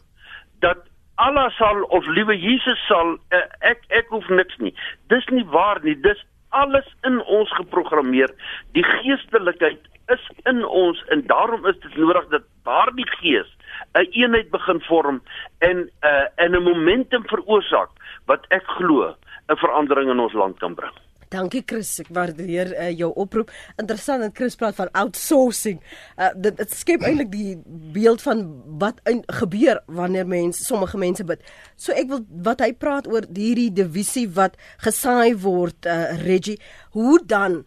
dat 0.59 0.78
Allah 1.14 1.51
sal 1.55 1.82
of 1.82 2.07
liewe 2.07 2.34
Jesus 2.38 2.86
sal 2.86 3.14
uh, 3.30 3.42
ek 3.61 3.86
ek 3.88 4.11
hoef 4.11 4.28
niks 4.28 4.57
nie. 4.59 4.74
Dis 5.09 5.26
nie 5.30 5.47
waar 5.47 5.78
nie. 5.82 5.95
Dis 6.01 6.24
alles 6.49 6.88
in 7.03 7.20
ons 7.22 7.51
geprogrammeer. 7.55 8.34
Die 8.72 8.84
geestelikheid 8.84 9.86
is 10.11 10.26
in 10.51 10.64
ons 10.66 11.05
en 11.14 11.22
daarom 11.30 11.66
is 11.66 11.78
dit 11.86 11.97
nodig 11.97 12.26
dat 12.34 12.42
daardie 12.66 13.09
gees 13.20 13.51
'n 13.95 13.99
een 13.99 14.11
eenheid 14.11 14.51
begin 14.51 14.80
vorm 14.80 15.22
en 15.59 15.76
'n 15.78 15.90
uh, 16.03 16.26
en 16.34 16.51
'n 16.59 16.62
momentum 16.62 17.22
veroorsaak 17.26 17.90
wat 18.26 18.47
ek 18.49 18.66
glo 18.66 19.14
'n 19.49 19.57
verandering 19.57 20.11
in 20.11 20.18
ons 20.18 20.32
land 20.32 20.59
kan 20.59 20.74
bring. 20.74 21.03
Dankie 21.35 21.64
Chris, 21.66 21.91
ek 22.03 22.12
waardeer 22.14 22.70
uh, 22.76 22.89
jou 22.95 23.11
oproep. 23.18 23.51
Interessant 23.80 24.22
dat 24.22 24.37
Chris 24.39 24.55
praat 24.59 24.76
van 24.78 24.91
outsourcing. 24.95 25.80
Uh, 26.14 26.30
dit 26.39 26.57
dit 26.61 26.74
skep 26.78 27.03
eintlik 27.03 27.32
die 27.32 27.57
beeld 27.95 28.22
van 28.22 28.45
wat 28.82 29.01
in, 29.11 29.24
gebeur 29.41 29.82
wanneer 29.87 30.28
mense 30.30 30.62
sommige 30.62 31.01
mense 31.01 31.26
bid. 31.26 31.43
So 31.76 31.97
ek 31.97 32.11
wil 32.12 32.22
wat 32.47 32.62
hy 32.62 32.70
praat 32.78 33.11
oor 33.11 33.26
hierdie 33.35 33.72
divisie 33.74 34.28
wat 34.39 34.59
gesaai 34.85 35.35
word 35.43 35.91
uh, 35.91 36.14
Reggie, 36.22 36.61
hoe 36.95 37.18
dan 37.26 37.64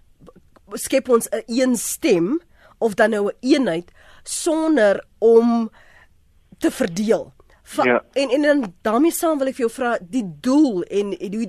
skep 0.76 1.09
ons 1.11 1.28
'n 1.32 1.43
een 1.47 1.76
stem 1.76 2.39
of 2.80 2.95
dan 2.95 3.11
nou 3.11 3.28
'n 3.28 3.36
een 3.41 3.51
eenheid 3.51 3.91
sonder 4.24 5.03
om 5.20 5.70
te 6.57 6.72
verdeel. 6.72 7.34
Va 7.63 7.84
ja. 7.84 8.03
En 8.13 8.30
en 8.30 8.41
dan 8.41 8.74
daarmee 8.82 9.11
saam 9.11 9.38
wil 9.38 9.47
ek 9.47 9.55
vir 9.55 9.65
jou 9.68 9.74
vra 9.76 9.97
die 9.99 10.26
doel 10.41 10.84
en 10.84 11.09
die 11.09 11.47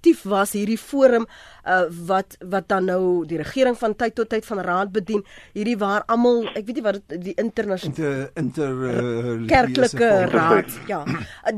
effektief 0.00 0.24
was 0.24 0.52
hierdie 0.52 0.78
forum 0.78 1.26
uh, 1.66 1.84
wat 2.06 2.36
wat 2.40 2.68
dan 2.68 2.86
nou 2.86 3.26
die 3.26 3.38
regering 3.38 3.76
van 3.76 3.94
tyd 3.94 4.14
tot 4.14 4.28
tyd 4.28 4.46
van 4.46 4.60
raad 4.64 4.92
bedien 4.92 5.22
hierdie 5.52 5.76
waar 5.76 6.04
almal 6.08 6.48
ek 6.54 6.66
weet 6.66 6.76
nie 6.76 6.84
wat 6.84 7.00
die 7.08 7.34
internasionale 7.36 8.30
inter, 8.32 8.32
inter 8.36 8.72
uh, 8.88 9.46
kerklike 9.48 10.10
raad 10.32 10.70
ja. 10.88 11.04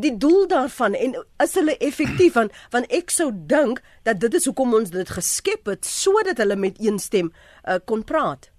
Die 0.03 0.17
doel 0.17 0.47
daarvan 0.49 0.95
en 0.95 1.15
is 1.43 1.55
hulle 1.55 1.77
effektief? 1.79 2.35
Want 2.35 2.53
want 2.73 2.91
ek 2.91 3.11
sou 3.11 3.31
dink 3.33 3.83
dat 4.05 4.21
dit 4.21 4.35
is 4.35 4.47
hoekom 4.47 4.75
ons 4.75 4.91
dit 4.91 5.09
geskep 5.09 5.69
het 5.71 5.87
sodat 5.87 6.39
hulle 6.43 6.57
met 6.57 6.81
een 6.81 6.99
stem 6.99 7.31
uh, 7.31 7.79
kon 7.87 8.03
praat. 8.05 8.51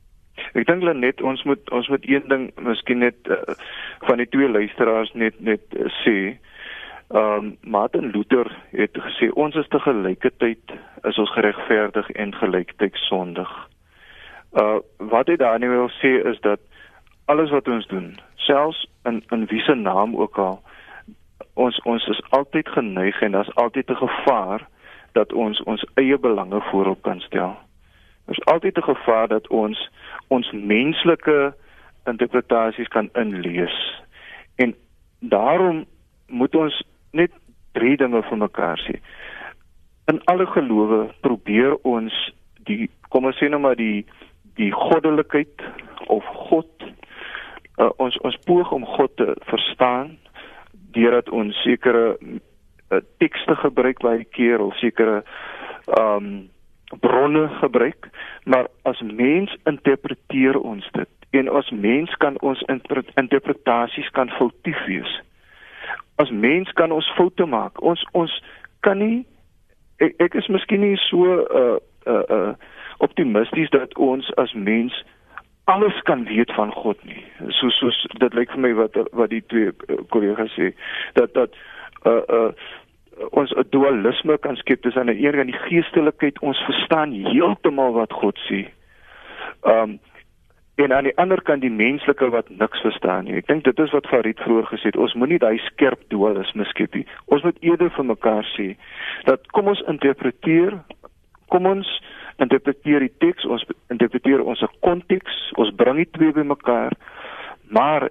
Ek 0.53 0.65
dink 0.65 0.81
hulle 0.83 0.95
net 0.95 1.21
ons 1.21 1.43
moet 1.47 1.71
ons 1.75 1.89
moet 1.91 2.07
een 2.07 2.23
ding 2.29 2.49
miskien 2.61 3.03
net 3.03 3.17
uh, 3.27 3.57
van 4.07 4.21
die 4.21 4.29
twee 4.31 4.49
luisteraars 4.49 5.11
net 5.13 5.39
net 5.41 5.63
uh, 5.75 5.89
sê. 6.03 6.17
Ehm 7.13 7.45
um, 7.45 7.57
Martin 7.61 8.09
Luther 8.09 8.57
het 8.71 8.97
gesê 8.97 9.29
ons 9.33 9.55
is 9.55 9.67
te 9.67 9.79
gelyke 9.79 10.31
tyd 10.37 10.71
is 11.03 11.17
ons 11.21 11.31
geregverdig 11.33 12.07
en 12.09 12.31
gelyktydig 12.35 12.95
sondig. 12.97 13.49
Uh 14.61 14.79
wat 14.97 15.27
hy 15.29 15.35
daarin 15.37 15.69
wil 15.69 15.91
sê 15.99 16.09
is 16.31 16.39
dat 16.41 16.59
alles 17.25 17.51
wat 17.53 17.67
ons 17.67 17.85
doen, 17.87 18.15
selfs 18.35 18.79
in 19.05 19.21
in 19.29 19.45
wie 19.51 19.61
se 19.61 19.75
naam 19.75 20.15
ook 20.17 20.37
al, 20.41 20.57
ons 21.53 21.77
ons 21.85 22.07
is 22.07 22.21
altyd 22.29 22.69
geneig 22.69 23.21
en 23.21 23.37
daar's 23.37 23.55
altyd 23.61 23.89
'n 23.89 24.01
gevaar 24.01 24.65
dat 25.11 25.33
ons 25.33 25.61
ons 25.63 25.85
eie 25.93 26.17
belange 26.17 26.61
voorop 26.71 27.01
kan 27.01 27.19
stel. 27.19 27.53
Daar's 28.25 28.45
altyd 28.45 28.77
'n 28.77 28.89
gevaar 28.89 29.27
dat 29.27 29.47
ons 29.47 29.89
ons 30.27 30.51
menslike 30.51 31.53
interpretasies 32.05 32.87
kan 32.87 33.09
inlees. 33.13 34.01
En 34.55 34.75
daarom 35.19 35.85
moet 36.27 36.55
ons 36.55 36.83
net 37.17 37.33
drie 37.77 37.95
dinge 37.97 38.21
vir 38.29 38.41
mekaar 38.41 38.81
sê. 38.85 38.99
In 40.11 40.19
alle 40.31 40.45
gelowe 40.51 41.07
probeer 41.25 41.77
ons 41.87 42.13
die 42.67 42.89
kom 43.13 43.29
ons 43.29 43.37
sê 43.39 43.49
nou 43.49 43.61
maar 43.63 43.77
die 43.79 44.05
die 44.59 44.71
goddelikheid 44.73 45.63
of 46.13 46.25
God 46.49 46.69
uh, 47.79 47.89
ons 47.97 48.17
ons 48.27 48.37
poog 48.45 48.71
om 48.75 48.85
God 48.95 49.15
te 49.17 49.33
verstaan 49.49 50.17
deurdat 50.93 51.29
ons 51.33 51.57
sekere 51.65 52.17
uh, 52.19 53.01
tekste 53.23 53.55
gebruik 53.63 54.03
baie 54.05 54.25
keer 54.37 54.61
of 54.61 54.77
sekere 54.81 55.21
ehm 55.87 56.17
um, 56.17 56.33
bronne 56.99 57.47
gebruik, 57.47 58.09
maar 58.45 58.67
as 58.81 59.01
mens 59.01 59.55
interpreteer 59.65 60.59
ons 60.59 60.89
dit 60.91 61.39
en 61.39 61.49
as 61.49 61.69
mens 61.69 62.15
kan 62.21 62.37
ons 62.45 62.61
interpretasies 63.15 64.09
kan 64.13 64.29
foutief 64.37 64.77
wees. 64.85 65.13
As 66.15 66.29
mens 66.29 66.71
kan 66.77 66.91
ons 66.91 67.13
foute 67.17 67.45
maak. 67.45 67.81
Ons 67.81 68.03
ons 68.11 68.33
kan 68.85 68.97
nie 68.97 69.25
ek, 69.97 70.15
ek 70.19 70.37
is 70.41 70.47
miskien 70.47 70.83
nie 70.83 70.97
so 71.09 71.39
uh 71.41 71.79
uh, 72.05 72.23
uh 72.29 72.53
optimisties 73.03 73.71
dat 73.73 73.95
ons 73.97 74.29
as 74.39 74.53
mens 74.53 74.95
alles 75.71 75.95
kan 76.07 76.23
weet 76.27 76.51
van 76.53 76.71
God 76.71 76.99
nie. 77.03 77.23
So 77.59 77.69
so 77.69 77.89
dit 78.19 78.33
lyk 78.33 78.51
vir 78.51 78.63
my 78.65 78.73
wat 78.77 78.97
wat 79.11 79.33
die 79.33 79.43
twee 79.51 79.71
uh, 79.73 79.99
kollegas 80.13 80.53
sê 80.57 80.73
dat 81.19 81.33
dat 81.33 81.57
uh 82.05 82.21
uh 82.29 82.51
ons 83.31 83.51
'n 83.51 83.65
dualisme 83.69 84.37
kan 84.37 84.55
skep 84.55 84.81
tussen 84.81 85.01
aan 85.01 85.13
die 85.13 85.25
een 85.25 85.35
kant 85.35 85.51
die 85.51 85.65
geestelikheid 85.69 86.39
ons 86.39 86.57
verstaan 86.65 87.11
heeltemal 87.11 87.93
wat 87.93 88.13
God 88.13 88.39
sê. 88.49 88.65
Um 89.61 89.99
en 90.75 90.93
aan 90.93 91.05
die 91.05 91.17
ander 91.21 91.41
kant 91.45 91.61
die 91.61 91.73
menslike 91.73 92.29
wat 92.33 92.49
niks 92.49 92.81
verstaan 92.81 93.27
nie. 93.27 93.37
Ek 93.37 93.47
dink 93.47 93.63
dit 93.67 93.79
is 93.79 93.93
wat 93.93 94.07
Farid 94.09 94.39
vroeër 94.41 94.71
gesê 94.71 94.89
het. 94.89 94.97
Ons 94.97 95.13
moenie 95.13 95.37
daai 95.41 95.59
skerp 95.67 96.01
dualisme 96.09 96.65
skep 96.71 96.97
nie. 96.97 97.05
Ons 97.29 97.45
moet 97.45 97.59
eerder 97.61 97.93
vir 97.93 98.09
mekaar 98.09 98.47
sê 98.55 98.73
dat 99.29 99.45
kom 99.53 99.69
ons 99.73 99.83
interpreteer 99.91 100.79
kom 101.53 101.67
ons 101.69 101.89
interpreteer 102.41 103.03
die 103.05 103.13
teks, 103.21 103.45
ons 103.45 103.61
interpreteer 103.93 104.41
ons 104.41 104.63
konteks, 104.81 105.35
ons 105.61 105.69
bring 105.77 105.99
dit 106.01 106.09
twee 106.17 106.33
bymekaar. 106.33 106.95
Maar 107.69 108.07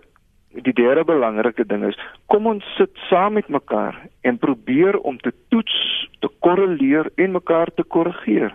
die 0.63 0.75
derde 0.77 1.03
belangrike 1.09 1.65
ding 1.67 1.83
is 1.89 1.99
kom 2.31 2.47
ons 2.47 2.67
sit 2.77 2.93
saam 3.09 3.35
met 3.41 3.49
mekaar 3.51 3.97
en 4.29 4.39
probeer 4.39 5.01
om 5.01 5.19
te 5.19 5.33
toets, 5.51 5.77
te 6.21 6.31
korreleer 6.45 7.11
en 7.17 7.35
mekaar 7.35 7.73
te 7.75 7.83
korrigeer. 7.83 8.55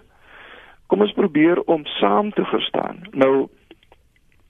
Kom 0.88 1.04
ons 1.04 1.16
probeer 1.18 1.60
om 1.68 1.84
saam 1.98 2.32
te 2.32 2.46
verstaan. 2.48 3.04
Nou 3.12 3.50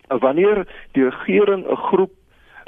wanneer 0.08 0.68
die 0.92 1.10
regering 1.10 1.66
'n 1.68 1.76
groep 1.76 2.12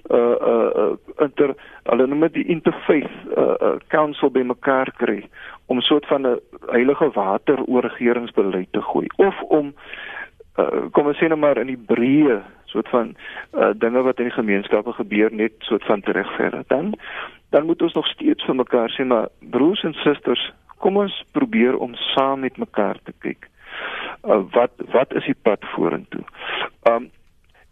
uh 0.09 0.35
uh, 0.51 0.93
inter 1.17 1.55
hulle 1.83 2.07
noem 2.07 2.19
dit 2.19 2.33
die 2.33 2.47
interfaith 2.55 3.11
uh, 3.37 3.53
uh 3.61 3.75
council 3.87 4.31
bymekaar 4.31 4.91
kry 4.97 5.27
om 5.65 5.77
'n 5.77 5.81
soort 5.81 6.05
van 6.05 6.27
'n 6.27 6.39
heilige 6.71 7.11
water 7.13 7.63
oor 7.63 7.81
regeringsbeleid 7.81 8.71
te 8.71 8.81
gooi 8.81 9.07
of 9.17 9.41
om 9.41 9.73
uh, 10.57 10.87
kom 10.91 11.07
ons 11.07 11.17
sê 11.17 11.27
nou 11.27 11.39
maar 11.39 11.57
in 11.57 11.67
die 11.67 11.83
breë 11.91 12.41
soort 12.69 12.89
van 12.89 13.15
uh, 13.53 13.69
dinge 13.75 14.01
wat 14.01 14.19
in 14.19 14.29
die 14.29 14.37
gemeenskappe 14.37 14.93
gebeur 14.93 15.33
net 15.33 15.53
soort 15.59 15.85
van 15.85 16.01
teregverdig. 16.01 16.67
Dan 16.67 16.93
dan 17.49 17.65
moet 17.65 17.81
ons 17.81 17.93
nog 17.93 18.07
steeds 18.07 18.45
vir 18.45 18.55
mekaar 18.55 18.93
sê 18.93 19.05
maar 19.05 19.27
broers 19.39 19.83
en 19.83 19.93
susters, 19.93 20.51
kom 20.77 20.97
ons 20.97 21.23
probeer 21.31 21.77
om 21.77 21.95
saam 22.13 22.39
met 22.45 22.57
mekaar 22.57 22.99
te 23.03 23.13
kyk. 23.25 23.47
Uh, 24.23 24.43
wat 24.53 24.71
wat 24.93 25.13
is 25.13 25.25
die 25.25 25.37
pad 25.41 25.65
vorentoe? 25.73 26.25
Um 26.91 27.09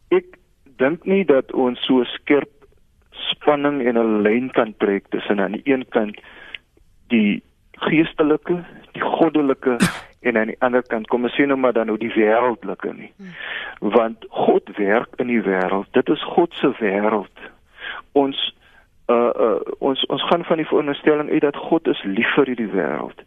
ek 0.10 0.38
dink 0.78 1.06
nie 1.06 1.26
dat 1.26 1.52
ons 1.52 1.80
so 1.86 2.04
skerp 2.04 2.52
spanning 3.12 3.82
en 3.88 3.98
'n 3.98 4.22
lyn 4.22 4.50
kan 4.52 4.74
trek 4.78 5.08
tussen 5.10 5.40
aan 5.40 5.52
die 5.52 5.66
een 5.66 5.86
kant 5.90 6.20
die 7.08 7.44
geestelike, 7.72 8.66
die 8.92 9.02
goddelike 9.02 9.78
en 10.28 10.38
aan 10.38 10.52
die 10.52 10.60
ander 10.60 10.84
kant 10.84 11.08
kom 11.08 11.24
ons 11.24 11.36
sien 11.36 11.48
nou 11.48 11.60
maar 11.60 11.74
dan 11.74 11.88
hoe 11.88 12.00
die 12.02 12.14
wêreldlike 12.14 12.94
nie. 12.94 13.12
Want 13.80 14.26
God 14.30 14.70
werk 14.78 15.14
in 15.22 15.28
die 15.28 15.42
wêreld. 15.42 15.88
Dit 15.92 16.10
is 16.10 16.24
God 16.24 16.54
se 16.54 16.72
wêreld. 16.80 17.46
Ons 18.12 18.56
uh 19.08 19.32
uh 19.46 19.60
ons 19.80 20.06
ons 20.06 20.24
gaan 20.28 20.44
van 20.44 20.58
die 20.58 20.68
veronderstelling 20.68 21.30
uit 21.30 21.42
dat 21.42 21.56
God 21.56 21.88
is 21.88 22.04
lief 22.04 22.34
vir 22.36 22.46
hierdie 22.52 22.72
wêreld. 22.74 23.22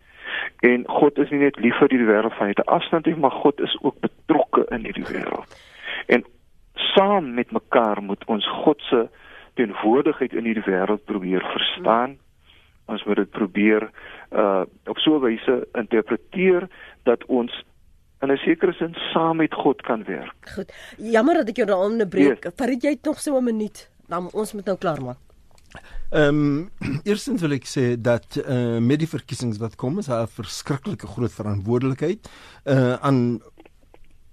En 0.67 0.85
God 0.89 1.19
is 1.19 1.31
nie 1.31 1.41
net 1.41 1.57
lief 1.57 1.79
vir 1.79 1.89
hierdie 1.89 2.11
wêreld 2.11 2.37
van 2.37 2.53
uit 2.53 2.59
'n 2.59 2.73
afstand 2.77 3.07
nie, 3.07 3.17
maar 3.17 3.31
God 3.31 3.61
is 3.61 3.79
ook 3.81 3.97
betrokke 4.01 4.67
in 4.69 4.85
hierdie 4.85 5.09
wêreld. 5.09 5.57
En 6.07 6.25
saam 6.95 7.35
met 7.35 7.53
mekaar 7.53 8.03
moet 8.03 8.25
ons 8.27 8.47
God 8.65 8.81
se 8.91 9.09
teenwoordigheid 9.55 10.33
in 10.33 10.45
hierdie 10.45 10.67
wêreld 10.67 11.05
probeer 11.05 11.45
verstaan. 11.53 12.19
Ons 12.91 13.05
moet 13.05 13.17
dit 13.23 13.31
probeer 13.31 13.91
uh 14.31 14.63
op 14.87 14.99
so 14.99 15.17
'n 15.17 15.25
wyse 15.27 15.69
interpreteer 15.73 16.69
dat 17.03 17.25
ons 17.27 17.65
in 18.21 18.33
'n 18.33 18.37
sekere 18.37 18.73
sin 18.73 18.95
saam 19.13 19.37
met 19.37 19.55
God 19.55 19.83
kan 19.83 20.05
werk. 20.05 20.53
Goed. 20.55 20.73
Jammer 20.97 21.35
dat 21.35 21.49
ek 21.49 21.57
jou 21.57 21.67
daarom 21.67 21.93
onderbreek. 21.93 22.45
Yes. 22.45 22.53
Farid 22.57 22.83
jy 22.83 22.91
het 22.91 23.05
nog 23.05 23.21
so 23.21 23.37
'n 23.37 23.45
minuut. 23.45 23.91
Dan 24.07 24.29
ons 24.33 24.53
moet 24.53 24.65
nou 24.65 24.79
klaar 24.79 25.03
maak. 25.03 25.19
Ehm 26.11 26.29
um, 26.29 26.71
eerstens 27.11 27.41
wil 27.41 27.53
ek 27.53 27.67
sê 27.67 28.01
dat 28.01 28.37
eh 28.37 28.55
uh, 28.55 28.79
met 28.83 28.99
die 28.99 29.09
verkiesings 29.09 29.59
wat 29.59 29.77
kom 29.77 29.99
is 29.99 30.07
daar 30.07 30.23
'n 30.23 30.37
verskriklike 30.43 31.07
groot 31.07 31.33
verantwoordelikheid 31.33 32.31
uh, 32.65 32.95
aan 32.95 33.41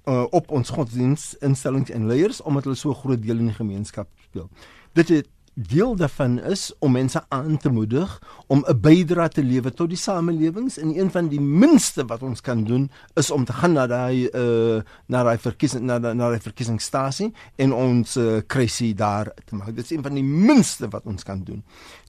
uh, 0.07 0.25
op 0.31 0.51
ons 0.51 0.69
godsdienstinstellings 0.69 1.89
en 1.89 2.07
leiers 2.07 2.41
omdat 2.41 2.63
hulle 2.63 2.79
so 2.79 2.93
groot 2.93 3.21
deel 3.21 3.37
in 3.43 3.51
die 3.51 3.57
gemeenskap 3.59 4.09
speel. 4.29 4.49
Dit 4.93 5.09
het 5.13 5.27
deel 5.57 5.95
daarvan 5.95 6.39
is 6.39 6.71
om 6.79 6.91
mense 6.91 7.23
aan 7.33 7.57
te 7.57 7.69
moedig 7.69 8.21
om 8.47 8.63
'n 8.67 8.79
bydrae 8.81 9.29
te 9.29 9.43
lewer 9.43 9.73
tot 9.73 9.89
die 9.89 9.97
samelewings 9.97 10.77
en 10.77 10.99
een 10.99 11.11
van 11.11 11.27
die 11.27 11.41
minste 11.41 12.05
wat 12.05 12.21
ons 12.21 12.41
kan 12.41 12.63
doen 12.63 12.91
is 13.13 13.31
om 13.31 13.45
te 13.45 13.53
gaan 13.53 13.71
na 13.71 13.87
daai 13.87 14.29
uh 14.33 14.81
na 15.05 15.23
daai 15.23 15.37
verkiesing 15.37 15.83
na 15.83 15.97
na 15.97 16.13
daai 16.13 16.39
verkiesingsstasie 16.39 17.33
en 17.55 17.73
ons 17.73 18.17
uh, 18.17 18.37
krisis 18.47 18.95
daar 18.95 19.33
te 19.45 19.55
maak. 19.55 19.75
Dit 19.75 19.83
is 19.83 19.91
een 19.91 20.03
van 20.03 20.13
die 20.13 20.23
minste 20.23 20.87
wat 20.87 21.05
ons 21.05 21.23
kan 21.23 21.43
doen. 21.43 21.63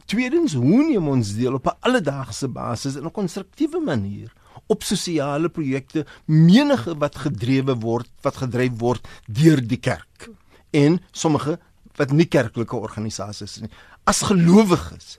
Tweedens, 0.05 0.53
hoe 0.55 0.83
neem 0.85 1.09
ons 1.09 1.35
deel 1.35 1.55
op 1.55 1.67
'n 1.67 1.77
alledaagse 1.81 2.49
basis 2.49 2.97
in 2.97 3.05
'n 3.05 3.11
konstruktiewe 3.11 3.81
manier 3.81 4.33
op 4.67 4.83
sosiale 4.87 5.49
projekte 5.49 6.05
menige 6.27 6.97
wat 6.99 7.17
gedrewe 7.27 7.77
word 7.83 8.11
wat 8.27 8.43
gedryf 8.43 8.77
word 8.81 9.09
deur 9.27 9.63
die 9.63 9.81
kerk 9.81 10.29
en 10.77 10.99
sommige 11.13 11.59
wat 11.99 12.13
nie 12.15 12.29
kerklike 12.31 12.77
organisasies 12.79 13.57
is 13.59 13.65
nie. 13.65 13.73
As 14.09 14.23
gelowiges, 14.27 15.19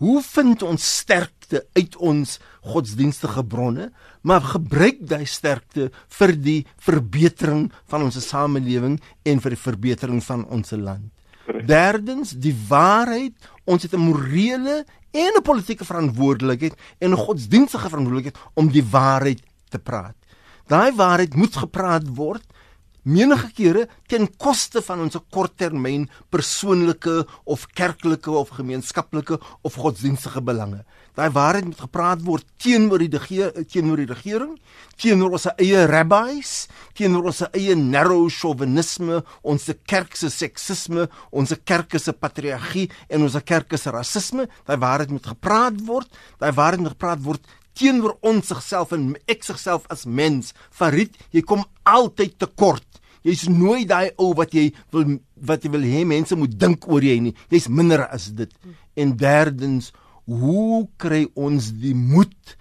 hoe 0.00 0.20
vind 0.24 0.62
ons 0.64 0.84
sterkte 1.00 1.64
uit 1.76 1.96
ons 1.96 2.36
godsdienstige 2.72 3.44
bronne, 3.44 3.90
maar 4.22 4.44
gebruik 4.54 5.00
daai 5.08 5.26
sterkte 5.28 5.90
vir 6.18 6.34
die 6.36 6.60
verbetering 6.80 7.68
van 7.90 8.06
ons 8.06 8.20
samelewing 8.24 8.98
en 9.28 9.42
vir 9.44 9.56
die 9.56 9.64
verbetering 9.64 10.22
van 10.24 10.46
ons 10.48 10.72
land. 10.76 11.08
Derdens, 11.66 12.36
die 12.38 12.54
waarheid, 12.68 13.34
ons 13.70 13.82
het 13.82 13.94
'n 13.94 14.06
morele 14.10 14.84
en 15.10 15.32
'n 15.36 15.42
politieke 15.42 15.84
verantwoordelikheid 15.84 16.74
en 16.98 17.10
'n 17.10 17.24
godsdienstige 17.26 17.88
verantwoordelikheid 17.88 18.38
om 18.54 18.68
die 18.68 18.84
waarheid 18.84 19.42
te 19.68 19.78
praat. 19.78 20.16
Daai 20.66 20.92
waarheid 20.94 21.34
moet 21.34 21.56
gepraat 21.56 22.06
word 22.14 22.44
menige 23.02 23.50
kere 23.56 23.86
ten 24.10 24.28
koste 24.38 24.82
van 24.84 25.04
ons 25.06 25.18
korttermyn 25.32 26.08
persoonlike 26.30 27.24
of 27.44 27.66
kerklike 27.74 28.30
of 28.30 28.54
gemeenskaplike 28.58 29.38
of 29.62 29.78
godsdienstige 29.80 30.42
belange. 30.44 30.84
Daai 31.18 31.30
waarheid 31.34 31.66
moet 31.66 31.80
gepraat 31.82 32.20
word 32.24 32.46
teenoor 32.62 33.02
die 33.02 33.10
teenoor 33.68 33.98
die 33.98 34.08
regering, 34.08 34.54
teenoor 35.00 35.34
ons 35.36 35.48
eie 35.56 35.82
rabbis, 35.90 36.68
teenoor 36.96 37.30
ons 37.32 37.42
eie 37.50 37.74
narrow 37.76 38.28
chauvinisme, 38.30 39.20
ons 39.42 39.70
kerk 39.90 40.14
se 40.16 40.30
seksisme, 40.30 41.08
ons 41.32 41.54
kerk 41.66 41.98
se 41.98 42.14
patriargie 42.14 42.88
en 43.10 43.26
ons 43.26 43.36
kerk 43.44 43.74
se 43.76 43.90
rasisme. 43.90 44.46
Daai 44.68 44.78
waarheid 44.80 45.10
moet 45.10 45.32
gepraat 45.34 45.82
word. 45.88 46.08
Daai 46.38 46.52
waarheid 46.54 46.84
moet 46.84 46.94
gepraat 46.94 47.24
word 47.26 47.56
teenoor 47.80 48.16
ons 48.26 48.52
self 48.64 48.92
en 48.96 49.14
ek 49.30 49.44
self 49.44 49.86
as 49.90 50.06
mens. 50.06 50.54
Farid, 50.70 51.16
jy 51.32 51.42
kom 51.42 51.64
altyd 51.88 52.38
te 52.38 52.46
kort. 52.46 52.86
Jy's 53.26 53.48
nooit 53.52 53.88
daai 53.88 54.12
ou 54.16 54.32
wat 54.38 54.54
jy 54.56 54.70
wil 54.94 55.18
wat 55.46 55.64
jy 55.64 55.70
wil 55.72 55.84
hê 55.84 56.04
mense 56.08 56.36
moet 56.36 56.54
dink 56.60 56.86
oor 56.88 57.04
jy 57.04 57.18
nie. 57.20 57.34
Jy's 57.52 57.68
minder 57.68 58.06
as 58.08 58.30
dit. 58.36 58.52
En 58.96 59.16
derdens, 59.16 59.90
hoe 60.24 60.86
kry 61.00 61.26
ons 61.34 61.72
die 61.80 61.96
moed 61.96 62.56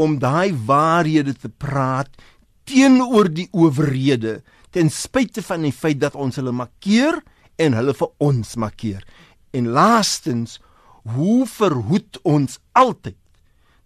om 0.00 0.18
daai 0.22 0.54
waarhede 0.66 1.34
te 1.36 1.50
praat 1.50 2.10
teenoor 2.70 3.28
die 3.32 3.48
owerhede 3.52 4.40
ten 4.70 4.90
spyte 4.94 5.42
van 5.42 5.66
die 5.66 5.74
feit 5.74 5.98
dat 6.02 6.14
ons 6.14 6.38
hulle 6.38 6.54
markeer 6.54 7.18
en 7.60 7.74
hulle 7.76 7.94
vir 7.96 8.12
ons 8.22 8.54
markeer. 8.56 9.02
En 9.52 9.72
laastens, 9.74 10.58
hoe 11.10 11.46
verhoed 11.48 12.20
ons 12.28 12.58
altyd 12.78 13.18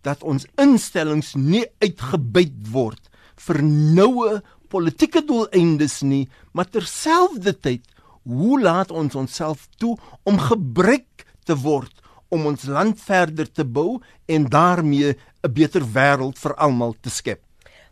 dat 0.04 0.22
ons 0.22 0.44
instellings 0.60 1.32
nie 1.38 1.64
uitgebuit 1.80 2.68
word 2.74 3.08
vir 3.46 3.62
noue 3.64 4.40
politieke 4.74 5.22
doeleindes 5.22 6.00
nie, 6.02 6.24
maar 6.52 6.66
terselfdertyd 6.66 7.86
hoe 8.24 8.58
laat 8.60 8.90
ons 8.90 9.14
onsself 9.14 9.68
toe 9.78 9.94
om 10.26 10.40
gebruik 10.40 11.26
te 11.46 11.56
word 11.60 11.92
om 12.34 12.48
ons 12.50 12.66
land 12.66 12.98
verder 12.98 13.46
te 13.46 13.64
bou 13.64 14.00
en 14.26 14.48
daarmee 14.50 15.14
'n 15.44 15.52
beter 15.52 15.84
wêreld 15.94 16.38
vir 16.38 16.54
almal 16.56 16.94
te 17.00 17.10
skep. 17.10 17.40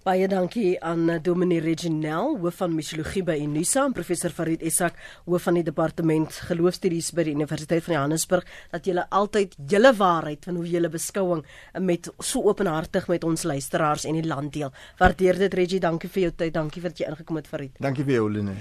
Baie 0.03 0.27
dankie 0.27 0.81
aan 0.83 1.07
Dominee 1.23 1.61
Reginel, 1.63 2.33
hoof 2.43 2.57
van 2.59 2.73
misiologie 2.75 3.21
by 3.23 3.37
Unisa 3.39 3.85
en 3.87 3.93
professor 3.95 4.33
Farid 4.35 4.65
Essak, 4.67 4.97
hoof 5.31 5.45
van 5.47 5.61
die 5.61 5.63
departement 5.63 6.41
geloofstudies 6.49 7.13
by 7.15 7.23
die 7.29 7.35
Universiteit 7.37 7.87
van 7.87 7.95
Johannesburg, 7.95 8.49
dat 8.73 8.89
julle 8.91 9.05
altyd 9.15 9.55
julle 9.71 9.93
waarheid 9.95 10.43
van 10.49 10.59
hoe 10.59 10.67
julle 10.67 10.91
beskouing 10.91 11.45
met 11.87 12.11
so 12.19 12.43
openhartig 12.51 13.07
met 13.13 13.23
ons 13.31 13.47
luisteraars 13.47 14.09
en 14.11 14.19
die 14.19 14.27
land 14.27 14.51
deel. 14.59 14.75
Waardeer 14.99 15.39
dit 15.45 15.55
Regie, 15.55 15.79
dankie 15.87 16.11
vir 16.11 16.25
jou 16.25 16.33
tyd, 16.35 16.57
dankie 16.59 16.83
dat 16.83 16.99
jy 16.99 17.07
ingekom 17.13 17.39
het 17.39 17.53
Farid. 17.55 17.79
Dankie 17.79 18.03
vir 18.03 18.19
jou 18.19 18.27
Lene. 18.41 18.57